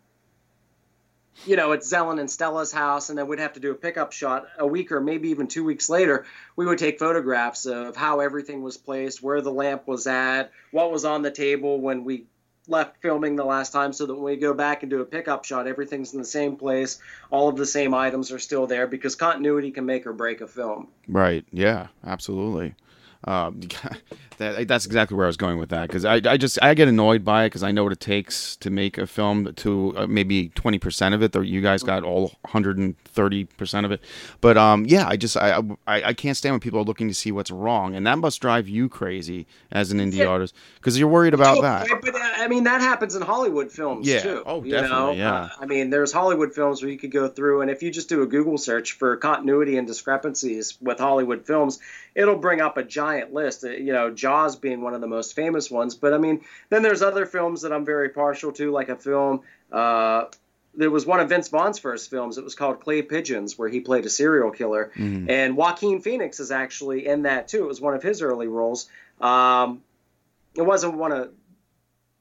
you 1.46 1.56
know, 1.56 1.72
at 1.72 1.84
Zella 1.84 2.16
and 2.16 2.30
Stella's 2.30 2.72
house, 2.72 3.08
and 3.08 3.18
then 3.18 3.26
we'd 3.26 3.38
have 3.38 3.54
to 3.54 3.60
do 3.60 3.70
a 3.70 3.74
pickup 3.74 4.12
shot 4.12 4.46
a 4.58 4.66
week 4.66 4.92
or 4.92 5.00
maybe 5.00 5.30
even 5.30 5.46
two 5.46 5.64
weeks 5.64 5.88
later. 5.88 6.26
We 6.56 6.66
would 6.66 6.78
take 6.78 6.98
photographs 6.98 7.66
of 7.66 7.96
how 7.96 8.20
everything 8.20 8.62
was 8.62 8.76
placed, 8.76 9.22
where 9.22 9.40
the 9.40 9.52
lamp 9.52 9.86
was 9.86 10.06
at, 10.06 10.52
what 10.70 10.90
was 10.90 11.04
on 11.04 11.22
the 11.22 11.30
table 11.30 11.80
when 11.80 12.04
we 12.04 12.26
left 12.66 12.96
filming 13.02 13.36
the 13.36 13.44
last 13.44 13.72
time 13.72 13.92
so 13.92 14.06
that 14.06 14.14
when 14.14 14.24
we 14.24 14.36
go 14.36 14.54
back 14.54 14.82
and 14.82 14.90
do 14.90 15.00
a 15.00 15.04
pickup 15.04 15.44
shot, 15.44 15.66
everything's 15.66 16.14
in 16.14 16.18
the 16.18 16.24
same 16.24 16.56
place. 16.56 16.98
All 17.30 17.48
of 17.48 17.56
the 17.56 17.66
same 17.66 17.92
items 17.92 18.32
are 18.32 18.38
still 18.38 18.66
there 18.66 18.86
because 18.86 19.14
continuity 19.14 19.70
can 19.70 19.84
make 19.84 20.06
or 20.06 20.12
break 20.12 20.40
a 20.40 20.46
film. 20.46 20.88
Right. 21.06 21.44
Yeah. 21.52 21.88
Absolutely. 22.04 22.74
Uh, 23.26 23.50
that, 24.38 24.68
that's 24.68 24.84
exactly 24.84 25.16
where 25.16 25.26
I 25.26 25.28
was 25.28 25.36
going 25.36 25.58
with 25.58 25.70
that 25.70 25.86
because 25.88 26.04
I, 26.04 26.16
I 26.24 26.36
just 26.36 26.58
I 26.62 26.74
get 26.74 26.88
annoyed 26.88 27.24
by 27.24 27.44
it 27.44 27.46
because 27.46 27.62
I 27.62 27.70
know 27.72 27.84
what 27.84 27.92
it 27.92 28.00
takes 28.00 28.56
to 28.56 28.68
make 28.70 28.98
a 28.98 29.06
film 29.06 29.52
to 29.54 29.94
uh, 29.96 30.06
maybe 30.06 30.48
twenty 30.50 30.78
percent 30.78 31.14
of 31.14 31.22
it. 31.22 31.34
You 31.34 31.60
guys 31.60 31.82
got 31.82 32.02
all 32.02 32.32
hundred 32.46 32.76
and 32.78 32.98
thirty 33.04 33.44
percent 33.44 33.86
of 33.86 33.92
it, 33.92 34.00
but 34.40 34.56
um 34.56 34.84
yeah, 34.86 35.06
I 35.08 35.16
just 35.16 35.36
I, 35.36 35.60
I 35.86 36.02
I 36.02 36.12
can't 36.12 36.36
stand 36.36 36.52
when 36.52 36.60
people 36.60 36.80
are 36.80 36.84
looking 36.84 37.08
to 37.08 37.14
see 37.14 37.32
what's 37.32 37.50
wrong, 37.50 37.94
and 37.94 38.06
that 38.06 38.18
must 38.18 38.40
drive 38.40 38.68
you 38.68 38.88
crazy 38.88 39.46
as 39.70 39.90
an 39.92 39.98
indie 39.98 40.16
Yeah. 40.18 40.26
artist 40.26 40.54
because 40.76 40.98
you're 40.98 41.08
worried 41.08 41.32
about 41.34 41.58
Oh, 41.58 41.62
that. 41.62 41.86
But 42.02 42.14
uh, 42.14 42.18
I 42.38 42.48
mean, 42.48 42.64
that 42.64 42.80
happens 42.80 43.14
in 43.14 43.22
Hollywood 43.22 43.70
films 43.70 44.06
Yeah. 44.06 44.20
too. 44.22 44.42
Oh, 44.44 44.62
you 44.62 44.70
definitely, 44.72 44.96
know? 44.96 45.12
yeah. 45.12 45.34
Uh, 45.34 45.48
I 45.60 45.66
mean, 45.66 45.90
there's 45.90 46.12
Hollywood 46.12 46.52
films 46.54 46.82
where 46.82 46.90
you 46.90 46.98
could 46.98 47.12
go 47.12 47.28
through, 47.28 47.62
and 47.62 47.70
if 47.70 47.82
you 47.82 47.90
just 47.90 48.08
do 48.08 48.22
a 48.22 48.26
Google 48.26 48.58
search 48.58 48.92
for 48.92 49.16
continuity 49.16 49.78
and 49.78 49.86
discrepancies 49.86 50.76
with 50.80 50.98
Hollywood 50.98 51.46
films, 51.46 51.78
it'll 52.14 52.36
bring 52.38 52.60
up 52.60 52.76
a 52.76 52.84
giant 52.84 53.32
list. 53.32 53.64
Uh, 53.64 53.70
You 53.70 53.92
know, 53.92 54.10
Jaws 54.10 54.56
being 54.56 54.80
one 54.82 54.94
of 54.94 55.00
the 55.00 55.06
most 55.06 55.34
famous 55.34 55.70
ones. 55.70 55.94
But 55.94 56.12
I 56.14 56.18
mean, 56.18 56.42
then 56.70 56.82
there's 56.82 57.02
other 57.02 57.26
films 57.26 57.62
that 57.62 57.72
I'm 57.72 57.84
very 57.84 58.08
partial 58.10 58.52
to, 58.52 58.70
like 58.70 58.88
a 58.88 58.96
film. 58.96 59.40
Uh, 59.72 60.26
there 60.76 60.90
was 60.90 61.06
one 61.06 61.20
of 61.20 61.28
Vince 61.28 61.48
Vaughn's 61.48 61.78
first 61.78 62.10
films. 62.10 62.36
It 62.38 62.44
was 62.44 62.54
called 62.56 62.80
Clay 62.80 63.02
Pigeons, 63.02 63.56
where 63.58 63.68
he 63.68 63.80
played 63.80 64.04
a 64.06 64.08
serial 64.10 64.50
killer, 64.50 64.90
Mhm. 64.96 65.30
and 65.30 65.56
Joaquin 65.56 66.00
Phoenix 66.00 66.40
is 66.40 66.50
actually 66.50 67.06
in 67.06 67.22
that 67.22 67.46
too. 67.48 67.64
It 67.64 67.68
was 67.68 67.80
one 67.80 67.94
of 67.94 68.02
his 68.02 68.22
early 68.22 68.48
roles. 68.48 68.88
Um, 69.20 69.82
it 70.56 70.62
wasn't 70.62 70.94
one 70.94 71.12
of 71.12 71.30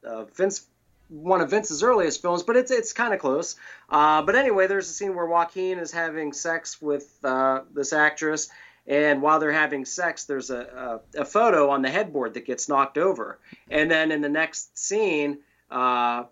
uh, 0.06 0.26
Vince 0.26 0.66
one 1.10 1.42
of 1.42 1.50
Vince's 1.50 1.84
earliest 1.84 2.22
films, 2.22 2.44
but 2.44 2.56
it's 2.56 2.72
it's 2.72 2.92
kind 2.94 3.14
of 3.14 3.20
close. 3.20 3.56
Uh, 3.90 4.22
but 4.24 4.36
anyway, 4.36 4.68
there's 4.68 4.90
a 4.90 4.94
scene 4.94 5.16
where 5.16 5.26
Joaquin 5.28 5.78
is 5.80 5.92
having 5.92 6.34
sex 6.34 6.82
with 6.82 7.08
uh, 7.24 7.62
this 7.74 7.94
actress, 7.94 8.50
and 8.88 9.22
while 9.22 9.40
they're 9.40 9.52
having 9.52 9.86
sex, 9.86 10.26
there's 10.26 10.50
a, 10.50 11.02
a, 11.16 11.22
a 11.22 11.26
photo 11.26 11.70
on 11.70 11.82
the 11.82 11.90
headboard 11.90 12.34
that 12.34 12.46
gets 12.46 12.68
knocked 12.68 12.98
over, 12.98 13.40
and 13.70 13.90
then 13.90 14.12
in 14.12 14.22
the 14.22 14.30
next 14.30 14.78
scene. 14.78 15.40
Uh, 15.72 16.26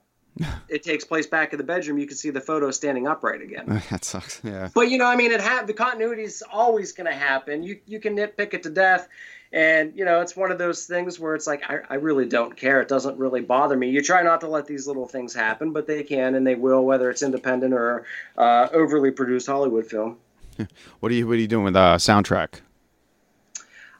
it 0.69 0.83
takes 0.83 1.03
place 1.03 1.27
back 1.27 1.53
in 1.53 1.57
the 1.57 1.63
bedroom. 1.63 1.97
You 1.97 2.07
can 2.07 2.15
see 2.15 2.29
the 2.29 2.41
photo 2.41 2.71
standing 2.71 3.07
upright 3.07 3.41
again. 3.41 3.65
that 3.91 4.05
sucks. 4.05 4.39
Yeah. 4.43 4.69
But 4.73 4.89
you 4.89 4.97
know, 4.97 5.05
I 5.05 5.15
mean, 5.15 5.31
it 5.31 5.41
ha- 5.41 5.63
the 5.65 5.73
continuity 5.73 6.23
is 6.23 6.43
always 6.51 6.93
going 6.93 7.11
to 7.11 7.17
happen. 7.17 7.63
You 7.63 7.79
you 7.85 7.99
can 7.99 8.15
nitpick 8.15 8.53
it 8.53 8.63
to 8.63 8.69
death, 8.69 9.07
and 9.51 9.93
you 9.95 10.05
know, 10.05 10.21
it's 10.21 10.35
one 10.35 10.51
of 10.51 10.57
those 10.57 10.85
things 10.85 11.19
where 11.19 11.35
it's 11.35 11.47
like 11.47 11.69
I, 11.69 11.79
I 11.89 11.95
really 11.95 12.25
don't 12.25 12.55
care. 12.55 12.81
It 12.81 12.87
doesn't 12.87 13.17
really 13.17 13.41
bother 13.41 13.75
me. 13.75 13.89
You 13.89 14.01
try 14.01 14.21
not 14.23 14.41
to 14.41 14.47
let 14.47 14.67
these 14.67 14.87
little 14.87 15.07
things 15.07 15.33
happen, 15.33 15.73
but 15.73 15.87
they 15.87 16.03
can 16.03 16.35
and 16.35 16.47
they 16.47 16.55
will, 16.55 16.83
whether 16.83 17.09
it's 17.09 17.23
independent 17.23 17.73
or 17.73 18.05
uh, 18.37 18.69
overly 18.71 19.11
produced 19.11 19.47
Hollywood 19.47 19.87
film. 19.87 20.17
What 20.99 21.11
are 21.11 21.15
you 21.15 21.27
What 21.27 21.33
are 21.33 21.41
you 21.41 21.47
doing 21.47 21.65
with 21.65 21.75
uh, 21.75 21.97
soundtrack? 21.97 22.61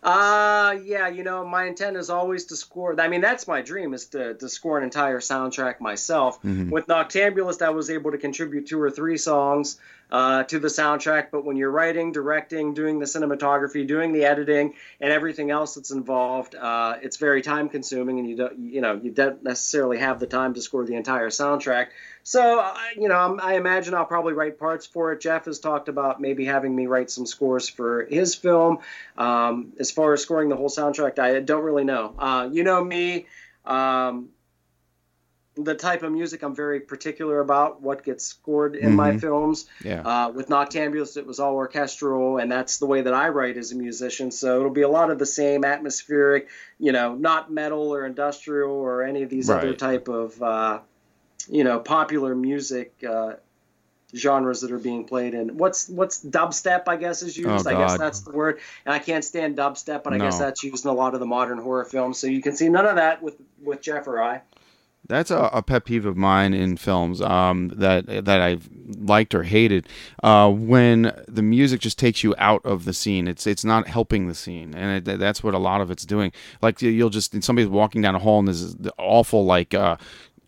Uh 0.04 0.78
yeah, 0.84 1.10
you 1.10 1.24
know, 1.24 1.46
my 1.46 1.66
intent 1.66 1.96
is 1.96 2.10
always 2.10 2.46
to 2.46 2.56
score. 2.56 3.00
I 3.00 3.08
mean, 3.08 3.22
that's 3.22 3.48
my 3.48 3.62
dream 3.62 3.94
is 3.94 4.08
to, 4.08 4.34
to 4.34 4.50
score 4.50 4.80
an 4.80 4.84
entire 4.84 5.20
soundtrack 5.20 5.80
myself. 5.80 6.42
Mhm. 6.42 6.72
With 6.72 6.88
Noctambulist, 6.88 7.62
I 7.62 7.70
was 7.70 7.92
able 7.92 8.10
to 8.12 8.18
contribute 8.18 8.66
two 8.66 8.82
or 8.82 8.90
three 8.90 9.18
songs 9.18 9.80
uh, 10.12 10.42
to 10.46 10.58
the 10.58 10.70
soundtrack. 10.70 11.28
But 11.32 11.46
when 11.46 11.56
you're 11.56 11.70
writing, 11.70 12.12
directing, 12.14 12.74
doing 12.74 12.98
the 12.98 13.06
cinematography, 13.06 13.86
doing 13.88 14.12
the 14.12 14.26
editing, 14.26 14.74
and 15.00 15.12
everything 15.14 15.52
else 15.52 15.76
that's 15.76 15.92
involved, 15.92 16.56
uh, 16.56 16.96
it's 17.04 17.18
very 17.18 17.44
time 17.44 17.70
consuming, 17.70 18.18
and 18.18 18.28
you 18.28 18.36
don't, 18.38 18.58
you 18.58 18.82
know, 18.82 19.00
you 19.02 19.12
don't 19.12 19.44
necessarily 19.44 20.00
have 20.00 20.20
the 20.20 20.28
time 20.28 20.56
to 20.56 20.62
score 20.64 20.84
the 20.84 20.96
entire 20.96 21.30
soundtrack. 21.30 21.90
So, 22.24 22.60
I- 22.60 22.94
you 22.98 23.08
know, 23.08 23.16
I'm, 23.16 23.40
I 23.42 23.56
imagine 23.56 23.94
I'll 23.94 24.06
probably 24.06 24.34
write 24.34 24.60
parts 24.60 24.86
for 24.86 25.12
it. 25.14 25.22
Jeff 25.22 25.46
has 25.46 25.60
talked 25.60 25.90
about 25.90 26.22
maybe 26.22 26.46
having 26.46 26.76
me 26.76 26.88
write 26.88 27.10
some 27.10 27.26
scores 27.26 27.68
for 27.68 28.06
his 28.06 28.36
film. 28.36 28.80
Um, 29.18 29.74
as 29.80 29.92
far 29.92 30.14
as 30.14 30.22
scoring 30.22 30.50
the 30.50 30.56
whole 30.56 30.70
soundtrack, 30.70 31.20
I 31.20 31.40
don't 31.40 31.64
really 31.64 31.84
know. 31.84 32.14
Uh, 32.18 32.50
you 32.52 32.64
know 32.64 32.84
me, 32.84 33.26
um, 33.66 34.30
the 35.56 35.76
type 35.76 36.02
of 36.02 36.12
music 36.14 36.44
I'm 36.44 36.56
very 36.56 36.80
particular 36.80 37.42
about, 37.42 37.82
what 37.82 38.04
gets 38.04 38.26
scored 38.26 38.76
in 38.76 38.96
my 38.96 39.12
Mhm. 39.12 39.20
films. 39.20 39.66
Yeah. 39.84 40.02
Uh, 40.02 40.32
with 40.32 40.48
Noctambulist, 40.48 41.18
it 41.18 41.28
was 41.28 41.42
all 41.42 41.56
orchestral, 41.56 42.38
and 42.38 42.50
that's 42.50 42.78
the 42.78 42.86
way 42.86 43.02
that 43.02 43.14
I 43.14 43.28
write 43.30 43.58
as 43.58 43.74
a 43.74 43.76
musician. 43.76 44.32
So 44.32 44.60
it'll 44.60 44.72
be 44.72 44.84
a 44.84 44.90
lot 44.90 45.12
of 45.12 45.20
the 45.20 45.26
same 45.26 45.66
atmospheric, 45.66 46.48
you 46.80 46.94
know, 46.94 47.16
not 47.16 47.52
metal 47.52 47.94
or 47.94 48.06
industrial 48.06 48.72
or 48.72 49.04
any 49.04 49.24
of 49.24 49.30
these 49.30 49.50
other 49.50 49.74
type 49.74 50.08
of, 50.08 50.42
uh, 50.42 50.80
you 51.50 51.64
know, 51.64 51.80
popular 51.80 52.36
music 52.36 52.94
uh, 53.08 53.34
genres 54.16 54.62
that 54.62 54.72
are 54.72 54.80
being 54.80 55.06
played 55.06 55.34
in. 55.34 55.58
What's 55.58 55.90
what's 55.90 56.24
dubstep? 56.24 56.84
I 56.88 56.98
guess 56.98 57.22
is 57.22 57.38
used. 57.38 57.68
Oh, 57.68 57.70
I 57.70 57.74
guess 57.74 57.98
that's 57.98 58.22
the 58.22 58.32
word. 58.32 58.60
And 58.86 58.94
I 58.94 59.00
can't 59.00 59.24
stand 59.24 59.58
dubstep, 59.58 60.04
but 60.04 60.14
I 60.14 60.18
guess 60.18 60.40
that's 60.40 60.64
used 60.64 60.86
in 60.86 60.92
a 60.92 60.94
lot 60.94 61.14
of 61.14 61.20
the 61.20 61.26
modern 61.26 61.58
horror 61.58 61.86
films. 61.86 62.18
So 62.18 62.28
you 62.28 62.42
can 62.42 62.56
see 62.56 62.70
none 62.70 62.86
of 62.86 62.96
that 62.96 63.22
with 63.22 63.36
with 63.64 63.82
Jeff 63.82 64.08
or 64.08 64.22
I. 64.22 64.42
That's 65.08 65.32
a, 65.32 65.50
a 65.52 65.64
pet 65.64 65.86
peeve 65.86 66.06
of 66.06 66.16
mine 66.16 66.54
in 66.54 66.78
films 66.78 67.22
um, 67.22 67.70
that 67.76 68.06
that 68.06 68.42
I've 68.42 68.70
liked 68.98 69.34
or 69.34 69.44
hated. 69.44 69.88
Uh, 70.22 70.50
when 70.52 71.12
the 71.28 71.42
music 71.42 71.82
just 71.82 71.98
takes 71.98 72.24
you 72.24 72.36
out 72.38 72.64
of 72.66 72.86
the 72.86 72.94
scene, 72.94 73.28
it's 73.28 73.48
it's 73.48 73.66
not 73.66 73.88
helping 73.88 74.28
the 74.28 74.36
scene, 74.36 74.76
and 74.76 75.08
it, 75.08 75.20
that's 75.20 75.44
what 75.44 75.54
a 75.54 75.58
lot 75.58 75.82
of 75.82 75.90
it's 75.90 76.06
doing. 76.06 76.32
Like 76.62 76.82
you'll 76.82 77.10
just 77.10 77.44
somebody's 77.44 77.68
walking 77.68 78.02
down 78.02 78.16
a 78.16 78.20
hall 78.20 78.40
and 78.40 78.48
there's 78.48 78.76
this 78.76 78.92
awful 78.98 79.46
like. 79.46 79.74
Uh, 79.74 79.98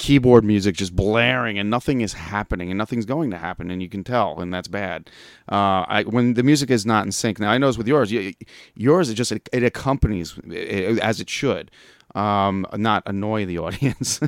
keyboard 0.03 0.43
music 0.43 0.75
just 0.75 0.93
blaring 0.93 1.57
and 1.57 1.69
nothing 1.69 2.01
is 2.01 2.11
happening 2.11 2.69
and 2.69 2.77
nothing's 2.77 3.05
going 3.05 3.31
to 3.31 3.37
happen 3.37 3.71
and 3.71 3.81
you 3.81 3.87
can 3.87 4.03
tell 4.03 4.41
and 4.41 4.53
that's 4.53 4.67
bad 4.67 5.09
uh, 5.49 5.85
I, 5.87 6.03
when 6.05 6.33
the 6.33 6.43
music 6.43 6.69
is 6.69 6.85
not 6.85 7.05
in 7.05 7.13
sync 7.13 7.39
now 7.39 7.49
i 7.49 7.57
know 7.57 7.69
it's 7.69 7.77
with 7.77 7.87
yours 7.87 8.11
you, 8.11 8.33
yours 8.75 9.09
it 9.09 9.13
just 9.13 9.31
it, 9.31 9.47
it 9.53 9.63
accompanies 9.63 10.37
it, 10.45 10.99
as 10.99 11.21
it 11.21 11.29
should 11.29 11.71
um, 12.15 12.67
not 12.75 13.03
annoy 13.05 13.45
the 13.45 13.57
audience 13.65 14.19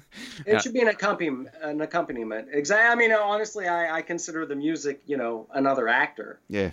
It 0.45 0.61
should 0.61 0.73
be 0.73 0.79
an 0.79 0.87
accompaniment. 0.87 1.49
An 1.61 1.81
accompaniment. 1.81 2.47
Exactly. 2.51 2.89
I 2.89 2.95
mean, 2.95 3.11
honestly, 3.11 3.67
I, 3.67 3.97
I 3.97 4.01
consider 4.01 4.45
the 4.47 4.55
music, 4.55 5.01
you 5.05 5.17
know, 5.17 5.45
another 5.53 5.87
actor. 5.87 6.39
Yeah, 6.49 6.71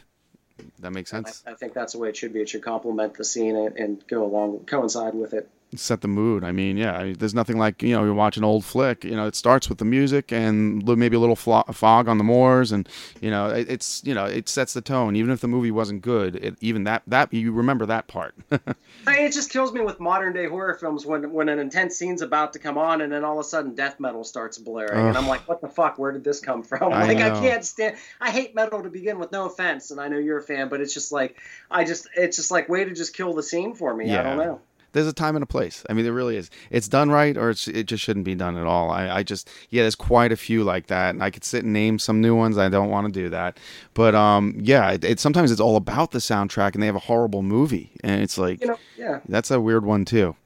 that 0.78 0.92
makes 0.92 1.12
I, 1.12 1.18
sense. 1.18 1.42
I 1.46 1.52
think 1.52 1.74
that's 1.74 1.92
the 1.92 1.98
way 1.98 2.08
it 2.08 2.16
should 2.16 2.32
be. 2.32 2.40
It 2.40 2.48
should 2.48 2.62
complement 2.62 3.14
the 3.14 3.24
scene 3.24 3.56
and, 3.56 3.76
and 3.76 4.06
go 4.06 4.24
along, 4.24 4.60
coincide 4.60 5.14
with 5.14 5.34
it. 5.34 5.50
Set 5.74 6.02
the 6.02 6.08
mood. 6.08 6.44
I 6.44 6.52
mean, 6.52 6.76
yeah, 6.76 6.98
I- 6.98 7.12
there's 7.14 7.34
nothing 7.34 7.58
like 7.58 7.82
you 7.82 7.94
know 7.94 8.04
you 8.04 8.12
watch 8.14 8.36
an 8.36 8.44
old 8.44 8.64
flick. 8.64 9.04
You 9.04 9.16
know, 9.16 9.26
it 9.26 9.34
starts 9.34 9.68
with 9.68 9.78
the 9.78 9.84
music 9.86 10.30
and 10.32 10.86
maybe 10.86 11.16
a 11.16 11.20
little 11.20 11.36
flo- 11.36 11.64
fog 11.72 12.08
on 12.08 12.18
the 12.18 12.24
moors, 12.24 12.72
and 12.72 12.88
you 13.20 13.30
know 13.30 13.48
it, 13.48 13.70
it's 13.70 14.02
you 14.04 14.14
know 14.14 14.26
it 14.26 14.48
sets 14.48 14.74
the 14.74 14.82
tone. 14.82 15.16
Even 15.16 15.30
if 15.30 15.40
the 15.40 15.48
movie 15.48 15.70
wasn't 15.70 16.02
good, 16.02 16.36
it, 16.36 16.56
even 16.60 16.84
that 16.84 17.02
that 17.06 17.32
you 17.32 17.52
remember 17.52 17.86
that 17.86 18.06
part. 18.08 18.34
It 19.04 19.32
just 19.32 19.50
kills 19.50 19.72
me 19.72 19.80
with 19.80 19.98
modern 19.98 20.32
day 20.32 20.46
horror 20.46 20.74
films 20.74 21.04
when 21.06 21.32
when 21.32 21.48
an 21.48 21.58
intense 21.58 21.96
scene's 21.96 22.22
about 22.22 22.52
to 22.52 22.58
come 22.60 22.78
on 22.78 23.00
and 23.00 23.12
then 23.12 23.24
all 23.24 23.38
of 23.38 23.44
a 23.44 23.48
sudden 23.48 23.74
death 23.74 23.98
metal 23.98 24.22
starts 24.22 24.58
blaring 24.58 25.08
and 25.08 25.16
I'm 25.18 25.26
like, 25.26 25.48
what 25.48 25.60
the 25.60 25.68
fuck? 25.68 25.98
Where 25.98 26.12
did 26.12 26.22
this 26.22 26.38
come 26.40 26.62
from? 26.62 26.92
I 26.92 27.06
like 27.06 27.16
I 27.18 27.30
can't 27.40 27.64
stand. 27.64 27.96
I 28.20 28.30
hate 28.30 28.54
metal 28.54 28.82
to 28.82 28.88
begin 28.90 29.18
with. 29.18 29.32
No 29.32 29.46
offense, 29.46 29.90
and 29.90 30.00
I 30.00 30.06
know 30.08 30.18
you're 30.18 30.38
a 30.38 30.42
fan, 30.42 30.68
but 30.68 30.80
it's 30.80 30.94
just 30.94 31.10
like 31.10 31.36
I 31.70 31.82
just 31.84 32.06
it's 32.16 32.36
just 32.36 32.50
like 32.52 32.68
way 32.68 32.84
to 32.84 32.92
just 32.92 33.14
kill 33.16 33.32
the 33.34 33.42
scene 33.42 33.74
for 33.74 33.92
me. 33.94 34.06
I 34.20 34.22
don't 34.22 34.36
know. 34.46 34.60
There's 34.92 35.06
a 35.06 35.12
time 35.12 35.36
and 35.36 35.42
a 35.42 35.46
place. 35.46 35.84
I 35.88 35.92
mean, 35.92 36.04
there 36.04 36.12
really 36.12 36.36
is. 36.36 36.50
It's 36.70 36.88
done 36.88 37.10
right, 37.10 37.36
or 37.36 37.50
it's, 37.50 37.66
it 37.68 37.84
just 37.86 38.02
shouldn't 38.04 38.24
be 38.24 38.34
done 38.34 38.56
at 38.56 38.66
all. 38.66 38.90
I, 38.90 39.08
I 39.08 39.22
just, 39.22 39.50
yeah, 39.70 39.82
there's 39.82 39.94
quite 39.94 40.32
a 40.32 40.36
few 40.36 40.64
like 40.64 40.86
that, 40.88 41.10
and 41.14 41.22
I 41.22 41.30
could 41.30 41.44
sit 41.44 41.64
and 41.64 41.72
name 41.72 41.98
some 41.98 42.20
new 42.20 42.34
ones. 42.36 42.58
I 42.58 42.68
don't 42.68 42.90
want 42.90 43.06
to 43.06 43.12
do 43.12 43.28
that, 43.30 43.58
but 43.94 44.14
um, 44.14 44.54
yeah, 44.60 44.90
it, 44.92 45.04
it 45.04 45.20
sometimes 45.20 45.50
it's 45.50 45.60
all 45.60 45.76
about 45.76 46.10
the 46.12 46.18
soundtrack, 46.18 46.74
and 46.74 46.82
they 46.82 46.86
have 46.86 46.96
a 46.96 47.00
horrible 47.00 47.42
movie, 47.42 47.90
and 48.04 48.22
it's 48.22 48.38
like, 48.38 48.60
You 48.60 48.68
know, 48.68 48.78
yeah. 48.96 49.20
that's 49.28 49.50
a 49.50 49.60
weird 49.60 49.84
one 49.84 50.04
too. 50.04 50.36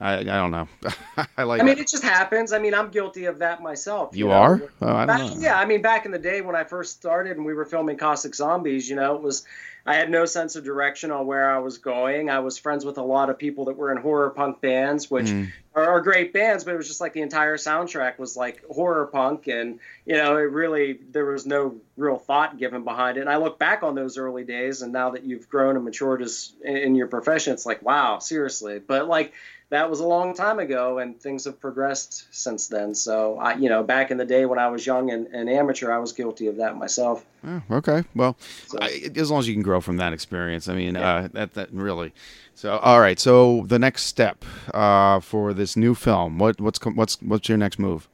I, 0.00 0.18
I 0.18 0.22
don't 0.24 0.50
know. 0.50 0.68
I 1.38 1.44
like. 1.44 1.60
I 1.62 1.64
mean, 1.64 1.78
it 1.78 1.88
just 1.88 2.02
happens. 2.02 2.52
I 2.52 2.58
mean, 2.58 2.74
I'm 2.74 2.88
guilty 2.90 3.26
of 3.26 3.38
that 3.38 3.62
myself. 3.62 4.14
you 4.14 4.26
know? 4.26 4.32
are? 4.32 4.62
Oh, 4.82 4.94
I 4.94 5.06
Back- 5.06 5.18
don't 5.20 5.34
know. 5.36 5.40
yeah, 5.40 5.58
I 5.58 5.64
mean, 5.64 5.82
back 5.82 6.04
in 6.04 6.10
the 6.10 6.18
day 6.18 6.40
when 6.40 6.56
I 6.56 6.64
first 6.64 6.96
started 6.96 7.36
and 7.36 7.46
we 7.46 7.54
were 7.54 7.64
filming 7.64 7.96
Caustic 7.96 8.34
Zombies, 8.34 8.90
you 8.90 8.96
know, 8.96 9.14
it 9.14 9.22
was 9.22 9.44
I 9.86 9.94
had 9.96 10.10
no 10.10 10.24
sense 10.24 10.56
of 10.56 10.64
direction 10.64 11.10
on 11.10 11.26
where 11.26 11.50
I 11.50 11.58
was 11.58 11.78
going. 11.78 12.30
I 12.30 12.38
was 12.38 12.56
friends 12.56 12.84
with 12.86 12.96
a 12.96 13.02
lot 13.02 13.28
of 13.28 13.38
people 13.38 13.66
that 13.66 13.76
were 13.76 13.92
in 13.92 13.98
horror 13.98 14.30
punk 14.30 14.60
bands, 14.62 15.10
which 15.10 15.26
Mm. 15.26 15.52
are, 15.74 15.84
are 15.84 16.00
great 16.00 16.32
bands, 16.32 16.64
but 16.64 16.72
it 16.72 16.76
was 16.78 16.88
just 16.88 17.00
like 17.02 17.12
the 17.12 17.20
entire 17.20 17.56
soundtrack 17.58 18.18
was 18.18 18.34
like 18.36 18.64
horror 18.70 19.06
punk, 19.06 19.46
and 19.46 19.80
you 20.06 20.14
know, 20.16 20.36
it 20.38 20.50
really 20.50 20.98
there 21.12 21.26
was 21.26 21.44
no 21.46 21.76
real 21.96 22.16
thought 22.16 22.56
given 22.58 22.82
behind 22.84 23.18
it. 23.18 23.20
And 23.22 23.30
I 23.30 23.36
look 23.36 23.58
back 23.58 23.82
on 23.82 23.94
those 23.94 24.16
early 24.16 24.44
days, 24.44 24.80
and 24.82 24.92
now 24.92 25.10
that 25.10 25.24
you've 25.24 25.48
grown 25.50 25.76
and 25.76 25.84
matured 25.84 26.22
as 26.22 26.52
in 26.64 26.94
your 26.94 27.06
profession, 27.08 27.52
it's 27.52 27.66
like 27.66 27.82
wow, 27.82 28.20
seriously. 28.20 28.78
But 28.78 29.06
like 29.06 29.32
that 29.70 29.88
was 29.88 30.00
a 30.00 30.06
long 30.06 30.34
time 30.34 30.58
ago, 30.58 30.98
and 30.98 31.18
things 31.18 31.44
have 31.46 31.60
progressed 31.60 32.26
since 32.30 32.68
then. 32.68 32.94
So, 32.94 33.38
I, 33.38 33.54
you 33.54 33.68
know, 33.68 33.82
back 33.82 34.10
in 34.10 34.18
the 34.18 34.24
day 34.24 34.46
when 34.46 34.58
I 34.58 34.68
was 34.68 34.86
young 34.86 35.10
and, 35.10 35.26
and 35.28 35.48
amateur, 35.48 35.90
I 35.90 35.98
was 35.98 36.12
guilty 36.12 36.46
of 36.46 36.56
that 36.56 36.76
myself. 36.76 37.24
Oh, 37.46 37.62
okay. 37.70 38.04
Well, 38.14 38.36
so, 38.66 38.78
I, 38.80 39.10
as 39.16 39.30
long 39.30 39.40
as 39.40 39.48
you 39.48 39.54
can 39.54 39.62
grow 39.62 39.80
from 39.80 39.96
that 39.96 40.12
experience, 40.12 40.68
I 40.68 40.74
mean, 40.74 40.94
yeah. 40.94 41.14
uh, 41.14 41.28
that 41.32 41.54
that 41.54 41.72
really. 41.72 42.12
So, 42.54 42.78
all 42.78 43.00
right. 43.00 43.18
So, 43.18 43.64
the 43.66 43.78
next 43.78 44.04
step 44.04 44.44
uh, 44.72 45.20
for 45.20 45.52
this 45.54 45.76
new 45.76 45.94
film, 45.94 46.38
what 46.38 46.60
what's 46.60 46.78
what's 46.84 47.20
what's 47.22 47.48
your 47.48 47.58
next 47.58 47.78
move? 47.78 48.08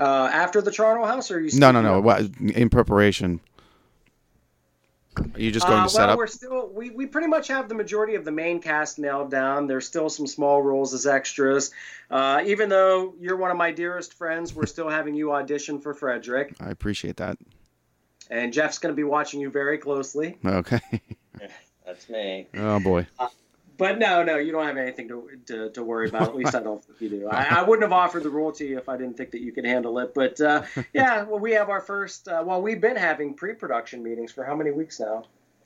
Uh, 0.00 0.28
after 0.32 0.60
the 0.60 0.70
Charnel 0.70 1.06
House, 1.06 1.30
or 1.30 1.40
you? 1.40 1.56
No, 1.58 1.70
no, 1.70 1.80
no. 1.80 2.00
What, 2.00 2.22
in 2.40 2.68
preparation. 2.68 3.40
Are 5.34 5.40
you 5.40 5.50
just 5.50 5.66
going 5.66 5.80
uh, 5.80 5.84
to 5.84 5.88
set 5.88 6.00
well, 6.00 6.10
up? 6.10 6.18
we're 6.18 6.26
still 6.26 6.68
we, 6.68 6.90
we 6.90 7.06
pretty 7.06 7.28
much 7.28 7.48
have 7.48 7.68
the 7.68 7.74
majority 7.74 8.14
of 8.14 8.24
the 8.24 8.30
main 8.30 8.60
cast 8.60 8.98
nailed 8.98 9.30
down. 9.30 9.66
There's 9.66 9.86
still 9.86 10.08
some 10.08 10.26
small 10.26 10.62
roles 10.62 10.94
as 10.94 11.06
extras. 11.06 11.70
Uh, 12.10 12.42
even 12.44 12.68
though 12.68 13.14
you're 13.18 13.36
one 13.36 13.50
of 13.50 13.56
my 13.56 13.72
dearest 13.72 14.14
friends, 14.14 14.54
we're 14.54 14.66
still 14.66 14.88
having 14.88 15.14
you 15.14 15.32
audition 15.32 15.80
for 15.80 15.94
Frederick. 15.94 16.54
I 16.60 16.70
appreciate 16.70 17.16
that. 17.16 17.38
And 18.30 18.52
Jeff's 18.52 18.78
going 18.78 18.92
to 18.92 18.96
be 18.96 19.04
watching 19.04 19.40
you 19.40 19.50
very 19.50 19.78
closely. 19.78 20.38
Okay. 20.44 20.80
That's 21.86 22.08
me. 22.08 22.46
Oh 22.54 22.80
boy. 22.80 23.06
Uh, 23.18 23.28
but 23.76 23.98
no, 23.98 24.22
no, 24.22 24.36
you 24.36 24.52
don't 24.52 24.66
have 24.66 24.76
anything 24.76 25.08
to, 25.08 25.30
to, 25.46 25.70
to 25.70 25.82
worry 25.82 26.08
about. 26.08 26.22
At 26.22 26.36
least 26.36 26.54
I 26.54 26.60
don't 26.60 26.84
think 26.84 27.00
you 27.00 27.08
do. 27.08 27.28
I, 27.28 27.60
I, 27.60 27.62
wouldn't 27.62 27.82
have 27.82 27.92
offered 27.92 28.22
the 28.22 28.30
role 28.30 28.52
to 28.52 28.64
you 28.64 28.78
if 28.78 28.88
I 28.88 28.96
didn't 28.96 29.16
think 29.16 29.30
that 29.32 29.40
you 29.40 29.52
could 29.52 29.64
handle 29.64 29.98
it. 29.98 30.14
But 30.14 30.40
uh, 30.40 30.62
yeah, 30.92 31.22
well, 31.22 31.38
we 31.38 31.52
have 31.52 31.68
our 31.68 31.80
first. 31.80 32.28
Uh, 32.28 32.42
well, 32.44 32.62
we've 32.62 32.80
been 32.80 32.96
having 32.96 33.34
pre-production 33.34 34.02
meetings 34.02 34.32
for 34.32 34.44
how 34.44 34.54
many 34.54 34.70
weeks 34.70 35.00
now? 35.00 35.24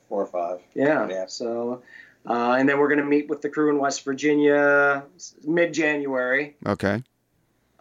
Four 0.09 0.23
or 0.23 0.27
five. 0.27 0.61
Yeah. 0.73 1.07
yeah. 1.09 1.25
So, 1.27 1.83
uh, 2.25 2.55
and 2.57 2.67
then 2.67 2.79
we're 2.79 2.87
going 2.87 2.99
to 2.99 3.05
meet 3.05 3.29
with 3.29 3.41
the 3.41 3.49
crew 3.49 3.69
in 3.69 3.79
West 3.79 4.05
Virginia 4.05 5.03
mid-January. 5.43 6.55
Okay. 6.65 7.03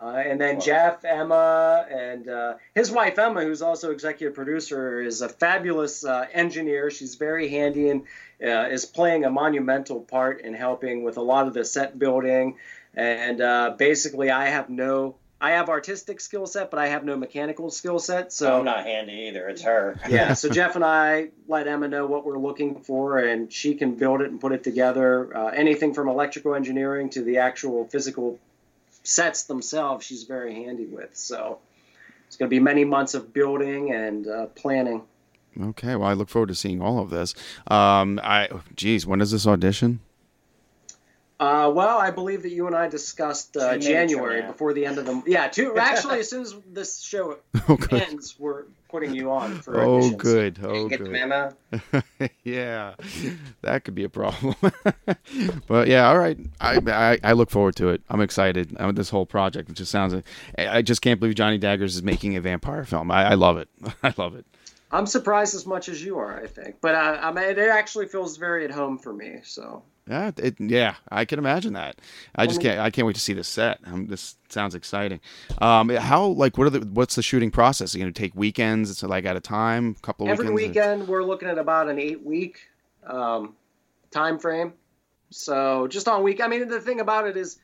Uh, 0.01 0.09
and 0.09 0.39
then 0.39 0.61
Jeff, 0.61 1.05
Emma, 1.07 1.87
and 1.91 2.29
uh, 2.29 2.55
his 2.75 2.91
wife 2.91 3.19
Emma, 3.19 3.43
who's 3.43 3.63
also 3.63 3.93
executive 3.93 4.35
producer, 4.35 5.01
is 5.01 5.23
a 5.23 5.29
fabulous 5.29 6.05
uh, 6.05 6.27
engineer. 6.33 6.91
She's 6.91 7.15
very 7.15 7.49
handy 7.49 7.89
and 7.89 8.03
uh, 8.43 8.69
is 8.69 8.85
playing 8.85 9.25
a 9.25 9.31
monumental 9.31 10.01
part 10.01 10.43
in 10.43 10.53
helping 10.53 11.03
with 11.03 11.17
a 11.17 11.23
lot 11.23 11.47
of 11.47 11.55
the 11.55 11.65
set 11.65 11.99
building. 11.99 12.57
And 12.95 13.41
uh, 13.41 13.75
basically, 13.79 14.31
I 14.31 14.49
have 14.49 14.69
no, 14.69 15.17
I 15.41 15.53
have 15.53 15.71
artistic 15.71 16.21
skill 16.21 16.47
set, 16.47 16.71
but 16.71 16.79
I 16.79 16.89
have 16.89 17.03
no 17.03 17.17
mechanical 17.17 17.71
skill 17.71 17.99
set. 17.99 18.35
So 18.35 18.59
I'm 18.59 18.65
not 18.67 18.85
handy 18.85 19.29
either. 19.29 19.49
It's 19.49 19.63
her. 19.63 19.99
yeah. 20.09 20.35
So 20.35 20.51
Jeff 20.51 20.77
and 20.77 20.85
I 20.85 21.29
let 21.49 21.69
Emma 21.69 21.89
know 21.89 22.07
what 22.07 22.27
we're 22.27 22.39
looking 22.39 22.81
for, 22.81 23.19
and 23.19 23.51
she 23.51 23.75
can 23.75 23.95
build 23.95 24.21
it 24.21 24.31
and 24.31 24.39
put 24.41 24.53
it 24.53 24.63
together. 24.63 25.35
Uh, 25.35 25.47
anything 25.49 25.95
from 25.95 26.09
electrical 26.09 26.55
engineering 26.55 27.09
to 27.11 27.23
the 27.23 27.39
actual 27.39 27.87
physical 27.87 28.39
sets 29.07 29.45
themselves, 29.45 30.05
she's 30.05 30.25
very 30.25 30.55
handy 30.55 30.87
with. 30.87 31.17
So 31.17 31.59
it's 32.27 32.37
going 32.37 32.49
to 32.49 32.55
be 32.55 32.61
many 32.61 32.85
months 32.85 33.15
of 33.15 33.33
building 33.33 33.93
and 33.93 34.27
uh, 34.27 34.47
planning. 34.47 35.03
Okay, 35.61 35.97
well, 35.97 36.09
I 36.09 36.13
look 36.13 36.29
forward 36.29 36.49
to 36.49 36.55
seeing 36.55 36.83
all 36.83 36.99
of 36.99 37.11
this. 37.11 37.35
Um, 37.69 38.21
I, 38.23 38.49
geez, 38.75 39.07
when 39.07 39.21
is 39.21 39.31
this 39.31 39.47
audition? 39.47 40.01
Uh, 41.39 41.71
well, 41.75 41.99
I 41.99 42.11
believe 42.11 42.43
that 42.43 42.51
you 42.51 42.67
and 42.67 42.75
I 42.75 42.89
discussed 42.89 43.57
uh, 43.57 43.77
January 43.77 44.43
before 44.43 44.73
the 44.73 44.87
end 44.87 44.97
of 44.99 45.05
the 45.05 45.23
yeah. 45.27 45.49
Two 45.49 45.77
actually, 45.77 46.21
as 46.21 46.31
soon 46.31 46.43
as 46.43 46.55
this 46.67 47.01
show 47.01 47.37
oh, 47.69 47.79
ends, 47.91 48.37
we're 48.39 48.65
putting 48.97 49.15
you 49.15 49.31
on 49.31 49.61
for 49.61 49.79
oh 49.79 50.11
good 50.13 50.59
oh 50.63 50.89
good 50.89 51.55
yeah, 52.45 52.95
that 53.61 53.85
could 53.85 53.95
be 53.95 54.05
a 54.05 54.09
problem. 54.09 54.55
but 55.67 55.87
yeah, 55.87 56.09
all 56.09 56.17
right. 56.19 56.39
I, 56.63 56.81
I, 56.87 57.19
I 57.23 57.33
look 57.33 57.51
forward 57.51 57.77
to 57.77 57.91
it. 57.91 58.01
I'm 58.09 58.23
excited. 58.23 58.75
I 58.81 58.91
this 58.93 59.11
whole 59.11 59.27
project. 59.27 59.69
It 59.69 59.75
just 59.75 59.91
sounds. 59.91 60.15
I 60.57 60.81
just 60.81 61.03
can't 61.03 61.21
believe 61.21 61.35
Johnny 61.35 61.59
Daggers 61.59 61.97
is 61.97 62.03
making 62.03 62.37
a 62.37 62.41
vampire 62.41 62.87
film. 62.87 63.11
I, 63.11 63.33
I 63.33 63.35
love 63.35 63.59
it. 63.59 63.69
I 64.03 64.15
love 64.17 64.35
it. 64.35 64.47
I'm 64.91 65.07
surprised 65.07 65.55
as 65.55 65.67
much 65.67 65.91
as 65.91 66.03
you 66.03 66.17
are. 66.17 66.41
I 66.43 66.47
think, 66.47 66.77
but 66.81 66.95
I, 66.95 67.17
I 67.17 67.33
mean, 67.33 67.45
it 67.45 67.59
actually 67.59 68.07
feels 68.07 68.39
very 68.39 68.65
at 68.65 68.71
home 68.71 68.97
for 68.97 69.13
me. 69.13 69.41
So. 69.45 69.83
Yeah, 70.09 70.31
it, 70.37 70.61
yeah, 70.61 70.95
I 71.11 71.25
can 71.25 71.41
imagine 71.41 71.73
that. 71.73 71.97
I 72.37 72.47
just 72.47 72.61
can't. 72.61 72.79
I 72.79 72.91
can't 72.91 73.07
wait 73.07 73.17
to 73.17 73.21
see 73.21 73.33
the 73.33 73.43
set. 73.43 73.81
Um, 73.85 74.07
this 74.07 74.37
sounds 74.49 74.77
exciting. 74.77 75.21
Um, 75.61 75.89
how 75.89 76.27
like 76.27 76.57
what 76.57 76.69
are 76.69 76.71
the 76.71 76.87
what's 76.87 77.17
the 77.17 77.23
shooting 77.23 77.51
process? 77.51 77.93
Are 77.95 77.99
you 77.99 78.05
going 78.05 78.15
to 78.15 78.21
take 78.21 78.37
weekends? 78.37 78.89
It's 78.89 79.03
like 79.03 79.25
at 79.25 79.37
a 79.37 79.41
time, 79.41 79.97
a 79.99 80.01
couple 80.03 80.29
Every 80.29 80.51
weekends. 80.51 80.69
weekend, 80.77 81.03
or? 81.03 81.05
we're 81.07 81.25
looking 81.25 81.49
at 81.49 81.59
about 81.59 81.89
an 81.89 81.99
eight 81.99 82.25
week 82.25 82.61
um, 83.05 83.57
time 84.13 84.39
frame. 84.39 84.75
So 85.31 85.89
just 85.89 86.07
on 86.07 86.23
week. 86.23 86.41
I 86.41 86.47
mean, 86.47 86.69
the 86.69 86.81
thing 86.81 87.01
about 87.01 87.27
it 87.27 87.37
is, 87.37 87.59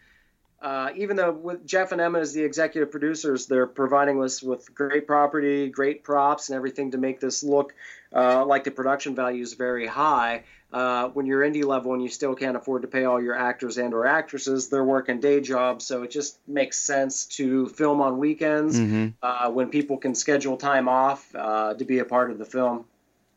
uh, 0.60 0.90
even 0.96 1.14
though 1.16 1.30
with 1.30 1.64
Jeff 1.64 1.92
and 1.92 2.00
Emma 2.00 2.18
as 2.18 2.32
the 2.32 2.42
executive 2.42 2.90
producers, 2.90 3.46
they're 3.46 3.68
providing 3.68 4.20
us 4.20 4.42
with 4.42 4.74
great 4.74 5.06
property, 5.06 5.68
great 5.68 6.02
props, 6.02 6.48
and 6.48 6.56
everything 6.56 6.90
to 6.90 6.98
make 6.98 7.20
this 7.20 7.44
look 7.44 7.72
uh, 8.12 8.44
like 8.44 8.64
the 8.64 8.72
production 8.72 9.14
value 9.14 9.44
is 9.44 9.54
very 9.54 9.86
high 9.86 10.42
uh, 10.72 11.08
when 11.08 11.26
you're 11.26 11.42
indie 11.42 11.64
level 11.64 11.92
and 11.92 12.02
you 12.02 12.08
still 12.08 12.34
can't 12.34 12.56
afford 12.56 12.82
to 12.82 12.88
pay 12.88 13.04
all 13.04 13.22
your 13.22 13.34
actors 13.34 13.76
and 13.76 13.92
or 13.92 14.06
actresses, 14.06 14.68
they're 14.68 14.84
working 14.84 15.20
day 15.20 15.40
jobs. 15.40 15.86
So 15.86 16.02
it 16.02 16.10
just 16.10 16.38
makes 16.48 16.78
sense 16.78 17.26
to 17.36 17.68
film 17.68 18.00
on 18.00 18.18
weekends 18.18 18.78
mm-hmm. 18.78 19.08
uh, 19.22 19.50
when 19.50 19.68
people 19.68 19.98
can 19.98 20.14
schedule 20.14 20.56
time 20.56 20.88
off 20.88 21.34
uh, 21.34 21.74
to 21.74 21.84
be 21.84 21.98
a 21.98 22.04
part 22.04 22.30
of 22.30 22.38
the 22.38 22.46
film 22.46 22.86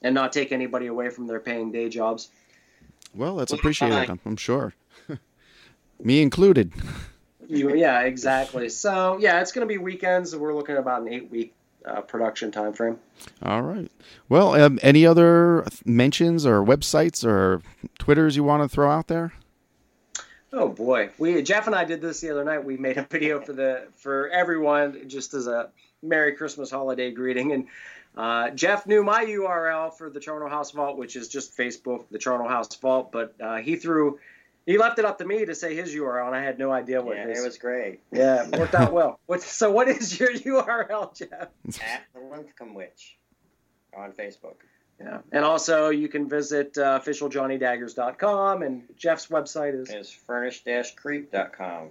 and 0.02 0.16
not 0.16 0.32
take 0.32 0.52
anybody 0.52 0.88
away 0.88 1.10
from 1.10 1.28
their 1.28 1.40
paying 1.40 1.72
day 1.72 1.90
jobs. 1.90 2.30
Well, 3.14 3.36
that's 3.36 3.52
appreciated. 3.54 4.10
I'm, 4.10 4.20
I'm 4.26 4.38
sure. 4.38 4.74
Me 6.04 6.22
included. 6.22 6.72
You, 7.48 7.76
yeah, 7.76 8.02
exactly. 8.02 8.70
So 8.70 9.20
yeah, 9.20 9.40
it's 9.40 9.52
going 9.52 9.68
to 9.68 9.72
be 9.72 9.78
weekends. 9.78 10.36
We're 10.36 10.56
looking 10.56 10.74
at 10.74 10.82
about 10.82 11.04
an 11.04 11.10
eight 11.10 11.30
week 11.30 11.54
uh, 11.86 12.02
production 12.02 12.52
time 12.52 12.74
frame. 12.74 13.00
All 13.44 13.62
right. 13.62 13.92
Well, 14.30 14.56
um, 14.56 14.80
any 14.82 15.06
other 15.06 15.66
mentions 15.86 16.46
or 16.46 16.64
websites 16.64 17.26
or 17.26 17.62
Twitters 18.00 18.36
you 18.36 18.44
want 18.44 18.64
to 18.64 18.70
throw 18.70 18.90
out 18.90 19.08
there? 19.08 19.34
Oh 20.52 20.70
boy, 20.70 21.10
we 21.18 21.42
Jeff 21.42 21.68
and 21.68 21.76
I 21.76 21.84
did 21.84 22.02
this 22.02 22.22
the 22.22 22.32
other 22.32 22.46
night. 22.46 22.64
We 22.64 22.78
made 22.78 22.98
a 22.98 23.04
video 23.10 23.42
for 23.42 23.54
the 23.54 23.88
for 23.96 24.30
everyone 24.30 25.10
just 25.10 25.34
as 25.34 25.48
a 25.48 25.70
Merry 26.02 26.36
Christmas 26.36 26.72
holiday 26.72 27.12
greeting, 27.12 27.52
and 27.52 27.68
uh, 28.16 28.52
Jeff 28.52 28.88
knew 28.88 29.04
my 29.04 29.26
URL 29.26 29.94
for 29.94 30.10
the 30.10 30.20
Charnel 30.20 30.48
House 30.48 30.72
Vault, 30.72 30.98
which 30.98 31.16
is 31.18 31.28
just 31.28 31.58
Facebook, 31.58 32.06
the 32.10 32.20
Charnel 32.20 32.48
House 32.48 32.74
Vault, 32.76 33.12
but 33.12 33.36
uh, 33.42 33.58
he 33.58 33.76
threw 33.76 34.20
he 34.66 34.78
left 34.78 35.00
it 35.00 35.06
up 35.06 35.20
to 35.20 35.26
me 35.26 35.46
to 35.46 35.56
say 35.56 35.76
his 35.76 35.94
URL, 35.94 36.28
and 36.28 36.36
I 36.36 36.44
had 36.44 36.58
no 36.58 36.72
idea 36.72 37.02
what 37.02 37.18
yeah, 37.18 37.28
his. 37.28 37.40
it 37.40 37.46
was 37.46 37.58
great. 37.58 38.00
Yeah, 38.12 38.48
it 38.48 38.58
worked 38.58 38.76
out 38.76 38.92
well. 38.92 39.20
What, 39.26 39.42
so, 39.42 39.72
what 39.72 39.88
is 39.88 40.20
your 40.20 40.32
URL, 40.32 41.16
Jeff? 41.16 41.50
At 41.82 42.04
the 42.14 42.20
Linthicum 42.20 42.74
Witch 42.74 43.18
on 43.96 44.12
Facebook. 44.12 44.56
Yeah, 45.00 45.20
and 45.32 45.44
also 45.44 45.90
you 45.90 46.08
can 46.08 46.30
visit 46.30 46.78
uh, 46.78 47.00
officialjohnnydaggers.com, 47.00 48.62
and 48.62 48.84
Jeff's 48.98 49.28
website 49.28 49.80
is 49.80 49.90
is 49.90 50.10
furnish-creep.com. 50.10 51.90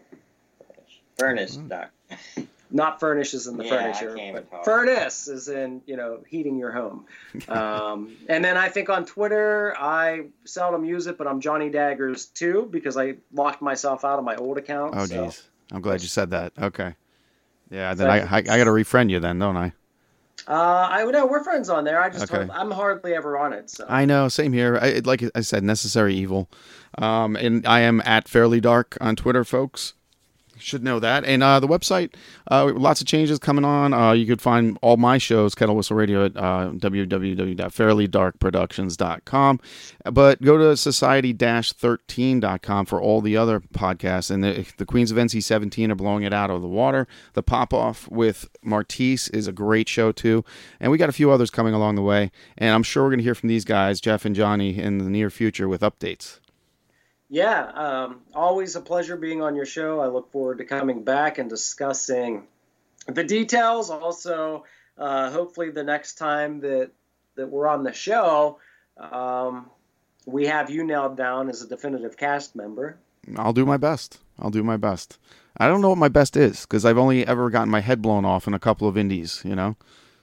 Furnace. 1.18 1.56
Dot. 1.56 1.90
not 2.74 3.00
furnish 3.00 3.32
is 3.32 3.46
in 3.46 3.56
the 3.56 3.64
Yeah, 3.64 3.92
furniture, 3.92 4.42
but 4.50 4.64
furnace 4.64 5.28
is 5.28 5.48
in 5.48 5.80
you 5.86 5.96
know 5.96 6.18
heating 6.28 6.58
your 6.58 6.72
home. 6.72 7.06
Um, 7.48 8.16
and 8.28 8.44
then 8.44 8.56
I 8.58 8.68
think 8.68 8.90
on 8.90 9.06
Twitter 9.06 9.74
I 9.78 10.26
seldom 10.44 10.84
use 10.84 11.06
it, 11.06 11.16
but 11.16 11.26
I'm 11.26 11.40
Johnny 11.40 11.70
Daggers 11.70 12.26
too 12.26 12.68
because 12.70 12.96
I 12.96 13.14
locked 13.32 13.62
myself 13.62 14.04
out 14.04 14.18
of 14.18 14.24
my 14.24 14.34
old 14.36 14.58
account. 14.58 14.94
Oh, 14.96 15.06
so. 15.06 15.24
geez. 15.26 15.44
I'm 15.72 15.80
glad 15.80 16.02
you 16.02 16.08
said 16.08 16.30
that. 16.30 16.52
Okay. 16.60 16.94
Yeah, 17.70 17.94
then 17.94 18.06
So- 18.06 18.10
I, 18.10 18.36
I, 18.36 18.38
I 18.38 18.42
got 18.42 18.64
to 18.64 18.70
refriend 18.70 19.10
you 19.10 19.20
then, 19.20 19.38
don't 19.38 19.56
I? 19.56 19.72
Uh, 20.46 20.88
I 20.90 21.04
know 21.04 21.26
we're 21.26 21.42
friends 21.42 21.70
on 21.70 21.84
there. 21.84 22.02
I 22.02 22.10
just 22.10 22.30
Okay. 22.30 22.50
I'm 22.52 22.70
hardly 22.70 23.14
ever 23.14 23.38
on 23.38 23.52
it. 23.54 23.70
So 23.70 23.86
I 23.88 24.04
know, 24.04 24.28
same 24.28 24.52
here. 24.52 24.78
I, 24.82 25.00
like 25.04 25.24
I 25.34 25.40
said, 25.40 25.62
necessary 25.64 26.14
evil. 26.14 26.50
Um, 26.98 27.34
and 27.36 27.66
I 27.66 27.80
am 27.80 28.02
at 28.04 28.28
Fairly 28.28 28.60
Dark 28.60 28.98
on 29.00 29.16
Twitter, 29.16 29.42
folks. 29.44 29.94
Should 30.58 30.84
know 30.84 31.00
that. 31.00 31.24
And 31.24 31.42
uh, 31.42 31.58
the 31.60 31.66
website, 31.66 32.14
uh, 32.50 32.72
lots 32.74 33.00
of 33.00 33.06
changes 33.06 33.38
coming 33.38 33.64
on. 33.64 33.92
Uh, 33.92 34.12
you 34.12 34.26
could 34.26 34.40
find 34.40 34.78
all 34.82 34.96
my 34.96 35.18
shows, 35.18 35.54
Kettle 35.54 35.76
Whistle 35.76 35.96
Radio, 35.96 36.24
at 36.26 36.36
uh, 36.36 36.70
www.fairlydarkproductions.com. 36.74 39.60
But 40.12 40.42
go 40.42 40.56
to 40.56 40.76
society-13.com 40.76 42.86
for 42.86 43.00
all 43.00 43.20
the 43.20 43.36
other 43.36 43.58
podcasts. 43.60 44.30
And 44.30 44.44
the, 44.44 44.64
the 44.76 44.86
Queens 44.86 45.10
of 45.10 45.16
NC-17 45.16 45.90
are 45.90 45.96
blowing 45.96 46.22
it 46.22 46.32
out 46.32 46.50
of 46.50 46.62
the 46.62 46.68
water. 46.68 47.08
The 47.32 47.42
Pop-Off 47.42 48.08
with 48.08 48.48
Martise 48.62 49.26
is 49.28 49.48
a 49.48 49.52
great 49.52 49.88
show, 49.88 50.12
too. 50.12 50.44
And 50.78 50.92
we 50.92 50.98
got 50.98 51.08
a 51.08 51.12
few 51.12 51.32
others 51.32 51.50
coming 51.50 51.74
along 51.74 51.96
the 51.96 52.02
way. 52.02 52.30
And 52.56 52.72
I'm 52.74 52.84
sure 52.84 53.02
we're 53.02 53.10
going 53.10 53.18
to 53.18 53.24
hear 53.24 53.34
from 53.34 53.48
these 53.48 53.64
guys, 53.64 54.00
Jeff 54.00 54.24
and 54.24 54.36
Johnny, 54.36 54.78
in 54.78 54.98
the 54.98 55.10
near 55.10 55.30
future 55.30 55.68
with 55.68 55.80
updates. 55.80 56.38
Yeah, 57.30 57.64
um, 57.64 58.20
always 58.34 58.76
a 58.76 58.80
pleasure 58.80 59.16
being 59.16 59.42
on 59.42 59.56
your 59.56 59.66
show. 59.66 60.00
I 60.00 60.06
look 60.08 60.30
forward 60.30 60.58
to 60.58 60.64
coming 60.64 61.04
back 61.04 61.38
and 61.38 61.48
discussing 61.48 62.44
the 63.06 63.24
details. 63.24 63.90
Also, 63.90 64.64
uh, 64.98 65.30
hopefully, 65.30 65.70
the 65.70 65.84
next 65.84 66.14
time 66.14 66.60
that 66.60 66.90
that 67.36 67.48
we're 67.48 67.66
on 67.66 67.82
the 67.82 67.92
show, 67.92 68.58
um, 68.98 69.68
we 70.26 70.46
have 70.46 70.70
you 70.70 70.84
nailed 70.84 71.16
down 71.16 71.48
as 71.48 71.62
a 71.62 71.66
definitive 71.68 72.16
cast 72.16 72.54
member. 72.54 72.98
I'll 73.36 73.52
do 73.52 73.64
my 73.66 73.78
best. 73.78 74.18
I'll 74.38 74.50
do 74.50 74.62
my 74.62 74.76
best. 74.76 75.18
I 75.56 75.66
don't 75.66 75.80
know 75.80 75.88
what 75.88 75.98
my 75.98 76.08
best 76.08 76.36
is 76.36 76.62
because 76.62 76.84
I've 76.84 76.98
only 76.98 77.26
ever 77.26 77.48
gotten 77.48 77.70
my 77.70 77.80
head 77.80 78.02
blown 78.02 78.24
off 78.24 78.46
in 78.46 78.54
a 78.54 78.58
couple 78.58 78.86
of 78.86 78.96
indies. 78.98 79.40
You 79.44 79.56
know. 79.56 79.76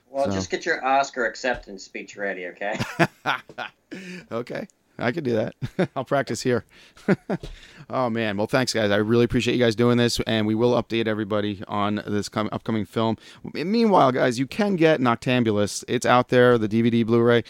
Well, 0.08 0.26
So- 0.26 0.30
just 0.32 0.50
get 0.50 0.64
your 0.64 0.84
Oscar 0.84 1.26
acceptance 1.26 1.82
speech 1.84 2.16
ready, 2.16 2.46
okay? 2.48 2.78
Okay. 4.32 4.68
I 5.02 5.12
could 5.12 5.24
do 5.24 5.32
that. 5.32 5.54
I'll 5.96 6.04
practice 6.04 6.42
here. 6.42 6.64
oh 7.90 8.08
man. 8.08 8.36
Well, 8.36 8.46
thanks 8.46 8.72
guys. 8.72 8.90
I 8.90 8.96
really 8.96 9.24
appreciate 9.24 9.54
you 9.54 9.60
guys 9.64 9.74
doing 9.76 9.98
this, 9.98 10.20
and 10.26 10.46
we 10.46 10.54
will 10.54 10.80
update 10.80 11.06
everybody 11.06 11.62
on 11.68 12.02
this 12.06 12.28
com- 12.28 12.48
upcoming 12.52 12.84
film. 12.84 13.16
Meanwhile, 13.52 14.12
guys, 14.12 14.38
you 14.38 14.46
can 14.46 14.76
get 14.76 15.00
Noctambulist. 15.00 15.84
It's 15.88 16.06
out 16.06 16.28
there, 16.28 16.58
the 16.58 16.68
DVD, 16.68 17.04
Blu-ray. 17.04 17.44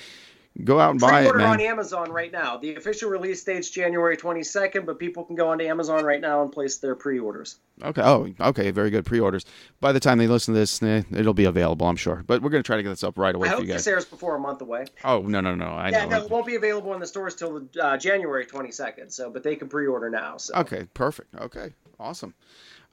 Go 0.64 0.78
out 0.78 0.90
and 0.90 1.00
buy 1.00 1.22
it, 1.22 1.34
man. 1.34 1.46
on 1.46 1.60
Amazon 1.60 2.10
right 2.10 2.30
now. 2.30 2.58
The 2.58 2.74
official 2.74 3.08
release 3.08 3.42
date's 3.42 3.70
January 3.70 4.16
22nd, 4.16 4.84
but 4.84 4.98
people 4.98 5.24
can 5.24 5.34
go 5.34 5.48
onto 5.48 5.64
Amazon 5.64 6.04
right 6.04 6.20
now 6.20 6.42
and 6.42 6.52
place 6.52 6.76
their 6.76 6.94
pre-orders. 6.94 7.56
Okay. 7.82 8.02
Oh, 8.02 8.28
okay. 8.38 8.70
Very 8.70 8.90
good. 8.90 9.06
Pre-orders. 9.06 9.46
By 9.80 9.92
the 9.92 10.00
time 10.00 10.18
they 10.18 10.26
listen 10.26 10.52
to 10.52 10.60
this, 10.60 10.82
eh, 10.82 11.02
it'll 11.10 11.32
be 11.32 11.46
available, 11.46 11.86
I'm 11.88 11.96
sure. 11.96 12.22
But 12.26 12.42
we're 12.42 12.50
gonna 12.50 12.62
try 12.62 12.76
to 12.76 12.82
get 12.82 12.90
this 12.90 13.02
up 13.02 13.18
right 13.18 13.34
away 13.34 13.48
I 13.48 13.50
for 13.52 13.56
hope 13.56 13.64
you 13.66 13.72
guys. 13.72 13.84
this 13.84 13.86
airs 13.86 14.04
before 14.04 14.36
a 14.36 14.38
month 14.38 14.60
away. 14.60 14.84
Oh 15.04 15.22
no 15.22 15.40
no 15.40 15.54
no! 15.54 15.66
I 15.66 15.88
yeah, 15.88 16.04
know. 16.04 16.18
no, 16.18 16.24
it 16.24 16.30
won't 16.30 16.46
be 16.46 16.56
available 16.56 16.92
in 16.94 17.00
the 17.00 17.06
stores 17.06 17.34
till 17.34 17.66
uh, 17.80 17.96
January 17.96 18.44
22nd. 18.44 19.10
So, 19.10 19.30
but 19.30 19.42
they 19.42 19.56
can 19.56 19.68
pre-order 19.68 20.10
now. 20.10 20.36
So. 20.36 20.54
Okay, 20.56 20.86
perfect. 20.92 21.34
Okay, 21.34 21.72
awesome. 21.98 22.34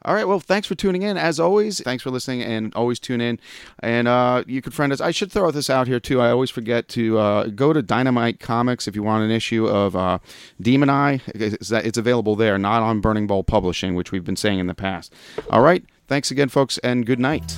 All 0.06 0.14
right, 0.14 0.26
well, 0.26 0.40
thanks 0.40 0.66
for 0.66 0.76
tuning 0.76 1.02
in. 1.02 1.18
As 1.18 1.42
always, 1.42 1.82
thanks 1.82 2.04
for 2.04 2.10
listening 2.10 2.42
and 2.42 2.74
always 2.74 3.00
tune 3.00 3.20
in. 3.20 3.38
And 3.80 4.08
uh, 4.08 4.46
you 4.48 4.62
can 4.62 4.72
friend 4.72 4.94
us. 4.94 5.02
I 5.02 5.12
should 5.12 5.30
throw 5.30 5.52
this 5.52 5.70
out 5.70 5.88
here, 5.88 6.00
too. 6.00 6.22
I 6.22 6.32
always 6.32 6.50
forget 6.50 6.88
to 6.90 7.18
uh, 7.18 7.48
go 7.48 7.74
to 7.74 7.82
Dynamite 7.82 8.40
Comics 8.40 8.88
if 8.88 8.96
you 8.96 9.04
want 9.04 9.26
an 9.26 9.32
issue 9.32 9.68
of 9.68 9.98
uh, 9.98 10.20
Demon 10.62 10.90
Eye. 10.90 11.20
It's, 11.28 11.70
it's 11.70 11.98
available 11.98 12.38
there, 12.38 12.58
not 12.58 12.82
on 12.82 13.02
Burning 13.02 13.28
Bowl 13.28 13.44
Publishing, 13.44 13.94
which 13.94 14.14
we've 14.14 14.24
been 14.24 14.38
saying 14.38 14.60
in 14.60 14.68
the 14.68 14.74
past. 14.74 15.14
All 15.50 15.62
right, 15.62 15.84
thanks 16.08 16.32
again, 16.32 16.48
folks, 16.48 16.78
and 16.78 17.06
good 17.06 17.20
night. 17.20 17.58